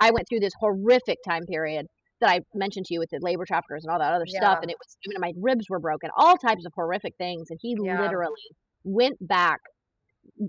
I 0.00 0.10
went 0.10 0.28
through 0.28 0.40
this 0.40 0.52
horrific 0.58 1.18
time 1.26 1.44
period 1.46 1.86
that 2.20 2.30
I 2.30 2.40
mentioned 2.54 2.86
to 2.86 2.94
you 2.94 3.00
with 3.00 3.10
the 3.10 3.20
labor 3.20 3.44
traffickers 3.46 3.84
and 3.84 3.92
all 3.92 4.00
that 4.00 4.12
other 4.12 4.24
yeah. 4.26 4.40
stuff. 4.40 4.58
And 4.62 4.70
it 4.70 4.76
was, 4.78 4.96
mean, 5.06 5.20
my 5.20 5.32
ribs 5.40 5.66
were 5.68 5.78
broken, 5.78 6.10
all 6.16 6.36
types 6.36 6.66
of 6.66 6.72
horrific 6.74 7.14
things. 7.16 7.50
And 7.50 7.58
he 7.62 7.76
yeah. 7.80 8.00
literally 8.00 8.34
went 8.82 9.16
back. 9.20 9.60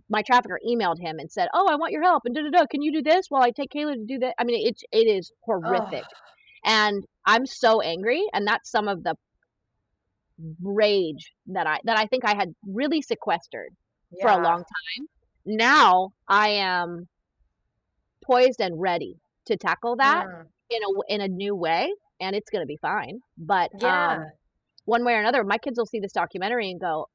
My 0.10 0.24
trafficker 0.24 0.60
emailed 0.68 1.00
him 1.00 1.20
and 1.20 1.30
said, 1.30 1.50
"Oh, 1.54 1.68
I 1.70 1.76
want 1.76 1.92
your 1.92 2.02
help." 2.02 2.24
And 2.26 2.34
da 2.34 2.42
da 2.44 2.50
da. 2.50 2.66
Can 2.66 2.82
you 2.82 2.94
do 2.94 3.02
this 3.02 3.26
while 3.28 3.44
I 3.44 3.52
take 3.52 3.72
Kayla 3.72 3.96
to 3.96 4.06
do 4.08 4.20
that? 4.20 4.34
I 4.40 4.46
mean, 4.46 4.66
it's 4.66 4.82
it 4.94 5.06
is 5.06 5.34
horrific. 5.44 6.04
Oh. 6.06 6.18
And 6.66 7.06
I'm 7.26 7.46
so 7.46 7.82
angry, 7.82 8.24
and 8.34 8.46
that's 8.46 8.72
some 8.72 8.88
of 8.88 9.04
the 9.04 9.16
rage 10.62 11.32
that 11.48 11.68
I 11.68 11.80
that 11.86 11.98
I 11.98 12.08
think 12.08 12.26
I 12.26 12.36
had 12.36 12.54
really 12.68 13.02
sequestered 13.02 13.70
yeah. 14.12 14.24
for 14.24 14.40
a 14.40 14.44
long 14.44 14.58
time. 14.58 15.08
Now 15.46 16.10
I 16.28 16.50
am 16.50 17.08
poised 18.26 18.60
and 18.60 18.80
ready 18.82 19.16
to 19.46 19.56
tackle 19.58 19.96
that 19.98 20.26
mm. 20.26 20.44
in 20.72 20.80
a 20.82 21.14
in 21.14 21.22
a 21.22 21.28
new 21.28 21.56
way, 21.56 21.94
and 22.20 22.36
it's 22.36 22.50
going 22.50 22.64
to 22.64 22.68
be 22.68 22.78
fine. 22.82 23.20
But 23.38 23.70
yeah. 23.80 24.14
um, 24.14 24.26
one 24.86 25.06
way 25.06 25.14
or 25.14 25.20
another, 25.20 25.44
my 25.44 25.58
kids 25.58 25.78
will 25.78 25.86
see 25.86 26.00
this 26.00 26.12
documentary 26.12 26.72
and 26.72 26.80
go, 26.80 27.08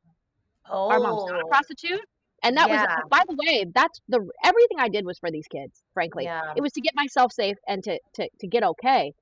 "Oh, 0.71 0.91
our 0.91 1.01
mom's 1.01 1.31
not 1.31 1.41
a 1.41 1.45
oh. 1.45 1.49
prostitute." 1.49 2.01
And 2.43 2.57
that 2.57 2.71
yeah. 2.71 2.87
was, 2.87 3.03
by 3.11 3.23
the 3.29 3.37
way, 3.39 3.67
that's 3.75 4.01
the 4.09 4.27
everything 4.45 4.79
I 4.79 4.89
did 4.89 5.05
was 5.05 5.19
for 5.19 5.31
these 5.31 5.47
kids. 5.49 5.83
Frankly, 5.93 6.25
yeah. 6.25 6.55
it 6.57 6.63
was 6.63 6.73
to 6.73 6.81
get 6.81 6.95
myself 6.95 7.33
safe 7.33 7.57
and 7.69 7.83
to 7.85 7.99
to 8.15 8.29
to 8.41 8.47
get 8.47 8.63
okay. 8.63 9.13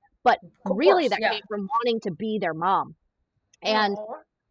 But 0.65 0.75
really, 0.75 1.07
that 1.07 1.19
yeah. 1.21 1.31
came 1.31 1.41
from 1.47 1.67
wanting 1.67 1.99
to 2.01 2.11
be 2.11 2.39
their 2.39 2.53
mom. 2.53 2.95
And 3.61 3.97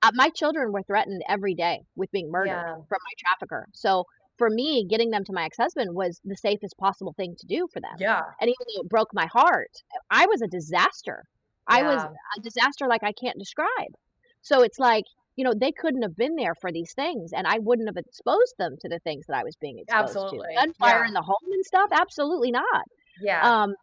uh, 0.02 0.10
my 0.14 0.28
children 0.30 0.72
were 0.72 0.82
threatened 0.82 1.22
every 1.28 1.54
day 1.54 1.80
with 1.96 2.10
being 2.10 2.30
murdered 2.30 2.50
yeah. 2.50 2.74
from 2.74 2.98
my 3.04 3.12
trafficker. 3.18 3.66
So 3.72 4.04
for 4.36 4.48
me, 4.48 4.86
getting 4.88 5.10
them 5.10 5.24
to 5.24 5.32
my 5.32 5.44
ex 5.44 5.56
husband 5.56 5.94
was 5.94 6.20
the 6.24 6.36
safest 6.36 6.76
possible 6.78 7.12
thing 7.16 7.34
to 7.38 7.46
do 7.46 7.68
for 7.72 7.80
them. 7.80 7.96
Yeah. 7.98 8.22
And 8.40 8.48
even 8.48 8.66
though 8.66 8.82
it 8.82 8.88
broke 8.88 9.12
my 9.12 9.26
heart, 9.26 9.70
I 10.10 10.26
was 10.26 10.42
a 10.42 10.46
disaster. 10.46 11.24
I 11.66 11.82
was 11.82 12.02
a 12.02 12.40
disaster 12.40 12.86
like 12.88 13.02
I 13.02 13.12
can't 13.12 13.38
describe. 13.38 13.92
So 14.40 14.62
it's 14.62 14.78
like, 14.78 15.04
you 15.36 15.44
know, 15.44 15.52
they 15.54 15.70
couldn't 15.70 16.02
have 16.02 16.16
been 16.16 16.34
there 16.34 16.54
for 16.54 16.72
these 16.72 16.94
things, 16.94 17.32
and 17.32 17.46
I 17.46 17.58
wouldn't 17.58 17.88
have 17.88 17.96
exposed 17.96 18.54
them 18.58 18.76
to 18.80 18.88
the 18.88 18.98
things 19.00 19.26
that 19.28 19.36
I 19.36 19.44
was 19.44 19.54
being 19.56 19.78
exposed 19.78 20.16
Absolutely. 20.16 20.54
to. 20.54 20.60
Gunfire 20.60 21.02
yeah. 21.02 21.08
in 21.08 21.12
the 21.14 21.22
home 21.22 21.52
and 21.52 21.64
stuff? 21.64 21.90
Absolutely 21.92 22.50
not. 22.50 22.84
Yeah. 23.20 23.42
Um, 23.42 23.74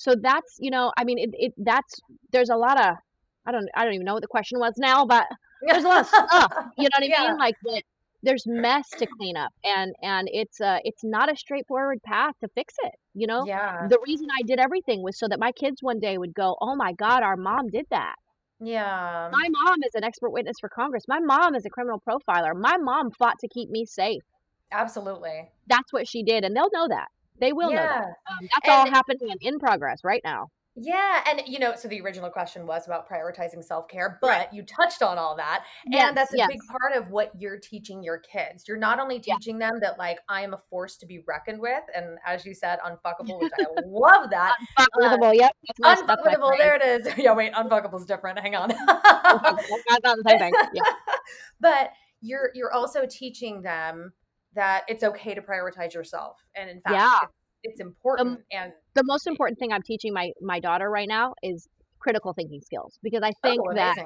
so 0.00 0.14
that's 0.20 0.56
you 0.58 0.70
know 0.70 0.90
i 0.96 1.04
mean 1.04 1.18
it, 1.18 1.30
it 1.34 1.52
that's 1.58 2.00
there's 2.32 2.48
a 2.48 2.56
lot 2.56 2.80
of 2.80 2.96
i 3.46 3.52
don't 3.52 3.68
i 3.76 3.84
don't 3.84 3.92
even 3.94 4.06
know 4.06 4.14
what 4.14 4.22
the 4.22 4.34
question 4.36 4.58
was 4.58 4.72
now 4.78 5.04
but 5.04 5.26
there's 5.68 5.84
a 5.84 5.88
lot 5.88 6.00
of 6.00 6.06
stuff 6.08 6.52
you 6.78 6.84
know 6.84 6.96
what 6.98 7.02
i 7.02 7.06
yeah. 7.06 7.28
mean 7.28 7.36
like 7.38 7.54
that 7.64 7.82
there's 8.22 8.44
mess 8.46 8.88
to 8.98 9.06
clean 9.18 9.36
up 9.36 9.50
and 9.64 9.94
and 10.02 10.28
it's 10.32 10.60
uh 10.60 10.78
it's 10.84 11.04
not 11.04 11.30
a 11.32 11.36
straightforward 11.36 12.02
path 12.02 12.34
to 12.40 12.48
fix 12.54 12.74
it 12.84 12.94
you 13.14 13.26
know 13.26 13.44
Yeah. 13.46 13.86
the 13.88 13.98
reason 14.06 14.26
i 14.38 14.42
did 14.42 14.58
everything 14.58 15.02
was 15.02 15.18
so 15.18 15.28
that 15.28 15.38
my 15.38 15.52
kids 15.52 15.82
one 15.82 15.98
day 16.00 16.16
would 16.18 16.34
go 16.34 16.56
oh 16.60 16.74
my 16.76 16.92
god 16.94 17.22
our 17.22 17.36
mom 17.36 17.68
did 17.68 17.86
that 17.90 18.14
Yeah. 18.58 19.28
my 19.32 19.48
mom 19.50 19.76
is 19.86 19.94
an 19.94 20.04
expert 20.04 20.30
witness 20.30 20.56
for 20.60 20.68
congress 20.70 21.04
my 21.08 21.20
mom 21.20 21.54
is 21.54 21.64
a 21.66 21.70
criminal 21.70 22.02
profiler 22.08 22.54
my 22.58 22.76
mom 22.78 23.10
fought 23.10 23.38
to 23.40 23.48
keep 23.48 23.68
me 23.70 23.84
safe 23.84 24.22
Absolutely. 24.72 25.48
that's 25.66 25.92
what 25.92 26.06
she 26.08 26.22
did 26.22 26.44
and 26.44 26.56
they'll 26.56 26.70
know 26.72 26.88
that 26.88 27.08
they 27.40 27.52
will 27.52 27.70
know 27.70 27.76
that 27.76 28.04
Yeah. 28.40 28.48
that's 28.54 28.68
all 28.68 28.86
happening 28.90 29.34
in 29.40 29.58
progress 29.58 30.00
right 30.04 30.22
now 30.24 30.48
yeah, 30.76 31.24
and 31.28 31.42
you 31.46 31.58
know, 31.58 31.74
so 31.76 31.88
the 31.88 32.00
original 32.00 32.30
question 32.30 32.64
was 32.64 32.86
about 32.86 33.06
prioritizing 33.08 33.62
self-care, 33.62 34.18
Right. 34.22 34.46
but 34.48 34.54
you 34.54 34.62
touched 34.62 35.02
on 35.02 35.18
all 35.18 35.36
that. 35.36 35.64
yes 35.90 36.06
And 36.08 36.16
that's 36.16 36.32
a 36.32 36.38
yes 36.38 36.48
big 36.48 36.60
part 36.70 36.92
of 36.96 37.10
what 37.10 37.32
you're 37.36 37.58
teaching 37.58 38.04
your 38.04 38.18
kids. 38.18 38.64
You're 38.68 38.78
not 38.78 39.00
only 39.00 39.20
yeah 39.26 39.34
teaching 39.34 39.58
them 39.58 39.80
that 39.80 39.98
like 39.98 40.20
I 40.28 40.42
am 40.42 40.54
a 40.54 40.58
force 40.70 40.96
to 40.98 41.06
be 41.06 41.22
reckoned 41.26 41.60
with, 41.60 41.82
and 41.94 42.18
as 42.24 42.46
you 42.46 42.54
said, 42.54 42.78
unfuckable, 42.86 43.40
which 43.42 43.52
I 43.58 43.64
love 43.84 44.30
that. 44.30 44.54
Uh, 44.76 44.86
unfuckable 45.00 45.34
yep 45.34 45.54
that's 45.80 46.02
my 46.02 46.14
unfuckable, 46.16 46.56
there 46.56 46.76
it 46.76 46.82
is. 47.06 47.12
Yeah, 47.18 47.34
wait, 47.34 47.52
unfuckable 47.52 47.98
is 47.98 48.06
different. 48.06 48.38
Hang 48.38 48.54
on. 48.54 48.68
that's 48.68 50.04
not 50.04 50.16
the 50.16 50.24
same 50.28 50.38
thing 50.38 50.52
yeah 50.72 50.82
but 51.60 51.90
you're 52.20 52.50
you're 52.54 52.72
also 52.72 53.06
teaching 53.10 53.60
them 53.62 54.12
that 54.54 54.84
it's 54.88 55.04
okay 55.04 55.34
to 55.34 55.40
prioritize 55.40 55.94
yourself, 55.94 56.36
and 56.56 56.68
in 56.68 56.80
fact, 56.80 56.94
yeah 56.94 57.18
it's, 57.22 57.32
it's 57.64 57.80
important. 57.80 58.40
And 58.52 58.72
the 58.94 59.04
most 59.04 59.26
important 59.26 59.58
thing 59.58 59.72
I'm 59.72 59.82
teaching 59.82 60.12
my 60.12 60.32
my 60.40 60.60
daughter 60.60 60.90
right 60.90 61.08
now 61.08 61.34
is 61.42 61.68
critical 62.00 62.32
thinking 62.32 62.60
skills 62.62 62.98
because 63.02 63.22
I 63.22 63.32
think 63.42 63.60
oh, 63.60 63.74
that 63.74 63.96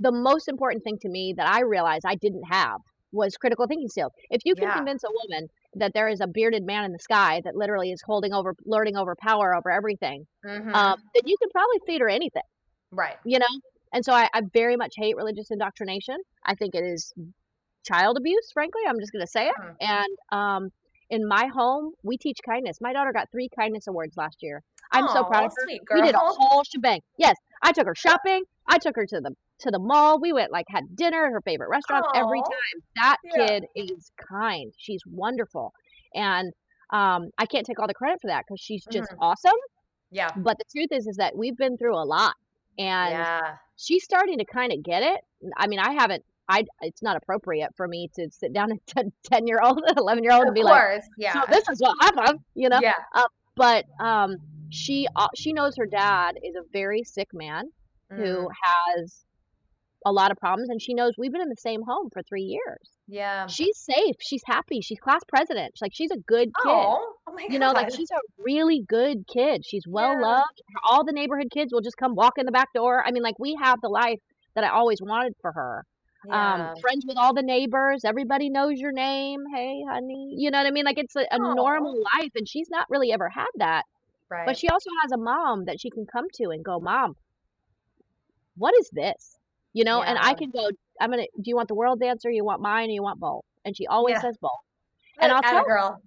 the 0.00 0.12
most 0.12 0.48
important 0.48 0.84
thing 0.84 0.98
to 1.02 1.08
me 1.08 1.34
that 1.36 1.48
I 1.48 1.62
realized 1.62 2.04
I 2.06 2.16
didn't 2.16 2.44
have 2.50 2.80
was 3.12 3.36
critical 3.36 3.66
thinking 3.66 3.88
skills. 3.88 4.12
If 4.30 4.42
you 4.44 4.54
can 4.54 4.68
Yeah. 4.68 4.74
convince 4.74 5.04
a 5.04 5.08
woman 5.10 5.48
that 5.74 5.92
there 5.94 6.08
is 6.08 6.20
a 6.20 6.26
bearded 6.26 6.64
man 6.64 6.84
in 6.84 6.92
the 6.92 6.98
sky 6.98 7.40
that 7.44 7.56
literally 7.56 7.92
is 7.92 8.02
holding 8.04 8.32
over, 8.32 8.54
lording 8.66 8.96
over 8.96 9.14
power 9.20 9.54
over 9.54 9.70
everything, 9.70 10.26
hmm 10.44 10.74
um, 10.74 10.96
then 11.14 11.22
you 11.24 11.36
can 11.40 11.48
probably 11.50 11.80
feed 11.86 12.00
her 12.00 12.08
anything, 12.08 12.42
Right. 12.92 13.16
you 13.24 13.38
know. 13.38 13.46
And 13.92 14.04
so 14.04 14.12
I, 14.12 14.28
I 14.34 14.42
very 14.52 14.76
much 14.76 14.94
hate 14.96 15.16
religious 15.16 15.50
indoctrination. 15.50 16.16
I 16.44 16.54
think 16.54 16.74
it 16.74 16.84
is 16.84 17.12
child 17.86 18.16
abuse. 18.16 18.50
Frankly, 18.52 18.82
I'm 18.88 18.98
just 19.00 19.12
gonna 19.12 19.26
say 19.26 19.48
it. 19.48 19.54
Mm. 19.60 19.76
And 19.80 20.16
um, 20.32 20.72
in 21.10 21.26
my 21.26 21.46
home, 21.46 21.92
we 22.02 22.16
teach 22.16 22.38
kindness. 22.44 22.78
My 22.80 22.92
daughter 22.92 23.12
got 23.12 23.30
three 23.30 23.48
kindness 23.58 23.86
awards 23.86 24.16
last 24.16 24.38
year. 24.42 24.62
I'm 24.92 25.08
so 25.08 25.24
proud 25.24 25.46
of 25.46 25.52
her. 25.56 25.66
We 25.94 26.02
did 26.02 26.14
a 26.14 26.18
whole 26.18 26.62
shebang. 26.64 27.00
Yes, 27.18 27.36
I 27.62 27.72
took 27.72 27.86
her 27.86 27.94
shopping. 27.94 28.44
I 28.68 28.78
took 28.78 28.96
her 28.96 29.06
to 29.06 29.20
the 29.20 29.34
to 29.60 29.70
the 29.70 29.78
mall. 29.78 30.20
We 30.20 30.32
went 30.32 30.52
like 30.52 30.66
had 30.68 30.84
dinner 30.94 31.26
at 31.26 31.32
her 31.32 31.40
favorite 31.40 31.68
restaurants 31.70 32.08
every 32.14 32.40
Oh, 32.40 32.50
time. 32.50 32.82
That 32.96 33.16
yeah. 33.24 33.46
kid 33.46 33.64
is 33.74 34.10
kind. 34.28 34.72
She's 34.76 35.00
wonderful, 35.06 35.72
and 36.14 36.52
um, 36.90 37.30
I 37.38 37.46
can't 37.46 37.66
take 37.66 37.78
all 37.80 37.86
the 37.88 37.94
credit 37.94 38.20
for 38.20 38.28
that 38.28 38.44
because 38.46 38.60
she's 38.60 38.84
just 38.92 39.10
Mhm. 39.10 39.16
awesome. 39.20 39.56
Yeah. 40.10 40.30
But 40.36 40.58
the 40.58 40.64
truth 40.72 40.90
is, 40.92 41.06
is 41.08 41.16
that 41.16 41.36
we've 41.36 41.56
been 41.56 41.76
through 41.76 41.96
a 41.96 42.04
lot, 42.04 42.34
and 42.78 43.10
Yeah. 43.10 43.56
she's 43.76 44.04
starting 44.04 44.38
to 44.38 44.44
kind 44.44 44.72
of 44.72 44.82
get 44.84 45.02
it. 45.02 45.20
I 45.56 45.66
mean, 45.66 45.80
I 45.80 45.92
haven't. 45.94 46.24
I 46.48 46.62
it's 46.82 47.02
not 47.02 47.16
appropriate 47.16 47.70
for 47.76 47.88
me 47.88 48.08
to 48.14 48.28
sit 48.30 48.52
down 48.52 48.70
a 48.72 48.76
10, 48.86 49.12
10 49.32 49.46
year 49.46 49.60
old, 49.62 49.80
eleven 49.96 50.22
year 50.22 50.32
old, 50.32 50.44
and 50.44 50.54
be 50.54 50.62
like, 50.62 50.80
course. 50.80 51.04
"So 51.32 51.40
this 51.50 51.64
is 51.70 51.80
what 51.80 51.94
happened," 52.00 52.40
you 52.54 52.68
know 52.68 52.80
Yeah. 52.80 52.92
but 53.56 53.84
um 54.00 54.36
she 54.70 55.06
uh, 55.16 55.28
she 55.34 55.52
knows 55.52 55.74
her 55.78 55.86
dad 55.86 56.32
is 56.44 56.54
a 56.56 56.62
very 56.72 57.02
sick 57.04 57.28
man 57.32 57.64
Mm. 58.12 58.22
who 58.24 58.48
has 58.62 59.24
a 60.04 60.12
lot 60.12 60.30
of 60.30 60.36
problems 60.36 60.68
and 60.68 60.80
she 60.80 60.94
knows 60.94 61.10
we've 61.18 61.32
been 61.32 61.40
in 61.40 61.48
the 61.48 61.56
same 61.58 61.82
home 61.82 62.08
for 62.12 62.22
three 62.22 62.42
years 62.42 62.88
Yeah. 63.08 63.46
she's 63.48 63.76
safe 63.78 64.14
she's 64.20 64.42
happy 64.46 64.80
she's 64.80 65.00
class 65.00 65.22
president 65.26 65.72
She's 65.74 65.82
like 65.82 65.92
she's 65.92 66.10
a 66.12 66.18
good 66.28 66.46
kid 66.48 66.52
Oh. 66.66 67.14
Oh 67.26 67.32
my 67.32 67.46
you 67.50 67.58
know 67.58 67.72
like 67.72 67.92
she's 67.92 68.10
a 68.12 68.20
really 68.38 68.84
good 68.88 69.26
kid 69.26 69.62
she's 69.66 69.82
well 69.88 70.12
Yeah. 70.12 70.20
loved 70.20 70.62
all 70.88 71.04
the 71.04 71.12
neighborhood 71.12 71.48
kids 71.52 71.72
will 71.72 71.80
just 71.80 71.96
come 71.96 72.14
walk 72.14 72.34
in 72.38 72.46
the 72.46 72.52
back 72.52 72.68
door 72.74 73.02
i 73.04 73.10
mean 73.10 73.24
like 73.24 73.38
we 73.40 73.56
have 73.60 73.80
the 73.82 73.88
life 73.88 74.20
that 74.54 74.62
i 74.62 74.68
always 74.68 74.98
wanted 75.02 75.32
for 75.40 75.50
her 75.50 75.82
Yeah. 76.28 76.36
um 76.36 76.70
friends 76.80 77.04
with 77.06 77.16
all 77.16 77.34
the 77.34 77.42
neighbors 77.42 78.04
everybody 78.04 78.50
knows 78.50 78.78
your 78.80 78.92
name 78.92 79.44
hey 79.54 79.82
honey 79.88 80.34
you 80.36 80.50
know 80.50 80.58
what 80.58 80.66
i 80.66 80.70
mean 80.70 80.84
like 80.84 80.98
it's 80.98 81.16
a, 81.16 81.26
a 81.30 81.38
normal 81.38 82.02
life 82.16 82.30
and 82.34 82.48
she's 82.48 82.68
not 82.70 82.86
really 82.90 83.12
ever 83.12 83.28
had 83.28 83.48
that 83.56 83.84
Right. 84.30 84.44
but 84.44 84.56
she 84.56 84.68
also 84.68 84.90
has 85.02 85.12
a 85.12 85.18
mom 85.18 85.64
that 85.66 85.80
she 85.80 85.90
can 85.90 86.06
come 86.06 86.26
to 86.34 86.50
and 86.50 86.64
go, 86.64 86.80
Mom, 86.80 87.16
what 88.56 88.74
is 88.78 88.88
this? 88.92 89.38
You 89.72 89.84
know, 89.84 90.02
and 90.02 90.18
I 90.20 90.34
can 90.34 90.50
go, 90.50 90.68
I'm 91.00 91.10
gonna, 91.10 91.24
do 91.36 91.44
you 91.50 91.56
want 91.56 91.68
the 91.68 91.74
world 91.74 92.02
answer? 92.02 92.30
You 92.30 92.44
want 92.44 92.62
mine? 92.62 92.88
Or 92.88 92.92
you 92.92 93.02
want 93.02 93.20
both? 93.20 93.44
And 93.64 93.76
she 93.76 93.86
always 93.86 94.14
Yeah. 94.16 94.20
says 94.20 94.36
both. 94.40 94.50
And 95.20 95.32
I'll 95.32 95.42
tell 95.42 95.64
girl. 95.64 96.00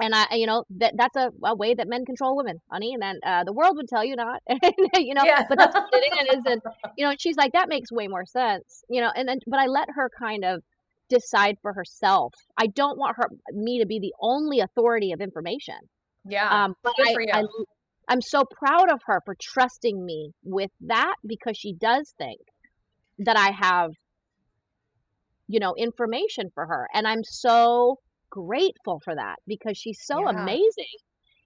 And 0.00 0.14
I, 0.14 0.26
you 0.32 0.46
know, 0.46 0.64
that 0.78 0.94
that's 0.96 1.16
a, 1.16 1.30
a 1.44 1.54
way 1.54 1.74
that 1.74 1.88
men 1.88 2.04
control 2.04 2.36
women, 2.36 2.60
honey. 2.70 2.92
And 2.94 3.02
then 3.02 3.18
uh, 3.24 3.44
the 3.44 3.52
world 3.52 3.76
would 3.76 3.88
tell 3.88 4.04
you 4.04 4.16
not, 4.16 4.42
you 4.94 5.14
know, 5.14 5.24
Yeah. 5.24 5.44
but 5.48 5.58
that's 5.58 5.74
what 5.74 5.88
it 5.92 6.36
is. 6.36 6.42
And, 6.46 6.62
you 6.96 7.06
know, 7.06 7.14
she's 7.18 7.36
like, 7.36 7.52
that 7.52 7.68
makes 7.68 7.90
way 7.90 8.08
more 8.08 8.24
sense, 8.26 8.84
you 8.88 9.00
know, 9.00 9.10
and 9.14 9.28
then, 9.28 9.40
but 9.46 9.60
I 9.60 9.66
let 9.66 9.88
her 9.94 10.10
kind 10.18 10.44
of 10.44 10.62
decide 11.08 11.56
for 11.60 11.72
herself. 11.72 12.32
I 12.56 12.68
don't 12.68 12.98
want 12.98 13.16
her, 13.16 13.28
me 13.52 13.80
to 13.80 13.86
be 13.86 13.98
the 13.98 14.14
only 14.20 14.60
authority 14.60 15.12
of 15.12 15.20
information. 15.20 15.76
yeah. 16.28 16.64
Um, 16.64 16.74
but 16.82 16.94
I, 16.98 17.16
I. 17.32 17.44
I'm 18.08 18.20
so 18.20 18.42
proud 18.44 18.90
of 18.90 19.00
her 19.06 19.20
for 19.24 19.36
trusting 19.40 20.04
me 20.04 20.32
with 20.42 20.70
that 20.80 21.14
because 21.24 21.56
she 21.56 21.74
does 21.74 22.12
think 22.18 22.40
that 23.20 23.36
I 23.36 23.52
have, 23.52 23.92
you 25.46 25.60
know, 25.60 25.74
information 25.76 26.50
for 26.54 26.66
her. 26.66 26.88
And 26.92 27.06
I'm 27.06 27.22
so 27.22 27.98
grateful 28.30 29.00
for 29.04 29.14
that 29.14 29.36
because 29.46 29.76
she's 29.76 30.00
so 30.04 30.24
Yeah. 30.24 30.40
amazing. 30.40 30.96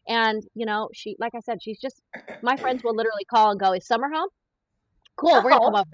And, 0.06 0.42
you 0.54 0.66
know, 0.66 0.88
she, 0.94 1.16
like 1.18 1.34
I 1.34 1.40
said, 1.40 1.62
she's 1.62 1.80
just, 1.80 2.00
my 2.42 2.56
friends 2.56 2.82
will 2.84 2.94
literally 2.94 3.24
call 3.24 3.50
and 3.50 3.58
go, 3.58 3.72
Is 3.72 3.86
summer 3.86 4.08
home? 4.12 4.28
Cool, 5.16 5.36
we're 5.36 5.50
going 5.50 5.54
to 5.54 5.58
come 5.66 5.74
Oh. 5.74 5.78
over. 5.80 5.90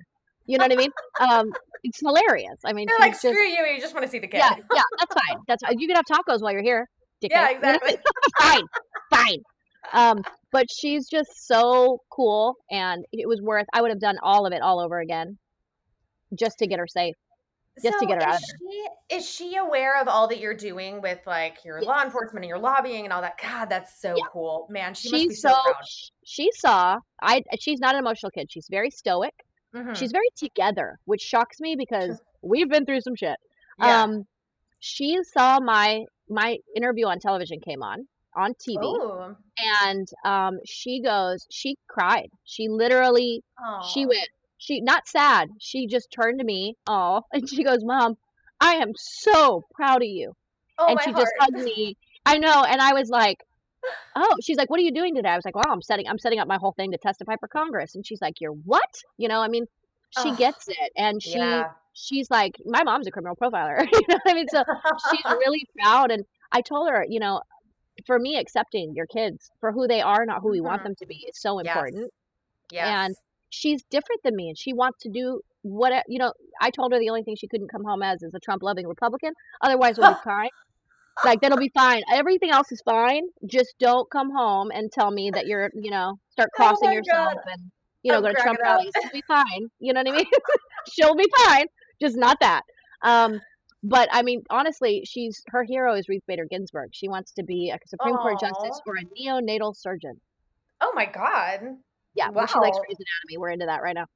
You 0.46 0.58
know 0.58 0.64
what 0.64 0.72
I 0.72 0.76
mean? 0.76 0.90
Um, 1.20 1.52
it's 1.84 2.00
hilarious. 2.00 2.58
I 2.64 2.72
mean, 2.72 2.88
like, 2.98 3.12
just, 3.12 3.20
screw 3.20 3.42
you. 3.46 3.64
You 3.64 3.80
just 3.80 3.94
want 3.94 4.04
to 4.04 4.10
see 4.10 4.18
the 4.18 4.26
kid. 4.26 4.38
yeah, 4.38 4.54
yeah, 4.74 4.82
that's 4.98 5.14
fine. 5.14 5.38
That's 5.46 5.62
fine. 5.64 5.78
You 5.78 5.86
can 5.86 5.96
have 5.96 6.04
tacos 6.06 6.42
while 6.42 6.52
you're 6.52 6.62
here. 6.62 6.88
Dickhead. 7.22 7.30
Yeah, 7.30 7.50
exactly. 7.50 7.96
fine, 8.40 8.64
fine. 9.14 9.38
Um, 9.92 10.24
but 10.50 10.66
she's 10.70 11.08
just 11.08 11.46
so 11.46 11.98
cool, 12.10 12.56
and 12.70 13.04
it 13.12 13.28
was 13.28 13.40
worth. 13.40 13.66
I 13.72 13.80
would 13.82 13.90
have 13.90 14.00
done 14.00 14.18
all 14.22 14.46
of 14.46 14.52
it 14.52 14.60
all 14.62 14.80
over 14.80 14.98
again, 14.98 15.38
just 16.36 16.58
to 16.58 16.66
get 16.66 16.78
her 16.80 16.86
safe. 16.88 17.14
Just 17.76 17.98
to 17.98 18.04
So 18.04 18.06
get 18.06 18.22
her 18.22 18.28
out 18.28 18.34
is 18.34 18.54
she 18.58 19.14
is 19.16 19.28
she 19.30 19.56
aware 19.56 20.00
of 20.00 20.08
all 20.08 20.28
that 20.28 20.38
you're 20.38 20.56
doing 20.56 21.00
with 21.00 21.20
like 21.26 21.64
your 21.64 21.78
Yes. 21.78 21.86
law 21.86 22.02
enforcement 22.02 22.44
and 22.44 22.48
your 22.48 22.58
lobbying 22.58 23.04
and 23.04 23.12
all 23.12 23.22
that? 23.22 23.38
God, 23.40 23.66
that's 23.66 24.00
so 24.00 24.16
Yeah. 24.16 24.24
cool, 24.32 24.66
man. 24.70 24.92
She 24.94 25.10
must 25.10 25.28
be 25.28 25.34
so, 25.34 25.48
so 25.50 25.72
she 26.24 26.50
saw. 26.52 26.98
I 27.22 27.42
she's 27.58 27.80
not 27.80 27.94
an 27.94 28.00
emotional 28.00 28.30
kid. 28.30 28.50
She's 28.50 28.66
very 28.70 28.90
stoic. 28.90 29.34
Mhm. 29.74 29.94
She's 29.96 30.12
very 30.12 30.28
together, 30.36 30.98
which 31.04 31.20
shocks 31.22 31.60
me 31.60 31.76
because 31.76 32.20
we've 32.42 32.68
been 32.68 32.84
through 32.84 33.00
some 33.02 33.14
shit. 33.16 33.36
yeah. 33.78 34.02
Um, 34.02 34.26
she 34.80 35.18
saw 35.22 35.60
my 35.60 36.04
my 36.28 36.58
interview 36.76 37.06
on 37.06 37.18
television 37.18 37.60
came 37.60 37.82
on 37.82 38.06
on 38.36 38.54
TV, 38.54 38.82
Ooh. 38.84 39.36
and 39.82 40.08
um, 40.24 40.58
she 40.64 41.00
goes, 41.02 41.46
she 41.50 41.76
cried. 41.88 42.28
She 42.44 42.68
literally 42.68 43.42
she 43.92 44.06
went 44.06 44.28
she 44.60 44.80
not 44.80 45.08
sad 45.08 45.48
she 45.58 45.86
just 45.88 46.08
turned 46.12 46.38
to 46.38 46.44
me 46.44 46.76
oh 46.86 47.22
and 47.32 47.48
she 47.48 47.64
goes 47.64 47.82
mom 47.82 48.14
i 48.60 48.74
am 48.74 48.92
so 48.96 49.64
proud 49.74 50.02
of 50.02 50.08
you 50.08 50.32
Oh 50.78 50.86
and 50.88 51.00
she 51.02 51.10
heart. 51.10 51.18
just 51.18 51.32
hugged 51.40 51.56
me 51.56 51.96
i 52.26 52.38
know 52.38 52.62
and 52.64 52.80
i 52.80 52.92
was 52.92 53.08
like 53.08 53.38
oh 54.16 54.36
she's 54.42 54.56
like 54.56 54.70
what 54.70 54.78
are 54.78 54.82
you 54.84 54.92
doing 54.92 55.14
today 55.14 55.30
i 55.30 55.36
was 55.36 55.44
like 55.44 55.56
well 55.56 55.70
i'm 55.70 55.82
setting 55.82 56.06
i'm 56.08 56.18
setting 56.18 56.38
up 56.38 56.46
my 56.48 56.58
whole 56.60 56.72
thing 56.72 56.92
to 56.92 56.98
testify 56.98 57.34
for 57.40 57.48
congress 57.48 57.94
and 57.94 58.06
she's 58.06 58.20
like 58.20 58.34
you're 58.40 58.52
what 58.52 59.02
you 59.18 59.28
know 59.28 59.40
i 59.40 59.48
mean 59.48 59.64
she 60.10 60.30
Ugh. 60.30 60.38
gets 60.38 60.68
it 60.68 60.92
and 60.96 61.22
she 61.22 61.38
Yeah. 61.38 61.64
she's 61.92 62.30
like 62.30 62.54
my 62.64 62.82
mom's 62.82 63.06
a 63.06 63.10
criminal 63.10 63.36
profiler 63.36 63.84
you 63.92 64.00
know 64.08 64.18
what 64.24 64.32
i 64.32 64.34
mean 64.34 64.48
so 64.48 64.62
she's 65.10 65.24
really 65.46 65.64
proud 65.78 66.10
and 66.10 66.24
i 66.52 66.60
told 66.60 66.88
her 66.88 67.04
you 67.08 67.20
know 67.20 67.40
for 68.06 68.18
me 68.18 68.38
accepting 68.38 68.92
your 68.94 69.06
kids 69.06 69.50
for 69.60 69.72
who 69.72 69.86
they 69.86 70.00
are 70.00 70.24
not 70.26 70.40
who 70.42 70.50
we 70.50 70.60
want 70.60 70.80
Mhm. 70.80 70.84
them 70.84 70.94
to 70.98 71.06
be 71.06 71.16
is 71.28 71.40
so 71.40 71.58
Yes. 71.58 71.76
important 71.76 72.10
Yes. 72.72 72.86
and 72.88 73.14
she's 73.50 73.82
different 73.90 74.22
than 74.22 74.34
me 74.34 74.48
and 74.48 74.58
she 74.58 74.72
wants 74.72 74.98
to 75.02 75.08
do 75.10 75.40
what 75.62 75.92
you 76.08 76.18
know 76.18 76.32
i 76.60 76.70
told 76.70 76.92
her 76.92 76.98
the 76.98 77.08
only 77.10 77.22
thing 77.22 77.36
she 77.36 77.46
couldn't 77.48 77.68
come 77.68 77.84
home 77.84 78.02
as 78.02 78.22
is 78.22 78.32
a 78.34 78.40
trump 78.40 78.62
loving 78.62 78.86
republican 78.86 79.32
otherwise 79.60 79.98
we'll 79.98 80.08
be 80.08 80.20
fine. 80.24 80.48
Like 81.24 81.40
that'll 81.42 81.58
be 81.58 81.70
fine. 81.74 82.02
Everything 82.12 82.50
else 82.50 82.72
is 82.72 82.80
fine 82.82 83.24
just 83.44 83.74
don't 83.78 84.10
come 84.10 84.30
home 84.30 84.70
and 84.72 84.90
tell 84.90 85.10
me 85.10 85.30
that 85.32 85.46
you're 85.46 85.70
you 85.74 85.90
know 85.90 86.18
start 86.30 86.48
Oh 86.54 86.56
crossing 86.56 86.88
my 86.88 86.94
yourself 86.94 87.34
God. 87.34 87.42
and 87.52 87.70
you 88.02 88.12
know 88.12 88.18
I'm 88.18 88.24
go 88.24 88.28
to 88.32 88.40
trump 88.40 88.58
rallies 88.62 88.92
it'll 88.96 89.10
be 89.10 89.22
fine. 89.28 89.68
You 89.80 89.92
know 89.92 90.00
what 90.00 90.08
i 90.14 90.16
mean? 90.16 90.26
She'll 90.92 91.14
be 91.14 91.28
fine 91.44 91.66
just 92.00 92.16
not 92.16 92.38
that. 92.40 92.62
Um 93.02 93.40
but 93.82 94.08
i 94.12 94.22
mean 94.22 94.42
honestly 94.50 95.02
she's 95.04 95.42
her 95.48 95.64
hero 95.64 95.94
is 95.94 96.08
ruth 96.08 96.22
bader 96.26 96.46
ginsburg. 96.50 96.90
She 96.92 97.08
wants 97.08 97.32
to 97.32 97.42
be 97.42 97.70
a 97.70 97.78
supreme 97.86 98.16
court 98.16 98.40
justice 98.40 98.80
or 98.86 98.94
a 98.96 99.04
neonatal 99.04 99.76
surgeon. 99.76 100.18
Oh 100.80 100.92
my 100.94 101.04
God. 101.04 101.76
Yeah, 102.14 102.30
but 102.30 102.50
she 102.50 102.58
likes 102.58 102.76
Wow. 102.76 102.82
Grey's 102.86 102.98
Anatomy. 102.98 103.38
We're 103.38 103.50
into 103.50 103.66
that 103.66 103.82
right 103.82 103.94
now. 103.94 104.06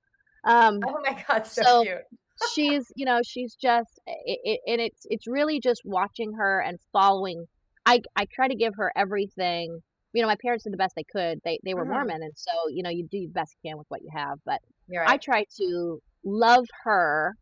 Um, 0.45 0.81
oh 0.87 1.01
my 1.03 1.25
god, 1.27 1.47
so, 1.47 1.63
so 1.63 1.83
cute. 1.83 1.99
she's, 2.55 2.93
you 2.97 3.07
know, 3.07 3.21
she's 3.25 3.55
just, 3.55 3.99
it, 4.07 4.39
it, 4.45 4.61
and 4.67 4.81
it's 4.81 5.07
it's 5.09 5.27
really 5.27 5.61
just 5.61 5.83
watching 5.85 6.33
her 6.35 6.61
and 6.61 6.79
following. 6.93 7.47
I 7.87 8.01
I 8.17 8.27
try 8.33 8.49
to 8.49 8.55
give 8.55 8.75
her 8.77 8.93
everything. 8.97 9.81
You 10.13 10.23
know, 10.23 10.29
my 10.29 10.37
parents 10.41 10.65
did 10.65 10.73
the 10.73 10.77
best 10.79 10.95
they 10.97 11.05
could. 11.05 11.41
They 11.45 11.59
they 11.65 11.75
were 11.75 11.85
Mhm. 11.85 11.91
Mormon, 11.91 12.23
and 12.23 12.33
so 12.37 12.53
you 12.69 12.83
know, 12.83 12.91
you 12.91 13.07
do 13.11 13.21
the 13.21 13.33
best 13.33 13.55
you 13.63 13.71
can 13.71 13.79
with 13.79 13.87
what 13.89 14.03
you 14.03 14.11
have. 14.15 14.39
But 14.45 14.61
You're 14.89 15.07
I 15.07 15.17
try 15.17 15.45
to 15.59 16.01
love 16.25 16.67
her 16.85 17.35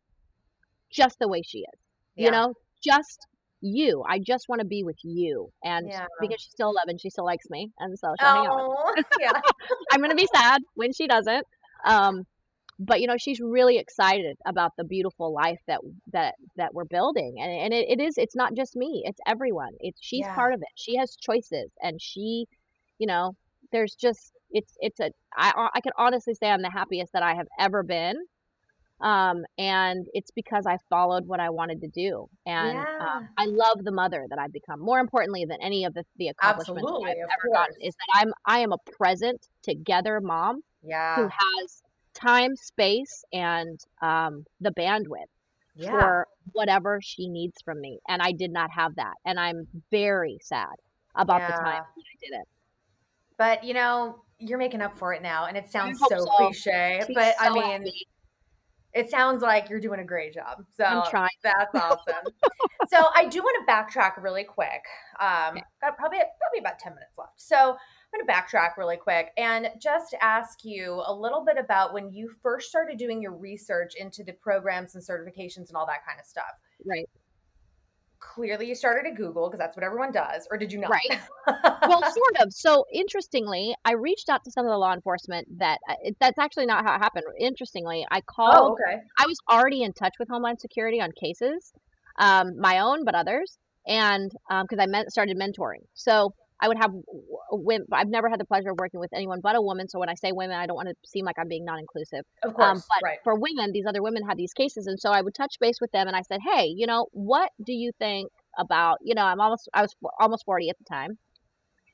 just 0.90 1.18
the 1.18 1.28
way 1.28 1.42
she 1.42 1.58
is. 1.58 1.80
Yeah. 2.16 2.26
You 2.26 2.30
know, 2.32 2.54
just 2.82 3.26
you. 3.62 4.04
I 4.08 4.18
just 4.18 4.48
want 4.48 4.60
to 4.60 4.66
be 4.66 4.84
with 4.84 4.98
you. 5.02 5.50
And 5.64 5.90
Yeah. 5.90 6.06
because 6.20 6.40
she's 6.40 6.52
still 6.52 6.70
11, 6.70 6.98
she 6.98 7.10
still 7.10 7.24
likes 7.24 7.48
me. 7.50 7.70
And 7.78 7.98
so 7.98 8.14
she'll 8.20 8.32
hang 8.32 8.46
out. 8.46 8.66
Oh, 8.66 8.94
yeah. 9.18 9.32
I'm 9.92 10.00
going 10.00 10.10
to 10.10 10.16
be 10.16 10.28
sad 10.34 10.62
when 10.74 10.92
she 10.92 11.06
doesn't. 11.08 11.46
Um, 11.86 12.24
but 12.78 13.00
you 13.00 13.06
know, 13.06 13.16
she's 13.18 13.40
really 13.40 13.78
excited 13.78 14.36
about 14.46 14.72
the 14.76 14.84
beautiful 14.84 15.32
life 15.32 15.58
that 15.68 15.80
that 16.12 16.34
that 16.56 16.74
we're 16.74 16.84
building. 16.84 17.36
And 17.40 17.50
and 17.50 17.72
it, 17.74 17.88
it 17.88 18.00
is 18.02 18.16
it's 18.18 18.36
not 18.36 18.54
just 18.54 18.76
me, 18.76 19.02
it's 19.06 19.20
everyone. 19.26 19.72
It's 19.80 19.98
she's 20.02 20.26
Yeah. 20.26 20.34
part 20.34 20.54
of 20.54 20.60
it. 20.60 20.68
She 20.76 20.96
has 20.96 21.16
choices 21.16 21.70
and 21.82 22.00
she, 22.00 22.46
you 22.98 23.06
know, 23.06 23.34
there's 23.72 23.94
just 23.94 24.32
it's 24.50 24.74
it's 24.80 25.00
a 25.00 25.10
I 25.36 25.68
I 25.74 25.80
can 25.80 25.92
honestly 25.98 26.34
say 26.34 26.48
I'm 26.50 26.62
the 26.62 26.70
happiest 26.70 27.12
that 27.12 27.22
I 27.22 27.34
have 27.34 27.46
ever 27.58 27.82
been 27.82 28.16
um, 29.02 29.44
and 29.58 30.06
it's 30.14 30.30
because 30.30 30.64
I 30.66 30.78
followed 30.88 31.26
what 31.26 31.40
I 31.40 31.50
wanted 31.50 31.80
to 31.82 31.88
do, 31.88 32.28
and 32.46 32.78
Yeah. 32.78 32.84
um, 33.00 33.28
I 33.38 33.46
love 33.46 33.84
the 33.84 33.92
mother 33.92 34.26
that 34.30 34.38
I've 34.38 34.52
become. 34.52 34.80
More 34.80 35.00
importantly 35.00 35.44
than 35.44 35.58
any 35.62 35.84
of 35.84 35.94
the, 35.94 36.04
the 36.16 36.28
accomplishments 36.28 36.88
Absolutely, 36.88 37.10
I've 37.10 37.16
ever 37.38 37.52
gotten, 37.54 37.76
is 37.82 37.94
that 37.94 38.20
I'm 38.20 38.32
I 38.46 38.60
am 38.60 38.72
a 38.72 38.78
present, 38.96 39.46
together 39.62 40.20
mom 40.20 40.62
who 41.14 41.28
has 41.28 41.82
time, 42.14 42.56
space, 42.56 43.24
and 43.32 43.78
um, 44.02 44.44
the 44.60 44.70
bandwidth 44.72 45.26
Yeah. 45.74 45.90
for 45.90 46.26
whatever 46.52 47.00
she 47.02 47.28
needs 47.28 47.56
from 47.64 47.80
me, 47.80 47.98
and 48.08 48.22
I 48.22 48.32
did 48.32 48.52
not 48.52 48.70
have 48.72 48.94
that, 48.96 49.14
and 49.24 49.38
I'm 49.40 49.66
very 49.90 50.38
sad 50.42 50.74
about 51.16 51.46
the 51.46 51.52
time 51.54 51.80
I 51.98 52.16
didn't. 52.22 52.48
But 53.38 53.64
you 53.64 53.74
know, 53.74 54.22
you're 54.38 54.58
making 54.58 54.82
up 54.82 54.98
for 54.98 55.12
it 55.14 55.22
now, 55.22 55.46
and 55.46 55.56
it 55.56 55.70
sounds 55.70 55.98
so, 55.98 56.26
so. 56.26 56.26
cliche. 56.36 57.04
She's 57.06 57.14
But 57.14 57.36
I 57.40 57.50
mean, 57.50 57.82
happy. 57.82 58.06
It 58.94 59.10
sounds 59.10 59.42
like 59.42 59.68
you're 59.70 59.80
doing 59.80 60.00
a 60.00 60.04
great 60.04 60.34
job. 60.34 60.64
So 60.76 60.84
I'm 60.84 61.10
trying. 61.10 61.30
that's 61.42 61.74
awesome. 61.74 62.32
so 62.90 63.06
I 63.14 63.26
do 63.26 63.40
want 63.40 63.66
to 63.66 63.72
backtrack 63.72 64.22
really 64.22 64.44
quick. 64.44 64.82
Um, 65.20 65.52
Okay. 65.52 65.62
got 65.80 65.96
probably 65.96 66.18
probably 66.18 66.60
about 66.60 66.78
ten 66.78 66.94
minutes 66.94 67.12
left. 67.16 67.40
So 67.40 67.56
I'm 67.56 68.20
going 68.20 68.26
to 68.26 68.32
backtrack 68.32 68.76
really 68.76 68.98
quick 68.98 69.30
and 69.38 69.68
just 69.80 70.14
ask 70.20 70.64
you 70.64 71.02
a 71.06 71.14
little 71.14 71.44
bit 71.44 71.56
about 71.58 71.94
when 71.94 72.12
you 72.12 72.30
first 72.42 72.68
started 72.68 72.98
doing 72.98 73.22
your 73.22 73.32
research 73.32 73.94
into 73.98 74.22
the 74.22 74.32
programs 74.34 74.94
and 74.94 75.02
certifications 75.02 75.68
and 75.68 75.76
all 75.76 75.86
that 75.86 76.04
kind 76.06 76.20
of 76.20 76.26
stuff. 76.26 76.52
Right. 76.84 77.08
Clearly, 78.22 78.68
you 78.68 78.74
started 78.74 79.10
at 79.10 79.16
Google 79.16 79.48
because 79.48 79.58
that's 79.58 79.76
what 79.76 79.84
everyone 79.84 80.12
does, 80.12 80.46
or 80.50 80.56
did 80.56 80.72
you 80.72 80.78
not? 80.78 80.90
Right. 80.90 81.20
well, 81.88 82.00
sort 82.00 82.40
of. 82.40 82.52
So 82.52 82.86
interestingly, 82.92 83.74
I 83.84 83.92
reached 83.94 84.28
out 84.28 84.44
to 84.44 84.50
some 84.50 84.64
of 84.64 84.70
the 84.70 84.78
law 84.78 84.94
enforcement 84.94 85.46
that 85.58 85.78
uh, 85.88 85.94
that's 86.20 86.38
actually 86.38 86.66
not 86.66 86.84
how 86.84 86.94
it 86.94 86.98
happened. 86.98 87.24
Interestingly, 87.38 88.06
I 88.10 88.18
oh, 88.18 88.22
called. 88.26 88.78
okay. 88.80 89.02
I 89.18 89.26
was 89.26 89.36
already 89.50 89.82
in 89.82 89.92
touch 89.92 90.14
with 90.18 90.28
Homeland 90.28 90.60
Security 90.60 91.00
on 91.00 91.10
cases, 91.12 91.72
um, 92.18 92.58
my 92.58 92.78
own 92.78 93.04
but 93.04 93.14
others, 93.14 93.58
and 93.86 94.30
because 94.48 94.78
I 94.78 94.86
men- 94.86 95.10
started 95.10 95.36
mentoring. 95.36 95.82
So 95.94 96.32
I 96.62 96.68
would 96.68 96.78
have 96.78 96.92
women. 97.50 97.88
I've 97.90 98.08
never 98.08 98.30
had 98.30 98.38
the 98.38 98.44
pleasure 98.44 98.70
of 98.70 98.78
working 98.78 99.00
with 99.00 99.12
anyone 99.12 99.40
but 99.42 99.56
a 99.56 99.60
woman. 99.60 99.88
So 99.88 99.98
when 99.98 100.08
I 100.08 100.14
say 100.14 100.30
women, 100.30 100.56
I 100.56 100.66
don't 100.66 100.76
want 100.76 100.88
to 100.88 100.94
seem 101.04 101.24
like 101.24 101.36
I'm 101.36 101.48
being 101.48 101.64
non-inclusive. 101.64 102.24
Of 102.44 102.54
course. 102.54 102.76
Um, 102.76 102.82
but 102.88 103.04
right. 103.04 103.18
for 103.24 103.34
women, 103.34 103.72
these 103.72 103.84
other 103.84 104.00
women 104.00 104.22
had 104.24 104.38
these 104.38 104.52
cases, 104.52 104.86
and 104.86 104.98
so 104.98 105.10
I 105.10 105.20
would 105.20 105.34
touch 105.34 105.56
base 105.60 105.80
with 105.80 105.90
them, 105.90 106.06
and 106.06 106.16
I 106.16 106.22
said, 106.22 106.38
"Hey, 106.40 106.66
you 106.66 106.86
know, 106.86 107.08
what 107.10 107.50
do 107.66 107.72
you 107.72 107.90
think 107.98 108.30
about? 108.56 108.98
You 109.02 109.16
know, 109.16 109.24
I'm 109.24 109.40
almost 109.40 109.68
I 109.74 109.82
was 109.82 109.94
almost 110.20 110.44
40 110.44 110.70
at 110.70 110.78
the 110.78 110.84
time, 110.84 111.18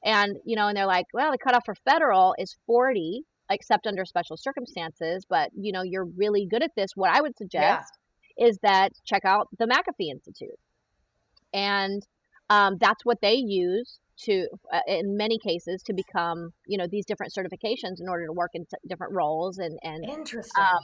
and 0.05 0.37
you 0.45 0.55
know, 0.55 0.69
and 0.69 0.77
they're 0.77 0.87
like, 0.87 1.07
well, 1.15 1.33
the 1.33 1.39
cutoff 1.39 1.65
for 1.65 1.75
federal 1.75 2.35
is 2.39 2.55
40, 2.67 3.23
except 3.51 3.87
under 3.87 4.05
special 4.05 4.37
circumstances. 4.37 5.25
But 5.27 5.49
you 5.57 5.73
know, 5.73 5.83
you're 5.83 6.05
really 6.05 6.47
good 6.47 6.63
at 6.63 6.75
this. 6.77 6.91
What 6.95 7.11
I 7.11 7.23
would 7.23 7.39
suggest 7.39 7.91
is 8.37 8.59
that 8.63 8.93
check 9.07 9.25
out 9.25 9.49
the 9.59 9.65
McAfee 9.65 10.11
Institute, 10.11 10.59
and 11.55 12.07
um, 12.51 12.77
that's 12.79 13.03
what 13.07 13.23
they 13.23 13.37
use 13.37 13.99
to 14.25 14.47
uh, 14.73 14.81
in 14.87 15.17
many 15.17 15.39
cases 15.39 15.83
to 15.85 15.93
become 15.93 16.51
you 16.67 16.77
know 16.79 16.87
these 16.91 17.07
different 17.07 17.33
certifications 17.33 18.01
in 18.01 18.09
order 18.09 18.27
to 18.27 18.33
work 18.33 18.51
in 18.55 18.65
t- 18.65 18.77
different 18.89 19.15
roles 19.15 19.59
and 19.59 19.79
and 19.83 20.05
Interesting. 20.05 20.65
um, 20.65 20.79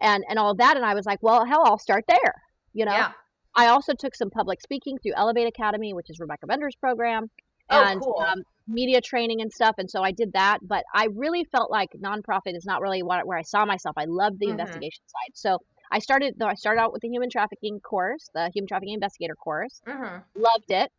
and 0.00 0.24
and 0.28 0.38
all 0.38 0.50
of 0.50 0.58
that. 0.58 0.76
And 0.76 0.84
I 0.84 0.94
was 0.94 1.06
like, 1.06 1.18
well, 1.22 1.44
hell, 1.44 1.62
I'll 1.64 1.78
start 1.78 2.04
there. 2.08 2.34
You 2.72 2.84
know, 2.84 2.92
yeah. 2.92 3.12
I 3.56 3.68
also 3.68 3.94
took 3.94 4.14
some 4.14 4.30
public 4.30 4.60
speaking 4.60 4.98
through 5.02 5.12
Elevate 5.16 5.48
Academy, 5.48 5.94
which 5.94 6.10
is 6.10 6.18
Rebecca 6.20 6.46
Bender's 6.46 6.76
program, 6.76 7.30
Oh, 7.70 7.82
and 7.82 8.00
cool. 8.00 8.20
um, 8.20 8.42
media 8.68 9.00
training 9.00 9.40
and 9.40 9.50
stuff. 9.52 9.74
And 9.78 9.90
so 9.90 10.02
I 10.02 10.12
did 10.12 10.32
that. 10.34 10.58
But 10.62 10.84
I 10.94 11.08
really 11.14 11.44
felt 11.50 11.70
like 11.70 11.88
nonprofit 12.00 12.54
is 12.54 12.64
not 12.66 12.80
really 12.82 13.02
what, 13.02 13.26
where 13.26 13.38
I 13.38 13.42
saw 13.42 13.64
myself. 13.64 13.94
I 13.96 14.04
loved 14.06 14.38
the 14.38 14.46
Mhm. 14.48 14.50
investigation 14.50 15.02
side. 15.06 15.32
So 15.34 15.58
I 15.90 15.98
started 16.00 16.34
though 16.38 16.46
I 16.46 16.54
started 16.54 16.80
out 16.80 16.92
with 16.92 17.00
the 17.02 17.08
human 17.08 17.30
trafficking 17.30 17.80
course, 17.80 18.28
the 18.34 18.50
human 18.54 18.68
trafficking 18.68 18.94
investigator 18.94 19.34
course. 19.34 19.80
hmm 19.86 20.18
Loved 20.36 20.70
it. 20.70 20.92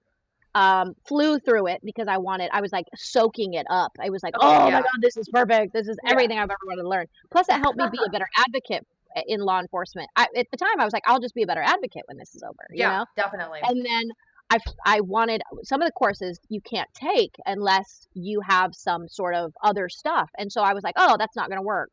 Um, 0.57 0.93
flew 1.07 1.37
through 1.39 1.67
it 1.67 1.81
because 1.83 2.07
I 2.07 2.17
wanted. 2.17 2.49
I 2.51 2.61
was 2.61 2.71
like 2.71 2.85
soaking 2.95 3.53
it 3.53 3.67
up. 3.69 3.91
I 4.01 4.09
was 4.09 4.23
like, 4.23 4.33
Oh, 4.39 4.65
oh, 4.65 4.69
yeah. 4.69 4.71
my 4.71 4.81
god, 4.81 5.01
this 5.01 5.15
is 5.17 5.27
perfect. 5.29 5.73
This 5.73 5.87
is 5.87 5.97
Yeah. 6.03 6.11
everything 6.11 6.39
I've 6.39 6.49
ever 6.49 6.57
wanted 6.65 6.83
to 6.83 6.89
learn. 6.89 7.05
Plus, 7.31 7.47
it 7.49 7.59
helped 7.59 7.77
me 7.77 7.87
be 7.91 7.99
a 8.07 8.09
better 8.09 8.27
advocate 8.37 8.83
uh, 9.15 9.21
in 9.27 9.41
law 9.41 9.59
enforcement. 9.59 10.09
I, 10.15 10.27
at 10.35 10.47
the 10.51 10.57
time, 10.57 10.79
I 10.79 10.83
was 10.85 10.93
like, 10.93 11.03
I'll 11.05 11.19
just 11.19 11.35
be 11.35 11.43
a 11.43 11.47
better 11.47 11.61
advocate 11.61 12.03
when 12.07 12.17
this 12.17 12.33
is 12.33 12.43
over. 12.43 12.65
You 12.73 12.79
Yeah, 12.79 12.89
know. 12.89 13.05
definitely. 13.15 13.61
And 13.63 13.85
then 13.85 14.09
I 14.49 14.59
I 14.85 15.01
wanted 15.01 15.41
some 15.63 15.81
of 15.81 15.87
the 15.87 15.91
courses 15.93 16.39
you 16.49 16.61
can't 16.61 16.89
take 16.95 17.35
unless 17.45 18.07
you 18.15 18.41
have 18.41 18.71
some 18.73 19.07
sort 19.09 19.35
of 19.35 19.53
other 19.63 19.89
stuff. 19.89 20.29
And 20.39 20.51
so 20.51 20.61
I 20.61 20.73
was 20.73 20.83
like, 20.83 20.95
oh, 20.97 21.17
that's 21.19 21.35
not 21.35 21.49
going 21.49 21.59
to 21.59 21.63
work. 21.65 21.91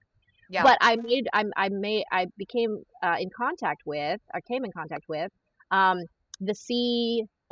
yeah. 0.48 0.62
But 0.62 0.78
I 0.80 0.96
made 0.96 1.28
I 1.32 1.44
I 1.56 1.68
made 1.68 2.04
I 2.12 2.26
became 2.38 2.82
uh, 3.02 3.16
in 3.18 3.30
contact 3.36 3.82
with 3.86 4.20
I 4.32 4.40
came 4.40 4.64
in 4.64 4.72
contact 4.72 5.04
with 5.08 5.30
um, 5.70 5.98
the 6.40 6.54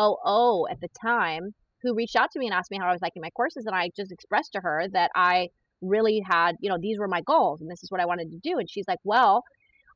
COO 0.03 0.67
at 0.71 0.81
the 0.81 0.89
time 1.01 1.55
who 1.83 1.95
reached 1.95 2.17
out 2.17 2.31
to 2.33 2.39
me 2.39 2.47
and 2.47 2.55
asked 2.55 2.71
me 2.71 2.79
how 2.79 2.89
I 2.89 2.93
was 2.93 3.03
liking 3.03 3.23
my 3.23 3.31
courses, 3.31 3.67
and 3.67 3.75
I 3.75 3.91
just 3.97 4.13
expressed 4.13 4.53
to 4.53 4.61
her 4.61 4.87
that 4.93 5.11
I 5.15 5.49
really 5.81 6.23
had 6.25 6.57
you 6.61 6.71
know 6.71 6.79
these 6.81 6.99
were 6.99 7.09
my 7.09 7.21
goals 7.23 7.61
and 7.61 7.69
this 7.69 7.83
is 7.83 7.91
what 7.91 8.01
I 8.01 8.07
wanted 8.07 8.31
to 8.31 8.39
do. 8.39 8.59
And 8.59 8.71
she's 8.71 8.87
like, 8.87 9.01
well, 9.05 9.43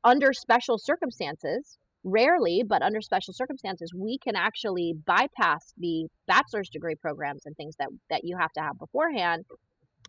under 0.03 0.33
special 0.33 0.77
circumstances. 0.77 1.77
Rarely, 2.03 2.63
but 2.65 2.83
under 2.83 3.01
special 3.01 3.33
circumstances, 3.33 3.91
we 3.93 4.17
can 4.19 4.35
actually 4.35 4.93
bypass 5.05 5.73
the 5.77 6.07
bachelor's 6.25 6.69
degree 6.69 6.95
programs 6.95 7.45
and 7.45 7.57
things 7.57 7.75
that 7.79 7.89
that 8.09 8.21
you 8.23 8.37
have 8.37 8.53
to 8.53 8.61
have 8.61 8.79
beforehand 8.79 9.43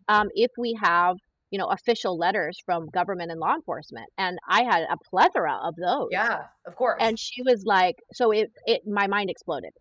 um, 0.07 0.29
if 0.33 0.51
we 0.57 0.77
have 0.81 1.17
you 1.51 1.57
know 1.57 1.67
official 1.67 2.17
letters 2.17 2.57
from 2.65 2.87
government 2.89 3.31
and 3.31 3.39
law 3.39 3.55
enforcement 3.55 4.07
and 4.17 4.37
i 4.47 4.63
had 4.63 4.83
a 4.83 4.97
plethora 5.09 5.57
of 5.63 5.75
those 5.75 6.09
yeah, 6.11 6.41
of 6.67 6.75
course. 6.75 6.97
and 6.99 7.17
she 7.17 7.41
was 7.41 7.63
like 7.65 7.95
so 8.13 8.31
it, 8.31 8.51
it 8.65 8.81
my 8.85 9.07
mind 9.07 9.29
exploded 9.29 9.71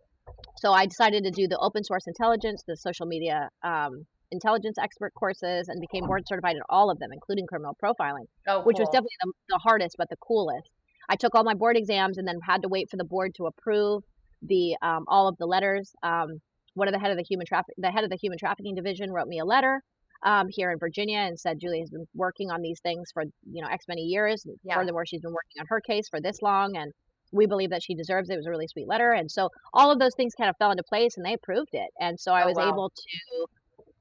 so 0.57 0.73
i 0.73 0.87
decided 0.87 1.25
to 1.25 1.31
do 1.31 1.47
the 1.47 1.59
open 1.59 1.83
source 1.85 2.07
intelligence 2.07 2.63
the 2.67 2.77
social 2.77 3.07
media 3.07 3.49
um, 3.63 4.05
intelligence 4.31 4.77
expert 4.79 5.13
courses 5.15 5.69
and 5.69 5.81
became 5.81 6.07
board 6.07 6.23
certified 6.27 6.57
in 6.57 6.63
all 6.69 6.91
of 6.91 6.99
them 6.99 7.11
including 7.13 7.47
criminal 7.47 7.77
profiling 7.83 8.27
oh, 8.49 8.63
which 8.63 8.79
was 8.79 8.89
definitely 8.89 9.17
the, 9.23 9.33
the 9.51 9.59
hardest 9.59 9.97
but 9.99 10.09
the 10.11 10.17
coolest 10.17 10.71
i 11.09 11.17
took 11.17 11.35
all 11.35 11.45
my 11.45 11.55
board 11.55 11.77
exams 11.77 12.19
and 12.19 12.27
then 12.27 12.39
had 12.47 12.63
to 12.63 12.69
wait 12.69 12.89
for 12.91 12.97
the 12.97 13.05
board 13.05 13.35
to 13.35 13.47
approve 13.47 14.03
the 14.43 14.77
um, 14.83 15.05
all 15.09 15.29
of 15.29 15.37
the 15.39 15.47
letters 15.47 15.93
um, 16.03 16.41
one 16.75 16.89
of 16.89 16.95
the 16.95 17.01
head 17.01 17.11
of 17.11 17.17
the 17.17 17.25
human 17.25 17.47
traffic 17.47 17.75
the 17.79 17.91
head 17.91 18.05
of 18.05 18.11
the 18.11 18.17
human 18.17 18.39
trafficking 18.39 18.75
division 18.75 19.11
wrote 19.11 19.29
me 19.29 19.39
a 19.39 19.45
letter 19.45 19.83
um, 20.23 20.49
here 20.51 20.73
in 20.73 20.79
Virginia 20.79 21.19
and 21.19 21.39
said 21.39 21.61
Julie 21.61 21.81
has 21.81 21.91
been 21.91 22.07
working 22.15 22.51
on 22.51 22.61
these 22.61 22.81
things 22.81 23.11
for 23.13 23.25
you 23.51 23.63
know 23.63 23.69
X 23.69 23.87
many 23.89 24.03
years. 24.03 24.45
Yeah. 24.65 24.75
Furthermore, 24.75 25.07
she's 25.07 25.21
been 25.21 25.33
working 25.33 25.61
on 25.61 25.67
her 25.69 25.81
case 25.81 26.09
for 26.09 26.21
this 26.21 26.43
long, 26.43 26.77
and 26.77 26.93
we 27.33 27.47
believe 27.47 27.71
that 27.71 27.83
she 27.83 27.95
deserves 27.95 28.31
it. 28.31 28.35
It 28.35 28.37
was 28.39 28.47
a 28.47 28.51
really 28.51 28.69
sweet 28.69 28.89
letter, 28.89 29.13
and 29.13 29.31
so 29.31 29.49
all 29.75 29.91
of 29.91 29.99
those 29.99 30.15
things 30.17 30.35
kind 30.35 30.51
of 30.51 30.57
fell 30.59 30.71
into 30.71 30.83
place, 30.85 31.17
and 31.17 31.25
they 31.27 31.35
approved 31.35 31.71
it. 31.73 31.91
And 32.01 32.19
so 32.19 32.33
I 32.33 32.45
Oh, 32.45 32.49
was 32.49 32.59
wow. 32.59 32.69
able 32.69 32.91
to 32.91 33.47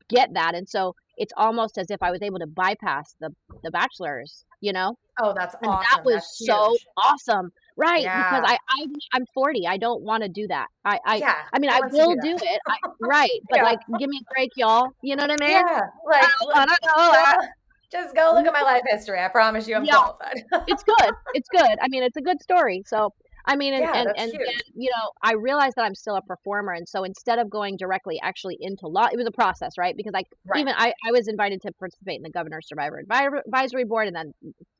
get 0.10 0.34
that, 0.34 0.56
and 0.56 0.68
so 0.68 0.94
it's 1.18 1.34
almost 1.38 1.78
as 1.78 1.90
if 1.90 2.02
I 2.02 2.12
was 2.12 2.22
able 2.22 2.40
to 2.40 2.48
bypass 2.48 3.16
the 3.20 3.32
the 3.64 3.72
bachelor's, 3.72 4.46
you 4.62 4.72
know, 4.72 4.96
Oh, 5.20 5.34
that's 5.36 5.56
and 5.62 5.72
awesome. 5.72 5.82
that 5.82 6.06
was 6.06 6.14
That's 6.14 6.38
so 6.46 6.70
huge. 6.70 6.86
awesome, 6.98 7.50
right? 7.76 8.04
Yeah. 8.04 8.18
Because 8.18 8.44
I, 8.46 8.58
I 8.70 8.86
I'm 9.14 9.26
40. 9.34 9.66
I 9.68 9.78
don't 9.78 10.04
want 10.04 10.24
to 10.24 10.30
do 10.30 10.48
that. 10.48 10.68
I 10.86 11.00
I, 11.06 11.16
yeah. 11.18 11.36
I 11.54 11.60
mean 11.60 11.72
who 11.72 11.76
I 11.78 11.80
will 11.92 12.16
do 12.16 12.22
do, 12.22 12.36
it. 12.42 12.62
I, 12.68 12.76
right, 13.02 13.30
but 13.50 13.58
Yeah. 13.58 13.64
like 13.64 13.80
give 14.00 14.10
me 14.10 14.20
a 14.22 14.34
break, 14.34 14.52
y'all. 14.56 14.90
You 15.02 15.16
know 15.16 15.24
what 15.24 15.32
I 15.32 15.38
mean? 15.38 15.52
Yeah. 15.58 15.82
Like, 16.06 16.24
I 16.24 16.28
don't 16.40 16.50
wanna 16.54 16.78
know 16.86 17.12
that. 17.12 17.38
just 17.92 18.16
go 18.16 18.32
look 18.34 18.46
at 18.46 18.54
my 18.54 18.60
mm-hmm. 18.60 18.66
life 18.66 18.84
history. 18.90 19.20
I 19.20 19.28
promise 19.30 19.68
you, 19.68 19.76
I'm 19.76 19.86
Yeah. 19.86 19.96
qualified. 19.96 20.44
It's 20.68 20.84
good. 20.84 21.14
It's 21.34 21.50
good. 21.50 21.78
I 21.82 21.88
mean, 21.88 22.04
it's 22.04 22.18
a 22.18 22.22
good 22.22 22.42
story. 22.42 22.84
So 22.86 23.14
I 23.50 23.56
mean, 23.56 23.74
and 23.74 23.82
Yeah, 23.82 23.94
and, 23.96 24.10
and 24.18 24.34
you 24.76 24.90
know, 24.90 25.10
I 25.24 25.34
realized 25.34 25.78
that 25.78 25.86
I'm 25.86 25.96
still 25.96 26.18
a 26.18 26.22
performer, 26.22 26.74
and 26.74 26.88
so 26.88 27.06
instead 27.06 27.40
of 27.40 27.50
going 27.50 27.78
directly 27.78 28.20
actually 28.22 28.58
into 28.60 28.88
law, 28.88 29.08
it 29.10 29.16
was 29.16 29.26
a 29.26 29.32
process, 29.32 29.78
right? 29.78 29.96
Because 29.96 30.12
like 30.12 30.28
Right. 30.46 30.60
even 30.60 30.74
I, 30.76 30.94
I 31.06 31.12
was 31.12 31.30
invited 31.30 31.62
to 31.62 31.72
participate 31.80 32.18
in 32.18 32.24
the 32.24 32.30
governor's 32.30 32.68
survivor 32.68 33.00
advisory 33.00 33.86
board, 33.86 34.08
and 34.08 34.16
then 34.16 34.34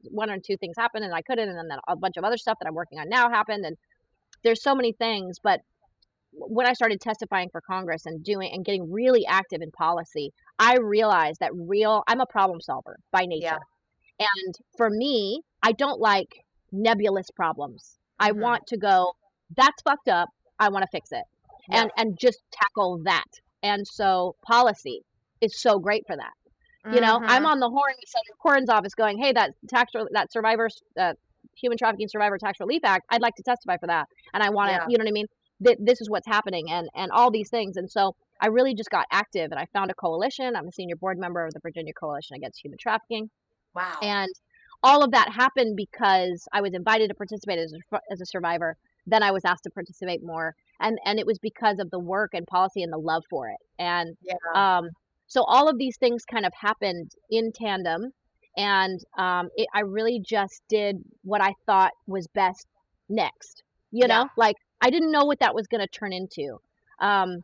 one 0.04 0.30
or 0.30 0.38
two 0.38 0.58
things 0.58 0.76
happened, 0.78 1.06
and 1.06 1.14
I 1.14 1.22
couldn't, 1.22 1.48
and 1.48 1.72
then 1.72 1.80
a 1.88 1.96
bunch 1.96 2.18
of 2.18 2.26
other 2.26 2.38
stuff 2.38 2.58
that 2.60 2.68
I'm 2.68 2.76
working 2.76 3.00
on 3.00 3.08
now 3.08 3.30
happened, 3.30 3.66
and 3.66 3.78
there's 4.44 4.62
so 4.62 4.76
many 4.76 4.92
things. 4.92 5.38
But 5.42 5.62
when 6.34 6.68
I 6.68 6.74
started 6.74 7.00
testifying 7.00 7.50
for 7.50 7.62
Congress 7.62 8.06
and 8.06 8.22
doing 8.22 8.52
and 8.54 8.66
getting 8.66 8.92
really 8.92 9.26
active 9.26 9.62
in 9.62 9.72
policy, 9.72 10.34
I 10.60 10.78
realized 10.78 11.40
that 11.40 11.52
real 11.54 12.04
I'm 12.08 12.20
a 12.22 12.26
problem 12.26 12.62
solver 12.62 12.98
by 13.12 13.26
nature. 13.26 13.60
Yeah. 14.20 14.26
And 14.46 14.56
for 14.78 14.90
me, 14.90 15.42
I 15.62 15.72
don't 15.74 16.00
like 16.00 16.44
nebulous 16.72 17.30
problems. 17.32 17.98
I 18.20 18.32
Mhm. 18.32 18.42
want 18.42 18.68
to 18.68 18.78
go, 18.78 19.14
that's 19.56 19.82
fucked 19.84 20.08
up. 20.08 20.30
I 20.60 20.70
want 20.70 20.84
to 20.84 20.88
fix 20.92 21.12
it. 21.12 21.24
Yeah. 21.70 21.82
And 21.84 21.92
and 21.98 22.18
just 22.20 22.40
tackle 22.52 23.00
that. 23.04 23.26
And 23.62 23.88
so 23.88 24.36
policy 24.46 25.04
is 25.42 25.60
so 25.62 25.78
great 25.80 26.06
for 26.08 26.16
that. 26.16 26.34
You 26.94 27.02
know, 27.02 27.20
I'm 27.22 27.44
Mhm. 27.44 27.48
on 27.50 27.60
the 27.60 27.70
horn 27.70 27.94
with 28.00 28.08
Senator 28.10 28.34
Cornyn's 28.42 28.70
office 28.70 28.96
going, 28.96 29.18
"Hey, 29.18 29.34
that 29.34 29.52
tax 29.68 29.92
that 30.12 30.32
survivors 30.32 30.82
uh, 30.98 31.14
human 31.54 31.78
trafficking 31.78 32.08
survivor 32.08 32.38
tax 32.38 32.60
relief 32.62 32.82
act, 32.86 33.06
I'd 33.10 33.22
like 33.22 33.36
to 33.36 33.44
testify 33.44 33.76
for 33.78 33.88
that." 33.88 34.08
And 34.34 34.42
I 34.42 34.50
want 34.50 34.70
to, 34.70 34.76
Yeah. 34.76 34.86
you 34.88 34.98
know 34.98 35.02
what 35.04 35.10
I 35.10 35.12
mean? 35.12 35.28
Th- 35.66 35.78
this 35.82 36.00
is 36.02 36.10
what's 36.10 36.26
happening 36.28 36.72
and 36.72 36.90
and 36.96 37.12
all 37.12 37.30
these 37.30 37.50
things. 37.50 37.76
And 37.76 37.92
so 37.92 38.16
I 38.42 38.48
really 38.48 38.74
just 38.74 38.90
got 38.90 39.08
active 39.12 39.52
and 39.52 39.60
I 39.60 39.66
found 39.74 39.92
a 39.92 39.94
coalition. 39.94 40.56
I'm 40.56 40.68
a 40.68 40.72
senior 40.72 40.96
board 40.96 41.18
member 41.18 41.46
of 41.46 41.54
the 41.54 41.60
Virginia 41.60 41.94
Coalition 41.94 42.36
Against 42.36 42.64
Human 42.64 42.78
Trafficking. 42.80 43.30
Wow. 43.74 43.98
And 44.02 44.30
all 44.84 45.04
of 45.04 45.12
that 45.12 45.30
happened 45.32 45.76
because 45.76 46.48
I 46.54 46.62
was 46.62 46.74
invited 46.74 47.10
to 47.10 47.16
participate 47.16 47.60
as 47.60 47.74
a, 47.74 48.00
as 48.12 48.22
a 48.22 48.26
survivor. 48.26 48.78
Then 49.06 49.24
I 49.24 49.32
was 49.32 49.44
asked 49.46 49.64
to 49.64 49.70
participate 49.70 50.24
more, 50.24 50.54
and 50.82 50.98
and 51.06 51.18
it 51.18 51.26
was 51.26 51.40
because 51.40 51.80
of 51.80 51.90
the 51.92 52.00
work 52.00 52.32
and 52.34 52.46
policy 52.46 52.84
and 52.84 52.92
the 52.92 52.98
love 52.98 53.24
for 53.30 53.48
it. 53.50 53.58
And 53.80 54.18
yeah. 54.22 54.34
um, 54.54 54.90
so 55.28 55.44
all 55.44 55.70
of 55.70 55.78
these 55.78 55.98
things 55.98 56.24
kind 56.26 56.46
of 56.46 56.52
happened 56.60 57.12
in 57.32 57.52
tandem, 57.54 58.12
and 58.58 59.00
um, 59.18 59.50
it, 59.56 59.68
I 59.74 59.82
really 59.82 60.20
just 60.20 60.62
did 60.68 60.98
what 61.24 61.42
I 61.42 61.54
thought 61.66 61.92
was 62.06 62.28
best 62.28 62.68
next. 63.08 63.64
You 63.92 64.08
know, 64.08 64.28
like 64.36 64.58
I 64.82 64.90
didn't 64.90 65.12
know 65.12 65.24
what 65.24 65.40
that 65.40 65.56
was 65.56 65.68
going 65.68 65.82
to 65.82 65.88
turn 65.88 66.12
into. 66.12 66.60
Um, 67.00 67.38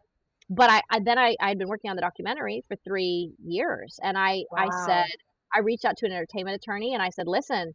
but 0.55 0.69
I, 0.69 0.81
I 0.89 0.99
then 0.99 1.17
I 1.17 1.35
I'd 1.39 1.57
been 1.57 1.67
working 1.67 1.89
on 1.89 1.95
the 1.95 2.01
documentary 2.01 2.63
for 2.67 2.75
three 2.83 3.31
years, 3.45 3.99
and 4.03 4.17
I 4.17 4.43
I 4.57 4.69
said 4.85 5.05
I 5.55 5.59
reached 5.59 5.85
out 5.85 5.97
to 5.97 6.05
an 6.05 6.11
entertainment 6.11 6.55
attorney 6.55 6.93
and 6.93 7.01
I 7.03 7.09
said, 7.09 7.27
listen, 7.27 7.73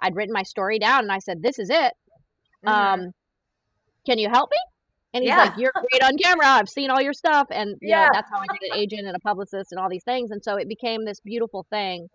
I'd 0.00 0.16
written 0.16 0.32
my 0.32 0.42
story 0.42 0.78
down 0.78 1.00
and 1.00 1.12
I 1.12 1.20
said, 1.20 1.40
this 1.40 1.58
is 1.58 1.70
it. 1.70 1.92
Mhm. 2.66 2.70
Um, 2.72 3.10
can 4.04 4.18
you 4.18 4.28
help 4.28 4.50
me? 4.50 4.56
And 5.14 5.22
he's 5.22 5.30
Yeah. 5.30 5.38
like, 5.38 5.52
you're 5.56 5.72
great 5.72 6.02
on 6.02 6.16
camera. 6.18 6.46
I've 6.46 6.68
seen 6.68 6.90
all 6.90 7.00
your 7.00 7.12
stuff. 7.12 7.46
And 7.50 7.76
you 7.80 7.94
know, 7.94 8.02
Yeah. 8.02 8.08
that's 8.12 8.28
how 8.30 8.38
I 8.40 8.46
get 8.46 8.72
an 8.72 8.78
agent 8.78 9.06
and 9.06 9.14
a 9.14 9.20
publicist 9.20 9.70
and 9.70 9.78
all 9.80 9.88
these 9.88 10.02
things. 10.04 10.30
And 10.32 10.42
so 10.42 10.56
it 10.56 10.68
became 10.68 11.04
this 11.04 11.20
beautiful 11.20 11.64
thing 11.70 12.08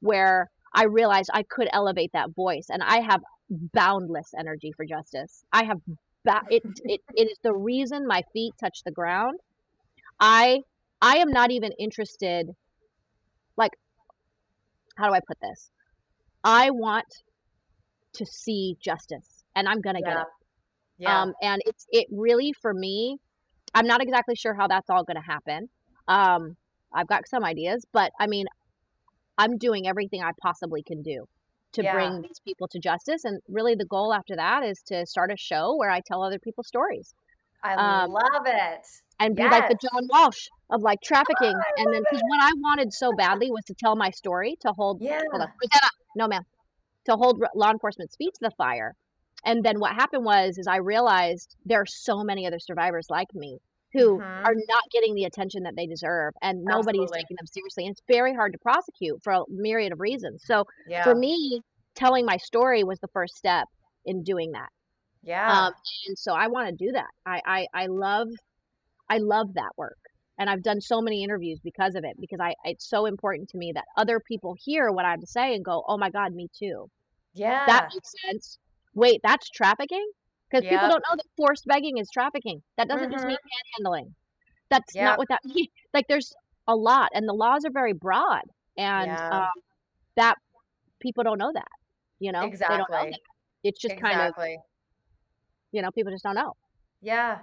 where 0.00 0.48
I 0.74 0.84
realized 0.84 1.30
I 1.34 1.42
could 1.42 1.68
elevate 1.72 2.12
that 2.12 2.30
voice 2.36 2.66
and 2.70 2.82
I 2.82 3.00
have 3.00 3.20
boundless 3.50 4.32
energy 4.38 4.72
for 4.76 4.84
justice. 4.86 5.44
I 5.52 5.64
have 5.64 5.80
ba- 6.24 6.42
it, 6.50 6.62
it 6.84 7.00
it 7.16 7.30
is 7.30 7.38
the 7.42 7.54
reason 7.54 8.06
my 8.06 8.22
feet 8.32 8.54
touch 8.60 8.82
the 8.84 8.92
ground. 8.92 9.38
I 10.20 10.60
I 11.00 11.18
am 11.18 11.30
not 11.30 11.50
even 11.50 11.72
interested 11.78 12.48
like 13.56 13.72
how 14.96 15.08
do 15.08 15.14
I 15.14 15.20
put 15.26 15.38
this? 15.40 15.70
I 16.44 16.70
want 16.70 17.06
to 18.14 18.26
see 18.26 18.76
justice 18.80 19.44
and 19.54 19.68
I'm 19.68 19.80
going 19.80 19.96
to 19.96 20.02
get 20.02 20.16
it. 20.16 20.26
Yeah. 20.98 21.22
Um, 21.22 21.32
and 21.42 21.62
it's 21.66 21.86
it 21.90 22.06
really 22.10 22.52
for 22.60 22.72
me. 22.74 23.18
I'm 23.74 23.86
not 23.86 24.02
exactly 24.02 24.34
sure 24.36 24.54
how 24.54 24.68
that's 24.68 24.90
all 24.90 25.04
going 25.04 25.16
to 25.16 25.22
happen. 25.22 25.68
Um, 26.08 26.56
I've 26.94 27.06
got 27.06 27.26
some 27.28 27.44
ideas, 27.44 27.84
but 27.92 28.12
I 28.20 28.26
mean, 28.26 28.46
I'm 29.38 29.56
doing 29.58 29.88
everything 29.88 30.22
I 30.22 30.32
possibly 30.42 30.82
can 30.82 31.02
do 31.02 31.26
to 31.72 31.82
Yeah. 31.82 31.92
bring 31.92 32.20
these 32.20 32.40
people 32.44 32.68
to 32.68 32.78
justice. 32.78 33.24
And 33.24 33.40
really, 33.48 33.74
the 33.74 33.86
goal 33.86 34.12
after 34.12 34.36
that 34.36 34.62
is 34.64 34.82
to 34.88 35.06
start 35.06 35.32
a 35.32 35.36
show 35.36 35.74
where 35.76 35.90
I 35.90 36.00
tell 36.06 36.22
other 36.22 36.38
people's 36.38 36.68
stories 36.68 37.14
I 37.62 37.74
um, 37.74 38.10
love 38.10 38.46
it. 38.46 38.86
and 39.20 39.36
be 39.36 39.42
like 39.42 39.68
the 39.68 39.76
John 39.80 40.08
Walsh 40.10 40.48
of 40.70 40.82
like 40.82 40.98
trafficking. 41.04 41.56
I 41.56 41.80
and 41.82 41.92
then, 41.92 42.02
because 42.02 42.22
what 42.26 42.42
I 42.42 42.50
wanted 42.56 42.92
so 42.92 43.12
badly 43.16 43.50
was 43.50 43.64
to 43.66 43.74
tell 43.74 43.96
my 43.96 44.10
story, 44.10 44.56
to 44.62 44.72
hold, 44.72 45.00
Yeah. 45.00 45.20
hold 45.30 45.42
on, 45.42 45.48
no, 46.16 46.26
ma'am, 46.28 46.42
to 47.06 47.12
hold 47.16 47.42
law 47.54 47.70
enforcement's 47.70 48.16
feet 48.16 48.34
to 48.34 48.40
the 48.42 48.50
fire. 48.56 48.94
And 49.44 49.64
then 49.64 49.80
what 49.80 49.92
happened 49.94 50.24
was, 50.24 50.56
is 50.58 50.66
I 50.66 50.76
realized 50.76 51.56
there 51.64 51.80
are 51.80 51.86
so 51.86 52.22
many 52.22 52.46
other 52.46 52.58
survivors 52.60 53.06
like 53.10 53.32
me 53.34 53.58
who 53.92 54.20
Mhm. 54.20 54.44
are 54.46 54.54
not 54.68 54.82
getting 54.90 55.14
the 55.14 55.24
attention 55.24 55.64
that 55.64 55.74
they 55.76 55.86
deserve, 55.86 56.32
and 56.42 56.64
nobody 56.64 57.02
is 57.02 57.10
taking 57.10 57.36
them 57.36 57.46
seriously. 57.46 57.84
And 57.86 57.92
it's 57.92 58.02
very 58.08 58.34
hard 58.34 58.52
to 58.52 58.58
prosecute 58.58 59.22
for 59.22 59.32
a 59.32 59.44
myriad 59.48 59.92
of 59.92 60.00
reasons. 60.00 60.42
So 60.46 60.64
Yeah. 60.86 61.02
for 61.02 61.14
me, 61.14 61.60
telling 61.94 62.24
my 62.24 62.38
story 62.38 62.84
was 62.84 62.98
the 63.00 63.08
first 63.08 63.36
step 63.36 63.68
in 64.06 64.22
doing 64.22 64.52
that. 64.52 64.70
Yeah. 65.22 65.66
Um, 65.66 65.72
and 66.08 66.18
so 66.18 66.34
I 66.34 66.48
want 66.48 66.68
to 66.68 66.86
do 66.86 66.92
that. 66.92 67.08
I, 67.26 67.40
I 67.46 67.66
I 67.74 67.86
love 67.86 68.28
I 69.10 69.18
love 69.18 69.54
that 69.54 69.72
work, 69.76 69.98
and 70.38 70.50
I've 70.50 70.62
done 70.62 70.80
so 70.80 71.00
many 71.02 71.24
interviews 71.24 71.60
because 71.62 71.94
of 71.96 72.04
it. 72.04 72.16
Because 72.20 72.40
I 72.40 72.54
it's 72.64 72.88
so 72.88 73.06
important 73.06 73.48
to 73.50 73.58
me 73.58 73.72
that 73.74 73.84
other 73.96 74.20
people 74.20 74.56
hear 74.64 74.90
what 74.92 75.04
I 75.04 75.12
have 75.12 75.20
to 75.20 75.26
say 75.26 75.54
and 75.54 75.64
go, 75.64 75.84
"Oh 75.88 75.98
my 75.98 76.10
God, 76.10 76.34
me 76.34 76.48
too." 76.58 76.88
yeah. 77.34 77.66
That 77.66 77.82
makes 77.94 78.12
sense. 78.26 78.58
Wait, 78.94 79.20
that's 79.22 79.48
trafficking? 79.50 80.06
Because 80.50 80.64
people 80.66 80.88
don't 80.88 81.02
know 81.10 81.16
that 81.16 81.26
forced 81.36 81.64
begging 81.66 81.98
is 81.98 82.08
trafficking. 82.12 82.62
That 82.76 82.88
doesn't 82.88 83.10
just 83.12 83.24
Mhm. 83.24 83.26
mean 83.26 83.38
panhandling. 83.82 84.14
That's 84.70 84.94
Yep. 84.94 85.00
not 85.00 85.18
what 85.18 85.28
that 85.28 85.40
means. 85.46 85.68
Like 85.94 86.06
there's 86.08 86.32
a 86.68 86.76
lot, 86.76 87.10
and 87.14 87.28
the 87.28 87.34
laws 87.34 87.64
are 87.66 87.72
very 87.72 87.94
broad, 87.94 88.42
and 88.76 89.18
Yeah. 89.18 89.32
um, 89.32 89.50
that 90.16 90.36
people 91.00 91.24
don't 91.24 91.38
know 91.38 91.52
that. 91.54 91.68
You 92.20 92.32
know, 92.32 92.54
they 92.68 92.76
don't 92.76 92.92
know 92.92 93.06
Exactly. 93.06 93.10
that. 93.10 93.20
It's 93.64 93.80
just 93.80 93.96
kind 93.96 94.20
of 94.20 94.34
exactly. 94.34 94.58
You 95.72 95.82
know 95.82 95.90
people 95.90 96.12
just 96.12 96.24
don't 96.24 96.34
know. 96.34 96.52
Yeah. 97.00 97.38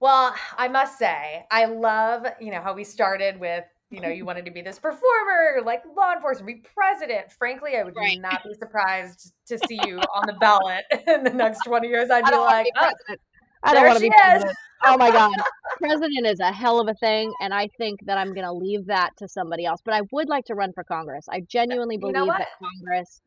Well, 0.00 0.34
I 0.58 0.66
must 0.68 0.98
say, 0.98 1.46
I 1.50 1.64
love, 1.66 2.26
you 2.40 2.50
know, 2.50 2.60
how 2.60 2.74
we 2.74 2.82
started 2.82 3.38
with, 3.38 3.64
you 3.90 4.00
know, 4.00 4.08
you 4.08 4.24
wanted 4.24 4.44
to 4.46 4.50
be 4.50 4.60
this 4.60 4.78
performer, 4.78 5.62
like 5.64 5.82
law 5.96 6.12
enforcement, 6.14 6.46
be 6.46 6.54
president. 6.74 7.30
Frankly, 7.30 7.76
I 7.76 7.84
would 7.84 7.94
Right. 7.96 8.20
not 8.20 8.42
be 8.42 8.52
surprised 8.58 9.32
to 9.46 9.58
see 9.58 9.78
you 9.86 10.00
on 10.14 10.26
the 10.26 10.32
ballot 10.34 10.84
in 11.06 11.22
the 11.22 11.30
next 11.30 11.62
20 11.64 11.86
years. 11.86 12.10
I'd 12.10 12.24
be 12.24 12.30
don't 12.32 12.40
want 12.40 12.50
to 12.50 12.56
like, 12.56 12.64
be 12.66 12.72
oh. 12.80 13.16
I 13.62 13.74
don't 13.74 13.86
want 13.86 13.96
to 13.98 14.02
be 14.02 14.08
is. 14.08 14.12
president. 14.14 14.56
Oh 14.84 14.98
my 14.98 15.10
God. 15.12 15.30
president 15.78 16.26
is 16.26 16.40
a 16.40 16.52
hell 16.52 16.80
of 16.80 16.88
a 16.88 16.94
thing. 16.94 17.32
And 17.40 17.54
I 17.54 17.68
think 17.78 18.00
that 18.06 18.18
I'm 18.18 18.34
going 18.34 18.46
to 18.46 18.52
leave 18.52 18.86
that 18.86 19.10
to 19.18 19.28
somebody 19.28 19.66
else. 19.66 19.80
But 19.84 19.94
I 19.94 20.00
would 20.10 20.28
like 20.28 20.44
to 20.46 20.54
run 20.54 20.72
for 20.72 20.82
Congress. 20.82 21.26
I 21.30 21.40
genuinely 21.48 21.94
You 21.94 22.00
believe 22.00 22.14
know 22.14 22.26
that 22.26 22.48
Congress, 22.58 23.20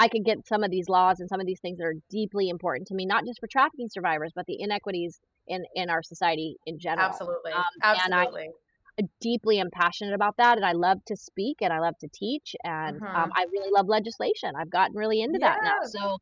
I 0.00 0.08
could 0.08 0.24
get 0.24 0.46
some 0.48 0.64
of 0.64 0.70
these 0.70 0.88
laws 0.88 1.20
and 1.20 1.28
some 1.28 1.40
of 1.40 1.46
these 1.46 1.60
things 1.60 1.76
that 1.76 1.84
are 1.84 1.94
deeply 2.08 2.48
important 2.48 2.88
to 2.88 2.94
me, 2.94 3.04
not 3.04 3.26
just 3.26 3.38
for 3.38 3.46
trafficking 3.46 3.90
survivors, 3.90 4.32
but 4.34 4.46
the 4.46 4.56
inequities 4.58 5.20
in, 5.46 5.62
in 5.74 5.90
our 5.90 6.02
society 6.02 6.56
in 6.64 6.78
general. 6.78 7.08
Absolutely. 7.08 7.52
Um, 7.52 7.64
and 7.82 8.14
I 8.14 8.22
Absolutely. 8.22 8.48
deeply 9.20 9.60
am 9.60 9.70
passionate 9.70 10.14
about 10.14 10.38
that. 10.38 10.56
And 10.56 10.64
I 10.64 10.72
love 10.72 11.04
to 11.04 11.16
speak 11.16 11.58
and 11.60 11.70
I 11.70 11.80
love 11.80 11.98
to 11.98 12.08
teach. 12.08 12.56
And 12.64 13.02
um, 13.02 13.30
Mhm. 13.30 13.30
I 13.34 13.44
really 13.52 13.70
love 13.70 13.88
legislation. 13.88 14.54
I've 14.56 14.70
gotten 14.70 14.96
really 14.96 15.20
into 15.20 15.38
that 15.40 15.58
now. 15.62 15.84
So, 15.84 16.16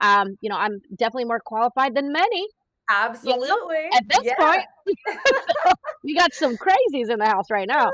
um, 0.00 0.38
you 0.40 0.48
know, 0.48 0.56
I'm 0.56 0.80
definitely 0.94 1.24
more 1.24 1.40
qualified 1.40 1.96
than 1.96 2.12
many 2.12 2.46
Absolutely. 2.88 3.88
at 3.92 4.08
this 4.08 4.22
yeah. 4.22 4.34
point. 4.36 4.66
we 6.04 6.14
got 6.14 6.32
some 6.32 6.56
crazies 6.56 7.10
in 7.10 7.18
the 7.18 7.26
house 7.26 7.50
right 7.50 7.66
now. 7.66 7.90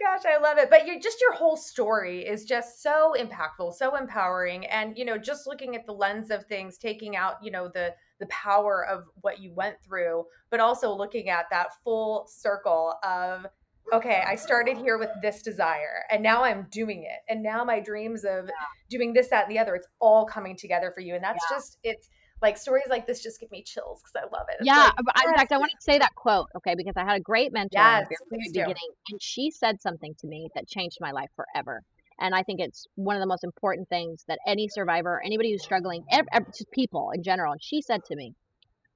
Gosh, 0.00 0.22
I 0.26 0.38
love 0.38 0.56
it. 0.56 0.70
But 0.70 0.86
you 0.86 0.98
just 0.98 1.20
your 1.20 1.34
whole 1.34 1.56
story 1.56 2.26
is 2.26 2.44
just 2.44 2.82
so 2.82 3.14
impactful, 3.18 3.74
so 3.74 3.96
empowering. 3.96 4.64
And 4.66 4.96
you 4.96 5.04
know, 5.04 5.18
just 5.18 5.46
looking 5.46 5.76
at 5.76 5.84
the 5.84 5.92
lens 5.92 6.30
of 6.30 6.46
things, 6.46 6.78
taking 6.78 7.16
out, 7.16 7.34
you 7.42 7.50
know, 7.50 7.68
the 7.68 7.94
the 8.18 8.26
power 8.26 8.86
of 8.86 9.04
what 9.20 9.40
you 9.40 9.52
went 9.54 9.76
through, 9.84 10.24
but 10.50 10.60
also 10.60 10.94
looking 10.94 11.28
at 11.28 11.46
that 11.50 11.68
full 11.84 12.26
circle 12.28 12.94
of 13.02 13.46
okay, 13.92 14.22
I 14.26 14.36
started 14.36 14.76
here 14.76 14.98
with 14.98 15.10
this 15.20 15.42
desire 15.42 16.04
and 16.10 16.22
now 16.22 16.44
I'm 16.44 16.66
doing 16.70 17.02
it. 17.02 17.18
And 17.28 17.42
now 17.42 17.64
my 17.64 17.80
dreams 17.80 18.24
of 18.24 18.48
doing 18.88 19.12
this, 19.12 19.28
that, 19.28 19.48
and 19.48 19.50
the 19.50 19.58
other, 19.58 19.74
it's 19.74 19.88
all 20.00 20.24
coming 20.26 20.56
together 20.56 20.92
for 20.94 21.00
you. 21.00 21.14
And 21.14 21.24
that's 21.24 21.44
just 21.50 21.78
it's 21.82 22.08
like 22.42 22.56
stories 22.56 22.86
like 22.88 23.06
this 23.06 23.22
just 23.22 23.40
give 23.40 23.50
me 23.50 23.62
chills 23.62 24.02
because 24.02 24.16
I 24.16 24.36
love 24.36 24.46
it. 24.48 24.56
It's 24.60 24.66
Yeah, 24.66 24.84
like, 24.84 24.92
uh, 24.98 25.12
I- 25.14 25.24
in 25.28 25.34
fact, 25.34 25.52
I 25.52 25.58
want 25.58 25.70
to 25.70 25.82
say 25.82 25.98
that 25.98 26.14
quote, 26.14 26.46
okay, 26.56 26.74
because 26.76 26.94
I 26.96 27.04
had 27.04 27.16
a 27.16 27.20
great 27.20 27.52
mentor 27.52 27.78
Yes, 27.78 28.06
the 28.08 28.16
very 28.30 28.42
please 28.42 28.52
beginning, 28.52 28.90
and 29.10 29.22
she 29.22 29.50
said 29.50 29.80
something 29.80 30.14
to 30.20 30.26
me 30.26 30.48
that 30.54 30.68
changed 30.68 30.98
my 31.00 31.10
life 31.12 31.30
forever. 31.36 31.82
And 32.18 32.34
I 32.34 32.42
think 32.42 32.60
it's 32.60 32.86
one 32.96 33.16
of 33.16 33.20
the 33.20 33.26
most 33.26 33.44
important 33.44 33.88
things 33.88 34.24
that 34.28 34.38
any 34.46 34.68
survivor, 34.68 35.22
anybody 35.24 35.52
who's 35.52 35.62
struggling, 35.62 36.04
ev- 36.10 36.26
ev- 36.32 36.46
just 36.46 36.70
people 36.70 37.10
in 37.14 37.22
general. 37.22 37.52
And 37.52 37.62
she 37.62 37.80
said 37.80 38.04
to 38.06 38.16
me, 38.16 38.34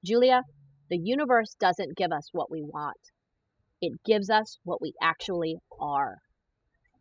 Julia, 0.03 0.43
the 0.89 0.97
universe 0.97 1.55
doesn't 1.59 1.97
give 1.97 2.11
us 2.11 2.29
what 2.31 2.51
we 2.51 2.61
want, 2.61 2.97
it 3.81 3.93
gives 4.05 4.29
us 4.29 4.57
what 4.63 4.81
we 4.81 4.93
actually 5.01 5.57
are. 5.79 6.17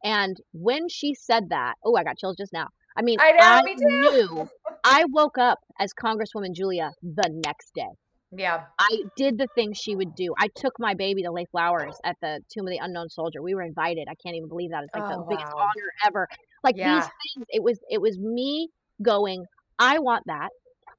And 0.03 0.37
when 0.53 0.89
she 0.89 1.15
said 1.15 1.49
that, 1.51 1.75
oh, 1.85 1.97
I 1.97 2.05
got 2.05 2.19
chills 2.19 2.37
just 2.37 2.53
now. 2.53 2.69
I 2.97 3.03
mean, 3.03 3.19
I 3.21 3.33
know, 3.33 3.63
me 3.65 3.75
too. 3.75 3.83
knew 3.87 4.49
I 4.85 5.05
woke 5.11 5.39
up 5.39 5.59
as 5.81 5.93
Congresswoman 5.95 6.55
Julia 6.55 6.91
the 7.03 7.31
next 7.45 7.73
day. 7.75 7.89
Yeah. 8.37 8.65
I 8.79 9.03
did 9.17 9.39
the 9.39 9.47
things 9.55 9.79
she 9.79 9.95
would 9.97 10.15
do. 10.15 10.35
I 10.39 10.49
took 10.57 10.75
my 10.79 10.95
baby 10.95 11.23
to 11.23 11.31
lay 11.31 11.47
flowers 11.51 11.97
at 12.05 12.17
the 12.21 12.41
Tomb 12.53 12.67
of 12.67 12.71
the 12.71 12.79
Unknown 12.83 13.09
Soldier. 13.09 13.41
We 13.43 13.55
were 13.55 13.63
invited. 13.63 14.09
I 14.11 14.15
can't 14.23 14.37
even 14.37 14.49
believe 14.49 14.71
that. 14.71 14.83
It's 14.85 14.95
like 14.95 15.05
Oh, 15.07 15.21
the 15.21 15.27
biggest 15.29 15.53
honor 15.57 15.91
ever. 16.05 16.29
Like 16.63 16.77
Yeah. 16.77 16.95
these 16.95 17.05
things, 17.05 17.47
it 17.51 17.63
was 17.63 17.79
it 17.89 18.01
was 18.01 18.19
me 18.19 18.69
going, 19.03 19.45
I 19.79 19.99
want 20.01 20.25
that. 20.27 20.51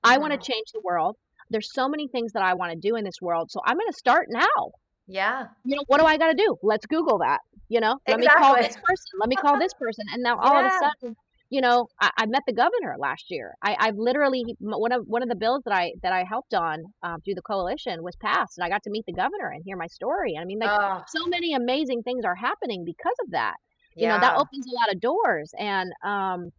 I 0.04 0.18
want 0.18 0.32
to 0.34 0.40
change 0.40 0.68
the 0.74 0.82
world. 0.84 1.18
There's 1.50 1.72
so 1.74 1.88
many 1.88 2.08
things 2.08 2.32
that 2.34 2.44
I 2.44 2.54
want 2.54 2.72
to 2.72 2.80
do 2.80 2.96
in 2.96 3.04
this 3.04 3.22
world. 3.22 3.52
So 3.52 3.60
I'm 3.66 3.76
going 3.76 3.92
to 3.92 3.98
start 3.98 4.28
now. 4.30 4.72
Yeah. 5.08 5.48
You 5.64 5.76
know, 5.76 5.84
what 5.88 6.00
do 6.00 6.06
I 6.06 6.18
got 6.18 6.28
to 6.28 6.36
do? 6.36 6.56
Let's 6.64 6.86
Google 6.86 7.20
that. 7.20 7.40
You 7.70 7.80
know, 7.80 7.98
let 8.08 8.20
me 8.20 8.28
call 8.28 8.56
this 8.56 8.76
person. 8.76 9.20
Let 9.20 9.30
me 9.30 9.36
call 9.36 9.60
this 9.60 9.74
person. 9.74 10.06
And 10.14 10.22
now 10.24 10.38
all 10.40 10.58
of 10.58 10.66
a 10.66 10.70
sudden, 11.02 11.16
you 11.50 11.62
know, 11.62 11.88
I, 12.02 12.12
I 12.18 12.26
met 12.26 12.43
the 12.48 12.54
governor 12.54 12.96
last 13.00 13.26
year. 13.30 13.56
I, 13.62 13.76
I've 13.80 13.98
literally 13.98 14.56
one 14.60 14.91
of 14.91 15.06
one 15.08 15.22
of 15.24 15.30
the 15.30 15.36
bills 15.36 15.62
that 15.66 15.74
I 15.76 15.93
that 16.02 16.12
I 16.14 16.24
helped 16.24 16.54
on 16.54 16.86
um, 17.04 17.22
through 17.22 17.36
the 17.36 17.41
coalition 17.41 18.04
was 18.04 18.16
passed, 18.18 18.58
and 18.58 18.66
I 18.66 18.70
got 18.70 18.84
to 18.84 18.89
meet 18.89 19.06
the 19.06 19.14
governor 19.14 19.50
and 19.52 19.64
hear 19.64 19.78
my 19.78 19.88
story. 19.88 20.34
And 20.34 20.41
I 20.41 20.46
mean, 20.46 20.60
like 20.60 20.74
Oh, 20.74 21.06
so 21.06 21.20
many 21.28 21.54
amazing 21.54 22.04
things 22.04 22.26
are 22.26 22.36
happening 22.36 22.84
because 22.86 23.16
of 23.24 23.32
that. 23.32 23.56
You 24.00 24.08
know, 24.08 24.18
that 24.20 24.34
opens 24.36 24.66
a 24.68 24.76
lot 24.76 24.93
of 24.93 25.00
doors, 25.00 25.54
and 25.58 25.91
um, 26.04 26.52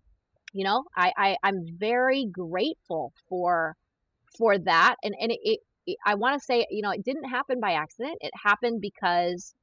you 0.52 0.64
know, 0.64 0.84
I, 0.96 1.12
I 1.16 1.36
I'm 1.42 1.64
very 1.78 2.26
grateful 2.32 3.12
for 3.28 3.76
for 4.38 4.58
that, 4.58 4.96
and 5.02 5.14
and 5.20 5.32
it. 5.32 5.38
it 5.42 5.60
it- 5.86 5.98
I 6.04 6.16
want 6.16 6.34
to 6.38 6.44
say, 6.44 6.66
you 6.70 6.82
know, 6.82 6.90
it 6.90 7.04
didn't 7.04 7.24
happen 7.30 7.60
by 7.60 7.72
accident. 7.72 8.18
It 8.20 8.32
happened 8.44 8.80
because 8.80 9.54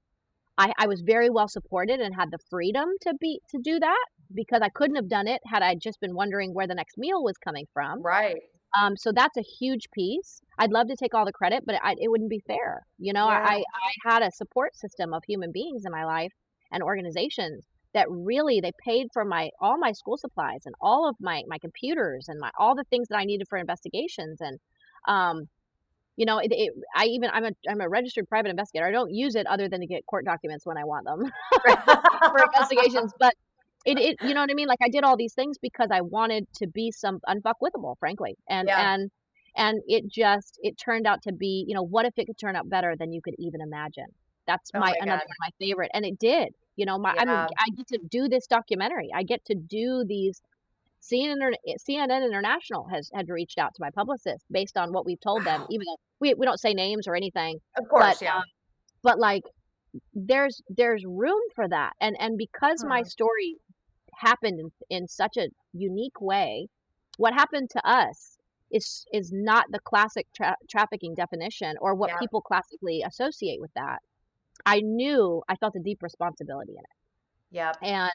I, 0.57 0.73
I 0.77 0.87
was 0.87 1.01
very 1.01 1.29
well 1.29 1.47
supported 1.47 1.99
and 1.99 2.13
had 2.15 2.31
the 2.31 2.37
freedom 2.49 2.89
to 3.01 3.13
be 3.19 3.41
to 3.49 3.59
do 3.61 3.79
that 3.79 4.05
because 4.33 4.61
I 4.61 4.69
couldn't 4.69 4.95
have 4.95 5.09
done 5.09 5.27
it 5.27 5.41
had 5.45 5.63
I 5.63 5.75
just 5.75 5.99
been 5.99 6.15
wondering 6.15 6.53
where 6.53 6.67
the 6.67 6.75
next 6.75 6.97
meal 6.97 7.23
was 7.23 7.37
coming 7.37 7.65
from. 7.73 8.01
Right. 8.01 8.41
Um, 8.79 8.97
so 8.97 9.11
that's 9.11 9.37
a 9.37 9.41
huge 9.41 9.89
piece. 9.93 10.41
I'd 10.57 10.71
love 10.71 10.87
to 10.87 10.95
take 10.95 11.13
all 11.13 11.25
the 11.25 11.31
credit, 11.31 11.63
but 11.65 11.75
I, 11.83 11.95
it 11.99 12.09
wouldn't 12.09 12.29
be 12.29 12.41
fair. 12.47 12.81
You 12.97 13.13
know, 13.13 13.27
Yeah. 13.27 13.43
I, 13.45 13.57
I 13.57 14.11
had 14.11 14.23
a 14.23 14.31
support 14.31 14.75
system 14.75 15.13
of 15.13 15.23
human 15.27 15.51
beings 15.51 15.83
in 15.85 15.91
my 15.91 16.05
life 16.05 16.33
and 16.71 16.81
organizations 16.81 17.65
that 17.93 18.07
really 18.09 18.59
they 18.59 18.71
paid 18.83 19.07
for 19.13 19.23
my 19.23 19.49
all 19.61 19.77
my 19.77 19.91
school 19.91 20.17
supplies 20.17 20.61
and 20.65 20.73
all 20.81 21.07
of 21.07 21.15
my 21.19 21.43
my 21.47 21.59
computers 21.59 22.25
and 22.27 22.39
my 22.39 22.49
all 22.57 22.75
the 22.75 22.83
things 22.85 23.07
that 23.09 23.17
I 23.17 23.23
needed 23.23 23.47
for 23.47 23.57
investigations 23.59 24.41
and 24.41 24.59
um 25.07 25.47
you 26.15 26.25
know 26.25 26.39
it, 26.39 26.51
it 26.51 26.73
I 26.95 27.05
even 27.05 27.29
I'm 27.31 27.45
a 27.45 27.51
I'm 27.69 27.81
a 27.81 27.89
registered 27.89 28.27
private 28.27 28.49
investigator. 28.49 28.87
I 28.87 28.91
don't 28.91 29.13
use 29.13 29.35
it 29.35 29.45
other 29.47 29.69
than 29.69 29.81
to 29.81 29.87
get 29.87 30.05
court 30.07 30.25
documents 30.25 30.65
when 30.65 30.77
I 30.77 30.85
want 30.85 31.05
them 31.05 31.31
for 32.31 32.43
investigations, 32.43 33.13
but 33.19 33.35
it, 33.85 33.97
it 33.99 34.17
you 34.21 34.33
know 34.33 34.41
what 34.41 34.51
I 34.51 34.53
mean? 34.55 34.67
Like 34.67 34.79
I 34.83 34.89
did 34.89 35.03
all 35.03 35.17
these 35.17 35.33
things 35.33 35.57
because 35.61 35.89
I 35.91 36.01
wanted 36.01 36.45
to 36.55 36.67
be 36.67 36.91
some 36.91 37.19
unfuckwithable, 37.27 37.95
frankly. 37.99 38.35
And 38.49 38.69
Yeah. 38.69 38.75
and 38.75 39.11
and 39.55 39.81
it 39.87 40.07
just 40.07 40.57
it 40.61 40.75
turned 40.77 41.07
out 41.07 41.21
to 41.23 41.33
be, 41.33 41.65
you 41.67 41.75
know, 41.75 41.83
what 41.83 42.05
if 42.05 42.13
it 42.17 42.25
could 42.27 42.37
turn 42.39 42.55
out 42.55 42.69
better 42.69 42.95
than 42.97 43.11
you 43.13 43.21
could 43.21 43.35
even 43.39 43.61
imagine? 43.61 44.07
That's 44.47 44.71
Oh 44.73 44.81
my 44.83 44.83
my 44.83 44.95
another 44.99 45.21
one 45.25 45.35
of 45.35 45.39
my 45.39 45.49
favorite. 45.65 45.91
And 45.93 46.05
it 46.05 46.17
did. 46.19 46.53
You 46.75 46.85
know, 46.85 46.97
my 46.97 47.13
I 47.17 47.25
mean 47.25 47.45
I 47.59 47.69
get 47.75 47.87
to 47.89 47.99
do 48.09 48.27
this 48.27 48.47
documentary. 48.47 49.09
I 49.13 49.23
get 49.23 49.43
to 49.45 49.55
do 49.55 50.03
these 50.07 50.41
CNN, 51.01 51.53
CNN 51.87 52.25
International 52.25 52.87
has 52.89 53.09
had 53.13 53.29
reached 53.29 53.57
out 53.59 53.73
to 53.75 53.81
my 53.81 53.89
publicist 53.91 54.45
based 54.51 54.77
on 54.77 54.93
what 54.93 55.05
we've 55.05 55.19
told 55.21 55.45
them, 55.45 55.65
even 55.69 55.85
though 55.85 55.97
we, 56.21 56.33
we 56.35 56.45
don't 56.45 56.59
say 56.59 56.73
names 56.73 57.07
or 57.07 57.15
anything 57.15 57.59
Of 57.77 57.87
course, 57.87 58.19
but 58.19 58.19
yeah. 58.21 58.37
um, 58.37 58.43
but 59.03 59.19
like 59.19 59.43
there's 60.13 60.61
there's 60.69 61.03
room 61.05 61.41
for 61.55 61.67
that 61.67 61.93
and 62.01 62.15
and 62.19 62.37
because 62.37 62.83
my 62.83 63.01
Mhm. 63.01 63.03
story 63.03 63.57
happened 64.17 64.59
in, 64.59 64.71
in 64.89 65.07
such 65.07 65.37
a 65.37 65.47
unique 65.73 66.19
way 66.21 66.67
what 67.17 67.33
happened 67.33 67.69
to 67.69 67.87
us 67.87 68.37
is 68.71 69.05
is 69.13 69.31
not 69.33 69.65
the 69.71 69.79
classic 69.79 70.25
tra- 70.35 70.55
trafficking 70.69 71.13
definition 71.15 71.75
or 71.81 71.93
what 71.95 72.09
Yeah. 72.09 72.19
people 72.19 72.41
classically 72.41 73.03
associate 73.05 73.59
with 73.61 73.71
that 73.75 73.99
i 74.65 74.79
knew 74.81 75.41
i 75.47 75.55
felt 75.55 75.75
a 75.75 75.79
deep 75.79 76.01
responsibility 76.01 76.73
in 76.73 76.79
it 76.79 76.97
Yeah. 77.51 77.73
and 77.81 78.11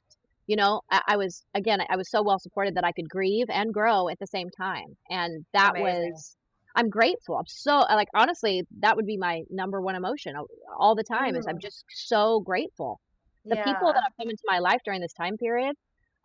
you 0.47 0.57
know 0.57 0.81
I, 0.91 1.03
I 1.09 1.17
was 1.17 1.45
again 1.55 1.81
i 1.89 1.97
was 1.97 2.11
so 2.11 2.23
well 2.23 2.39
supported 2.39 2.75
that 2.75 2.85
i 2.85 2.93
could 2.93 3.09
grieve 3.09 3.47
and 3.51 3.73
grow 3.73 4.09
at 4.09 4.19
the 4.19 4.27
same 4.27 4.49
time 4.51 4.97
and 5.11 5.45
that 5.53 5.73
Amazing. 5.73 6.13
was 6.13 6.37
i'm 6.77 6.89
grateful 6.89 7.37
i'm 7.37 7.47
so 7.47 7.79
like 7.91 8.09
honestly 8.15 8.63
that 8.81 8.97
would 8.97 9.07
be 9.07 9.17
my 9.17 9.43
number 9.51 9.81
one 9.81 9.95
emotion 9.95 10.35
all 10.79 10.95
the 10.95 11.05
time 11.05 11.37
is 11.37 11.47
i'm 11.47 11.57
Mm. 11.57 11.63
just 11.63 11.85
so 11.89 12.41
grateful 12.41 13.01
the 13.45 13.57
people 13.59 13.93
that 13.93 14.03
have 14.03 14.13
come 14.21 14.29
into 14.31 14.43
my 14.47 14.59
life 14.59 14.81
during 14.85 15.01
this 15.01 15.13
time 15.13 15.37
period 15.37 15.75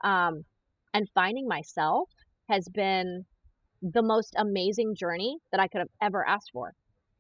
um, 0.04 0.44
and 0.94 1.08
finding 1.14 1.48
myself 1.48 2.10
has 2.50 2.68
been 2.74 3.26
the 3.82 4.02
most 4.04 4.34
amazing 4.38 4.96
journey 4.96 5.38
that 5.52 5.60
i 5.60 5.68
could 5.68 5.80
have 5.80 5.88
ever 6.02 6.26
asked 6.28 6.52
for. 6.54 6.72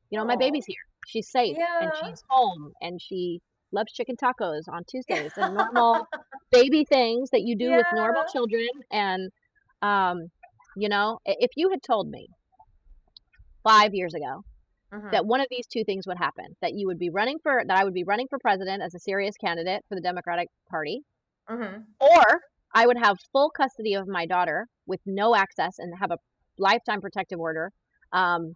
You 0.09 0.19
know 0.19 0.25
my 0.25 0.35
baby's 0.35 0.65
here. 0.65 0.85
She's 1.07 1.29
safe 1.29 1.57
and 1.81 1.91
she's 1.95 2.23
home 2.29 2.71
and 2.81 3.01
she 3.01 3.39
loves 3.71 3.91
chicken 3.91 4.15
tacos 4.15 4.63
on 4.71 4.83
tuesdays 4.89 5.31
and 5.37 5.53
normal 5.59 6.07
baby 6.51 6.85
things 6.85 7.29
that 7.31 7.41
you 7.41 7.57
do 7.57 7.71
with 7.75 7.87
normal 7.93 8.23
children. 8.31 8.67
And 8.91 9.31
um 9.81 10.29
you 10.75 10.89
know 10.89 11.19
if 11.25 11.51
you 11.55 11.69
had 11.69 11.81
told 11.83 12.07
me 12.09 12.27
five 13.63 13.93
years 13.93 14.13
ago 14.13 14.43
Mhm. 14.93 15.11
that 15.11 15.25
one 15.25 15.41
of 15.41 15.47
these 15.49 15.65
two 15.67 15.83
things 15.83 16.05
would 16.07 16.17
happen 16.17 16.45
that 16.61 16.73
you 16.73 16.87
would 16.87 16.99
be 16.99 17.09
running 17.09 17.39
for 17.41 17.63
that 17.65 17.77
i 17.77 17.83
would 17.83 17.93
be 17.93 18.03
running 18.03 18.27
for 18.29 18.37
president 18.39 18.81
as 18.83 18.93
a 18.93 18.99
serious 18.99 19.35
candidate 19.37 19.81
for 19.87 19.95
the 19.95 20.01
democratic 20.01 20.47
party 20.69 21.01
Mhm. 21.49 21.85
or 21.99 22.23
i 22.73 22.85
would 22.85 22.97
have 22.97 23.17
full 23.31 23.49
custody 23.49 23.93
of 23.93 24.07
my 24.07 24.25
daughter 24.25 24.67
with 24.85 24.99
no 25.05 25.35
access 25.35 25.79
and 25.79 25.93
have 25.99 26.11
a 26.11 26.17
lifetime 26.57 27.01
protective 27.01 27.39
order 27.39 27.71
um 28.11 28.55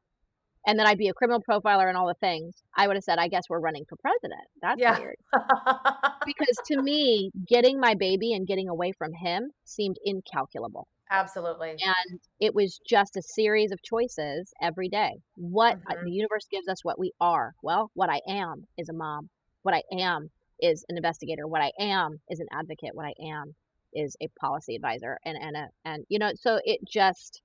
and 0.65 0.78
then 0.78 0.86
i'd 0.88 0.97
be 0.97 1.07
a 1.07 1.13
criminal 1.13 1.41
profiler 1.49 1.88
and 1.88 1.97
all 1.97 2.07
the 2.07 2.13
things. 2.15 2.55
I 2.76 2.88
would 2.88 2.95
have 2.97 3.03
said 3.03 3.18
i 3.20 3.28
guess 3.28 3.43
we're 3.49 3.59
running 3.59 3.86
for 3.88 3.95
president. 3.97 4.47
That's 4.61 4.80
Yeah. 4.82 4.97
weird. 4.99 5.15
Because 6.26 6.57
to 6.72 6.82
me 6.82 7.32
getting 7.47 7.80
my 7.80 7.93
baby 7.93 8.34
and 8.34 8.45
getting 8.45 8.68
away 8.68 8.91
from 8.91 9.13
him 9.13 9.49
seemed 9.63 9.95
incalculable. 10.03 10.88
Absolutely. 11.09 11.70
and 11.82 12.20
it 12.41 12.53
was 12.53 12.80
just 12.86 13.15
a 13.15 13.22
series 13.22 13.72
of 13.72 13.82
choices 13.82 14.51
every 14.61 14.89
day. 14.89 15.11
What 15.36 15.76
uh, 15.89 15.95
Mhm. 15.95 16.03
the 16.03 16.11
universe 16.11 16.45
gives 16.51 16.68
us 16.68 16.84
what 16.84 16.99
we 16.99 17.13
are. 17.22 17.53
Well 17.61 17.91
what 17.93 18.09
i 18.09 18.20
am 18.28 18.68
is 18.78 18.89
a 18.89 18.93
mom. 18.93 19.30
What 19.61 19.74
i 19.74 19.84
am 19.93 20.30
is 20.59 20.84
an 20.89 20.97
investigator. 20.97 21.47
What 21.47 21.61
i 21.61 21.72
am 21.80 22.20
is 22.30 22.39
an 22.41 22.47
advocate. 22.51 22.93
What 22.93 23.05
i 23.05 23.13
am 23.22 23.55
is 23.93 24.15
a 24.21 24.27
policy 24.39 24.75
advisor 24.75 25.17
and 25.25 25.38
and 25.38 25.55
a, 25.55 25.67
and 25.85 26.05
you 26.09 26.19
know 26.19 26.31
so 26.35 26.59
it 26.65 26.79
just 26.88 27.41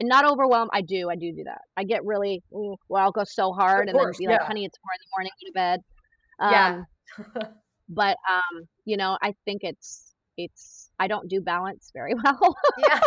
and 0.00 0.08
not 0.08 0.24
overwhelmed 0.24 0.70
i 0.72 0.80
do 0.80 1.08
i 1.10 1.16
do 1.16 1.32
do 1.32 1.44
that 1.44 1.60
i 1.76 1.84
get 1.84 2.04
really 2.04 2.42
well 2.50 3.02
i'll 3.02 3.12
go 3.12 3.24
so 3.24 3.52
hard 3.52 3.88
Of 3.88 3.94
and 3.94 3.98
then 3.98 4.12
be 4.18 4.26
like 4.26 4.40
yeah. 4.40 4.46
honey 4.46 4.64
it's 4.64 4.78
four 4.78 4.90
in 4.92 4.98
the 5.02 5.10
morning 5.16 5.30
go 5.40 5.46
to 5.46 5.52
bed 5.52 5.80
um 6.40 6.86
Yeah. 7.38 7.48
but 7.88 8.16
um 8.28 8.68
you 8.84 8.96
know 8.96 9.16
i 9.22 9.34
think 9.44 9.62
it's 9.64 10.14
it's 10.36 10.90
i 10.98 11.06
don't 11.06 11.28
do 11.28 11.40
balance 11.40 11.90
very 11.94 12.14
well 12.24 12.56
yeah. 12.78 13.00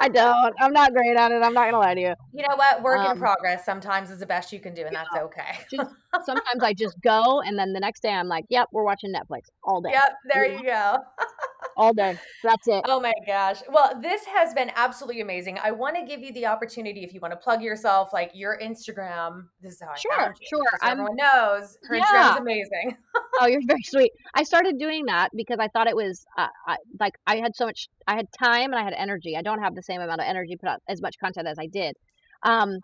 i 0.00 0.08
don't 0.08 0.54
i'm 0.60 0.72
not 0.72 0.92
great 0.92 1.16
at 1.16 1.30
it 1.30 1.42
i'm 1.42 1.52
not 1.54 1.66
gonna 1.66 1.78
lie 1.78 1.94
to 1.94 2.00
you 2.00 2.14
You 2.32 2.42
know 2.48 2.56
what? 2.56 2.82
Work 2.82 3.04
in 3.04 3.10
Um, 3.12 3.18
progress 3.18 3.64
sometimes 3.64 4.10
is 4.10 4.18
the 4.20 4.26
best 4.26 4.52
you 4.52 4.60
can 4.60 4.74
do, 4.74 4.82
and 4.86 4.94
that's 4.94 5.08
Yeah. 5.14 5.22
okay. 5.22 5.58
just 5.70 5.90
sometimes 6.24 6.62
i 6.62 6.72
just 6.72 7.00
go 7.02 7.40
and 7.42 7.58
then 7.58 7.72
the 7.72 7.80
next 7.80 8.00
day 8.02 8.10
i'm 8.10 8.28
like 8.28 8.44
yep 8.48 8.68
we're 8.72 8.84
watching 8.84 9.12
netflix 9.12 9.42
all 9.64 9.80
day 9.80 9.90
Yep, 9.92 10.16
there 10.32 10.46
you 10.46 10.62
go. 10.62 10.98
all 11.80 11.92
day 11.94 12.16
that's 12.44 12.68
it 12.68 12.82
Oh 12.86 13.00
my 13.00 13.12
gosh. 13.26 13.58
Well, 13.70 13.98
this 14.00 14.24
has 14.24 14.54
been 14.54 14.70
absolutely 14.74 15.20
amazing. 15.20 15.58
I 15.62 15.70
want 15.70 15.96
to 15.96 16.04
give 16.04 16.20
you 16.20 16.32
the 16.32 16.46
opportunity 16.46 17.04
if 17.04 17.12
you 17.12 17.20
want 17.20 17.32
to 17.32 17.36
plug 17.36 17.62
yourself, 17.62 18.12
like 18.12 18.30
your 18.34 18.58
Instagram. 18.58 19.44
This 19.60 19.74
is 19.74 19.80
how 19.82 19.90
I 19.90 19.96
Sure, 19.96 20.34
sure. 20.48 20.64
so 20.82 20.88
everyone 20.88 21.16
knows 21.16 21.76
her 21.84 21.96
Instagram 21.96 22.00
Yeah. 22.12 22.32
is 22.32 22.36
amazing. 22.40 22.96
oh 23.40 23.46
you're 23.46 23.60
very 23.66 23.82
sweet 23.82 24.10
i 24.34 24.42
started 24.42 24.78
doing 24.78 25.04
that 25.06 25.28
because 25.36 25.58
i 25.60 25.68
thought 25.68 25.86
it 25.86 25.94
was 25.96 26.24
uh, 26.36 26.48
I, 26.66 26.76
like 26.98 27.14
i 27.26 27.36
had 27.36 27.54
so 27.54 27.64
much 27.66 27.88
i 28.06 28.14
had 28.16 28.26
time 28.38 28.72
and 28.72 28.74
i 28.76 28.82
had 28.82 28.92
energy 28.92 29.36
i 29.36 29.42
don't 29.42 29.62
have 29.62 29.74
the 29.74 29.82
same 29.82 30.00
amount 30.00 30.20
of 30.20 30.26
energy 30.26 30.54
to 30.54 30.58
put 30.58 30.68
out 30.68 30.80
as 30.88 31.00
much 31.00 31.14
content 31.22 31.46
as 31.46 31.58
i 31.58 31.66
did 31.66 31.94
um 32.42 32.78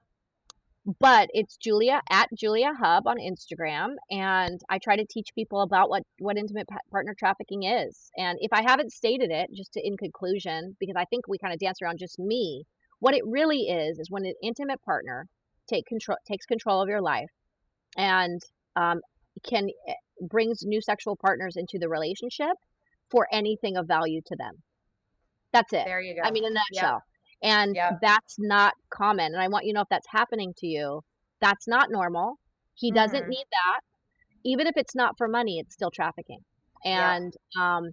but 1.00 1.28
it's 1.32 1.56
julia 1.56 2.00
at 2.10 2.28
julia 2.34 2.72
hub 2.78 3.06
on 3.06 3.16
instagram 3.18 3.94
and 4.10 4.60
i 4.70 4.78
try 4.78 4.96
to 4.96 5.04
teach 5.04 5.34
people 5.34 5.62
about 5.62 5.90
what 5.90 6.02
what 6.18 6.36
intimate 6.36 6.66
pa- 6.68 6.78
partner 6.90 7.14
trafficking 7.18 7.64
is 7.64 8.10
and 8.16 8.38
if 8.40 8.52
i 8.52 8.62
haven't 8.62 8.92
stated 8.92 9.30
it 9.30 9.48
just 9.54 9.72
to 9.72 9.84
in 9.84 9.96
conclusion 9.96 10.76
because 10.78 10.94
i 10.96 11.04
think 11.06 11.26
we 11.26 11.38
kind 11.38 11.52
of 11.52 11.58
dance 11.58 11.82
around 11.82 11.98
just 11.98 12.18
me 12.18 12.64
what 13.00 13.14
it 13.14 13.22
really 13.26 13.62
is 13.62 13.98
is 13.98 14.10
when 14.10 14.24
an 14.24 14.34
intimate 14.42 14.80
partner 14.82 15.26
take 15.68 15.84
control 15.86 16.16
takes 16.26 16.46
control 16.46 16.80
of 16.80 16.88
your 16.88 17.02
life 17.02 17.30
and 17.96 18.40
um, 18.76 19.00
can 19.44 19.68
eh, 19.88 19.94
brings 20.28 20.60
new 20.62 20.80
sexual 20.80 21.16
partners 21.16 21.56
into 21.56 21.78
the 21.78 21.88
relationship 21.88 22.56
for 23.10 23.26
anything 23.32 23.76
of 23.76 23.88
value 23.88 24.20
to 24.24 24.36
them 24.36 24.62
that's 25.52 25.72
it 25.72 25.84
There 25.86 26.00
you 26.00 26.14
go. 26.14 26.22
I 26.22 26.30
mean, 26.30 26.44
in 26.44 26.56
a 26.56 26.60
Yep. 26.72 27.00
And 27.42 27.76
that's 28.00 28.36
not 28.38 28.74
common. 28.90 29.26
And 29.34 29.40
I 29.40 29.48
want 29.48 29.64
you 29.66 29.72
to 29.72 29.76
know 29.76 29.82
if 29.82 29.88
that's 29.90 30.06
happening 30.10 30.54
to 30.58 30.66
you, 30.66 31.02
that's 31.40 31.68
not 31.68 31.90
normal. 31.90 32.36
He 32.74 32.90
doesn't 32.90 33.24
Mhm. 33.24 33.28
need 33.28 33.46
that. 33.50 33.80
Even 34.44 34.66
if 34.66 34.76
it's 34.76 34.94
not 34.94 35.16
for 35.18 35.28
money, 35.28 35.58
it's 35.58 35.74
still 35.74 35.90
trafficking. 35.90 36.40
Yeah. 36.84 37.14
And 37.16 37.32
um, 37.58 37.90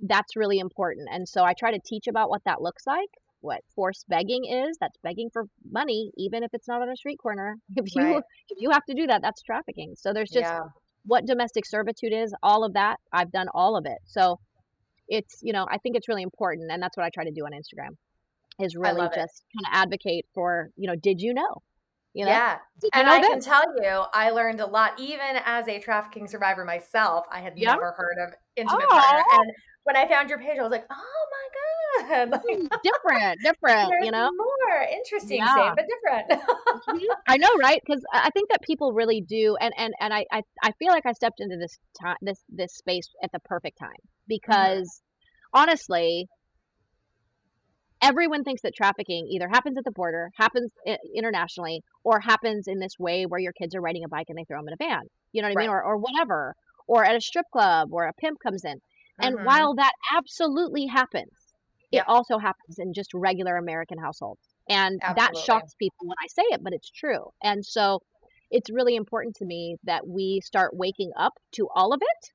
that's 0.00 0.36
really 0.36 0.58
important. 0.58 1.08
And 1.10 1.28
so 1.28 1.44
I 1.44 1.52
try 1.54 1.70
to 1.72 1.80
teach 1.84 2.06
about 2.06 2.30
what 2.30 2.42
that 2.44 2.60
looks 2.62 2.86
like, 2.86 3.08
what 3.40 3.60
forced 3.74 4.08
begging 4.08 4.44
is. 4.46 4.76
That's 4.80 4.96
begging 5.02 5.30
for 5.32 5.44
money, 5.70 6.10
even 6.16 6.42
if 6.42 6.50
it's 6.54 6.66
not 6.68 6.82
on 6.82 6.88
a 6.88 6.96
street 6.96 7.18
corner. 7.18 7.56
If 7.76 7.94
you 7.94 8.02
Right. 8.02 8.22
if 8.48 8.58
you 8.60 8.70
have 8.70 8.84
to 8.86 8.94
do 8.94 9.06
that, 9.06 9.22
that's 9.22 9.42
trafficking. 9.42 9.94
So 9.96 10.12
there's 10.12 10.30
just 10.30 10.50
Yeah. 10.50 10.68
what 11.04 11.26
domestic 11.26 11.66
servitude 11.66 12.12
is, 12.12 12.34
all 12.42 12.64
of 12.64 12.72
that. 12.74 12.98
I've 13.12 13.30
done 13.30 13.48
all 13.54 13.76
of 13.76 13.86
it. 13.86 13.98
So 14.06 14.40
it's, 15.08 15.40
you 15.42 15.52
know, 15.52 15.66
I 15.70 15.78
think 15.78 15.96
it's 15.96 16.08
really 16.08 16.22
important. 16.22 16.70
And 16.72 16.82
that's 16.82 16.96
what 16.96 17.04
I 17.04 17.10
try 17.10 17.24
to 17.24 17.30
do 17.30 17.44
on 17.44 17.52
Instagram 17.52 17.96
is 18.60 18.76
really 18.76 19.08
just 19.14 19.44
kind 19.56 19.66
of 19.66 19.72
advocate 19.72 20.26
for, 20.34 20.70
you 20.76 20.86
know, 20.88 20.96
did 20.96 21.20
you 21.20 21.34
know? 21.34 21.62
You 22.12 22.26
know, 22.26 22.30
Yeah. 22.30 22.58
you 22.82 22.90
And 22.92 23.08
I 23.08 23.20
can 23.22 23.40
tell 23.40 23.64
you, 23.82 24.04
I 24.12 24.30
learned 24.30 24.60
a 24.60 24.66
lot. 24.66 24.98
Even 25.00 25.36
as 25.44 25.66
a 25.68 25.78
trafficking 25.80 26.26
survivor 26.28 26.64
myself, 26.64 27.26
I 27.30 27.40
had 27.40 27.56
Yeah. 27.56 27.74
never 27.74 27.92
heard 27.92 28.18
of 28.18 28.34
intimate 28.56 28.88
partner. 28.88 29.18
Oh, 29.30 29.42
And 29.42 29.52
when 29.84 29.96
I 29.96 30.06
found 30.08 30.28
your 30.30 30.38
page, 30.38 30.58
I 30.58 30.62
was 30.62 30.70
like, 30.70 30.86
oh 30.90 31.26
my 31.30 31.48
God. 31.48 31.60
Like, 32.30 32.60
different, 32.82 33.42
different, 33.42 33.94
you 34.00 34.10
know? 34.10 34.30
more. 34.36 34.82
Interesting. 34.92 35.38
Yeah. 35.38 35.54
Same, 35.54 35.74
but 35.74 35.86
different. 35.88 36.40
Mhm. 36.74 37.00
I 37.28 37.36
know, 37.36 37.54
right? 37.56 37.80
Because 37.84 38.04
I 38.12 38.30
think 38.30 38.50
that 38.50 38.62
people 38.62 38.92
really 38.92 39.20
do, 39.20 39.56
and 39.60 39.72
and 39.76 39.94
and 40.00 40.12
I 40.12 40.26
I, 40.32 40.42
I 40.62 40.72
feel 40.72 40.88
like 40.90 41.06
I 41.06 41.12
stepped 41.12 41.40
into 41.40 41.56
this 41.56 41.78
time 42.00 42.16
this 42.20 42.42
this 42.48 42.74
space 42.74 43.08
at 43.22 43.32
the 43.32 43.40
perfect 43.40 43.78
time 43.78 44.02
Mhm. 44.48 44.84
because 44.84 45.02
honestly, 45.52 46.28
everyone 48.04 48.44
thinks 48.44 48.62
that 48.62 48.74
trafficking 48.74 49.26
either 49.30 49.48
happens 49.48 49.78
at 49.78 49.84
the 49.84 49.90
border, 49.92 50.30
happens 50.36 50.72
internationally, 51.14 51.82
or 52.04 52.20
happens 52.20 52.68
in 52.68 52.78
this 52.78 52.98
way 52.98 53.26
where 53.26 53.40
your 53.40 53.52
kids 53.54 53.74
are 53.74 53.80
riding 53.80 54.04
a 54.04 54.08
bike 54.08 54.26
and 54.28 54.38
they 54.38 54.44
throw 54.44 54.58
them 54.58 54.68
in 54.68 54.74
a 54.74 54.84
van. 54.84 55.02
You 55.32 55.42
know 55.42 55.48
what 55.48 55.54
I 55.54 55.56
mean? 55.56 55.70
Or 55.70 55.82
or 55.84 55.96
whatever, 55.98 56.54
or 56.86 57.04
at 57.04 57.16
a 57.16 57.20
strip 57.20 57.46
club 57.52 57.88
where 57.90 58.06
a 58.08 58.12
pimp 58.14 58.38
comes 58.40 58.64
in. 58.64 58.78
And 59.22 59.36
Mhm. 59.36 59.44
while 59.44 59.74
that 59.76 59.92
absolutely 60.12 60.86
happens, 60.86 61.54
it 61.92 62.04
also 62.06 62.38
happens 62.38 62.78
in 62.78 62.92
just 62.92 63.14
regular 63.14 63.56
American 63.56 63.98
households. 63.98 64.40
And 64.68 65.00
that 65.08 65.36
shocks 65.36 65.74
people 65.78 66.06
when 66.08 66.16
I 66.22 66.26
say 66.28 66.42
it, 66.54 66.62
but 66.62 66.72
it's 66.74 66.90
true. 66.90 67.30
And 67.42 67.64
so 67.64 68.00
it's 68.50 68.70
really 68.70 68.96
important 68.96 69.36
to 69.36 69.44
me 69.44 69.76
that 69.84 70.06
we 70.06 70.40
start 70.44 70.76
waking 70.76 71.12
up 71.16 71.34
to 71.52 71.68
all 71.74 71.92
of 71.92 72.00
it. 72.02 72.32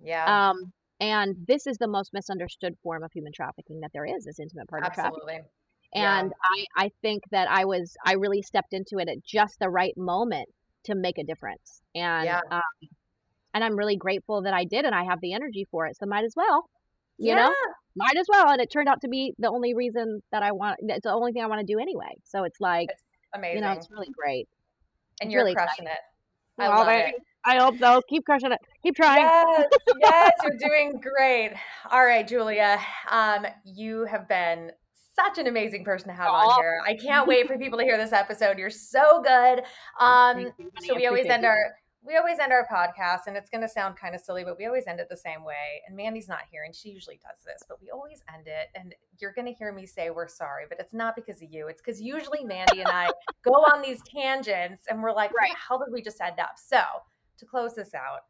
Yeah. 0.00 0.38
Um, 0.50 0.72
and 1.02 1.34
this 1.48 1.66
is 1.66 1.78
the 1.78 1.88
most 1.88 2.10
misunderstood 2.12 2.74
form 2.82 3.02
of 3.02 3.10
human 3.12 3.32
trafficking 3.32 3.80
that 3.80 3.90
there 3.92 4.06
is, 4.06 4.26
is 4.26 4.38
intimate 4.38 4.68
partner 4.68 4.90
trafficking. 4.94 5.18
Absolutely. 5.20 5.50
Yeah. 5.94 6.20
And 6.20 6.32
I, 6.44 6.84
I 6.84 6.90
think 7.02 7.24
that 7.32 7.50
I 7.50 7.64
was, 7.64 7.96
I 8.06 8.12
really 8.12 8.40
stepped 8.40 8.72
into 8.72 8.98
it 8.98 9.08
at 9.08 9.22
just 9.24 9.58
the 9.58 9.68
right 9.68 9.92
moment 9.96 10.48
to 10.84 10.94
make 10.94 11.18
a 11.18 11.24
difference. 11.24 11.82
And, 11.96 12.26
Yeah. 12.26 12.40
um, 12.52 12.88
and 13.52 13.64
I'm 13.64 13.76
really 13.76 13.96
grateful 13.96 14.42
that 14.42 14.54
I 14.54 14.64
did, 14.64 14.84
and 14.84 14.94
I 14.94 15.02
have 15.04 15.20
the 15.20 15.34
energy 15.34 15.66
for 15.70 15.86
it. 15.86 15.96
So 15.96 16.06
might 16.06 16.24
as 16.24 16.34
well, 16.36 16.70
you 17.18 17.34
Yeah. 17.34 17.42
know, 17.42 17.54
might 17.96 18.16
as 18.16 18.26
well. 18.28 18.48
And 18.48 18.60
it 18.60 18.70
turned 18.72 18.88
out 18.88 19.00
to 19.00 19.08
be 19.08 19.34
the 19.38 19.50
only 19.50 19.74
reason 19.74 20.22
that 20.30 20.44
I 20.44 20.52
want, 20.52 20.78
it's 20.82 21.02
the 21.02 21.12
only 21.12 21.32
thing 21.32 21.42
I 21.42 21.48
want 21.48 21.66
to 21.66 21.72
do 21.72 21.80
anyway. 21.80 22.14
So 22.24 22.44
it's 22.44 22.60
like, 22.60 22.90
It's 22.90 23.02
you 23.52 23.60
know, 23.60 23.72
it's 23.72 23.90
really 23.90 24.10
great. 24.16 24.48
and 25.20 25.28
it's 25.28 25.34
you're 25.34 25.42
really 25.42 25.54
crushing 25.54 25.86
it. 25.86 25.98
I 26.58 26.68
love 26.68 26.86
thank 26.86 27.16
it. 27.16 27.22
I 27.44 27.58
hope 27.58 27.78
so. 27.78 28.00
Keep 28.08 28.24
crushing 28.24 28.52
it. 28.52 28.58
Keep 28.82 28.96
trying. 28.96 29.22
Yes, 29.22 29.66
yes, 30.00 30.30
you're 30.42 30.56
doing 30.58 31.00
great. 31.00 31.52
All 31.90 32.04
right, 32.04 32.26
Julia. 32.26 32.78
Um, 33.10 33.46
you 33.64 34.04
have 34.04 34.28
been 34.28 34.70
such 35.14 35.38
an 35.38 35.46
amazing 35.46 35.84
person 35.84 36.08
to 36.08 36.14
have 36.14 36.28
on 36.28 36.60
here. 36.60 36.80
I 36.86 36.94
can't 36.94 37.26
wait 37.26 37.46
for 37.46 37.58
people 37.58 37.78
to 37.78 37.84
hear 37.84 37.98
this 37.98 38.12
episode. 38.12 38.58
You're 38.58 38.70
so 38.70 39.22
good. 39.22 39.62
Um, 40.00 40.52
so 40.80 40.94
we 40.94 41.06
always 41.06 41.26
end 41.26 41.44
our 41.44 41.74
we 42.04 42.16
always 42.16 42.40
end 42.40 42.52
our 42.52 42.66
podcast, 42.66 43.28
and 43.28 43.36
it's 43.36 43.48
going 43.48 43.60
to 43.60 43.68
sound 43.68 43.96
kind 43.96 44.14
of 44.14 44.20
silly, 44.20 44.42
but 44.42 44.58
we 44.58 44.66
always 44.66 44.88
end 44.88 44.98
it 44.98 45.08
the 45.08 45.16
same 45.16 45.44
way. 45.44 45.82
And 45.86 45.96
Mandy's 45.96 46.28
not 46.28 46.40
here, 46.50 46.64
and 46.64 46.74
she 46.74 46.88
usually 46.88 47.20
does 47.22 47.44
this, 47.44 47.62
but 47.68 47.80
we 47.80 47.90
always 47.90 48.24
end 48.34 48.48
it. 48.48 48.68
And 48.74 48.92
you're 49.20 49.32
going 49.32 49.46
to 49.46 49.52
hear 49.52 49.72
me 49.72 49.86
say 49.86 50.10
we're 50.10 50.26
sorry, 50.26 50.64
but 50.68 50.80
it's 50.80 50.92
not 50.92 51.14
because 51.14 51.40
of 51.40 51.52
you. 51.52 51.68
It's 51.68 51.80
because 51.80 52.00
usually 52.00 52.42
Mandy 52.42 52.80
and 52.80 52.88
I 52.88 53.08
go 53.44 53.52
on 53.52 53.82
these 53.82 54.02
tangents, 54.02 54.86
and 54.90 55.00
we're 55.00 55.12
like, 55.12 55.32
Right. 55.32 55.52
"How 55.54 55.78
did 55.78 55.92
we 55.92 56.02
just 56.02 56.20
end 56.20 56.40
up?" 56.40 56.54
So 56.56 56.80
to 57.42 57.46
close 57.46 57.74
this 57.74 57.94
out, 57.94 58.20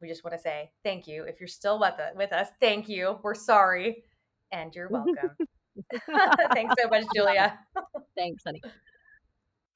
we 0.00 0.08
just 0.08 0.24
want 0.24 0.36
to 0.36 0.42
say 0.42 0.70
thank 0.84 1.06
you. 1.06 1.24
If 1.24 1.40
you're 1.40 1.48
still 1.48 1.80
with, 1.80 1.94
it, 1.98 2.16
with 2.16 2.32
us, 2.32 2.48
thank 2.60 2.88
you. 2.88 3.18
We're 3.22 3.34
sorry, 3.34 4.04
and 4.52 4.74
you're 4.74 4.88
welcome. 4.88 5.36
Thanks 6.52 6.74
so 6.80 6.88
much, 6.88 7.04
Julia. 7.14 7.58
Thanks, 8.16 8.42
honey. 8.44 8.62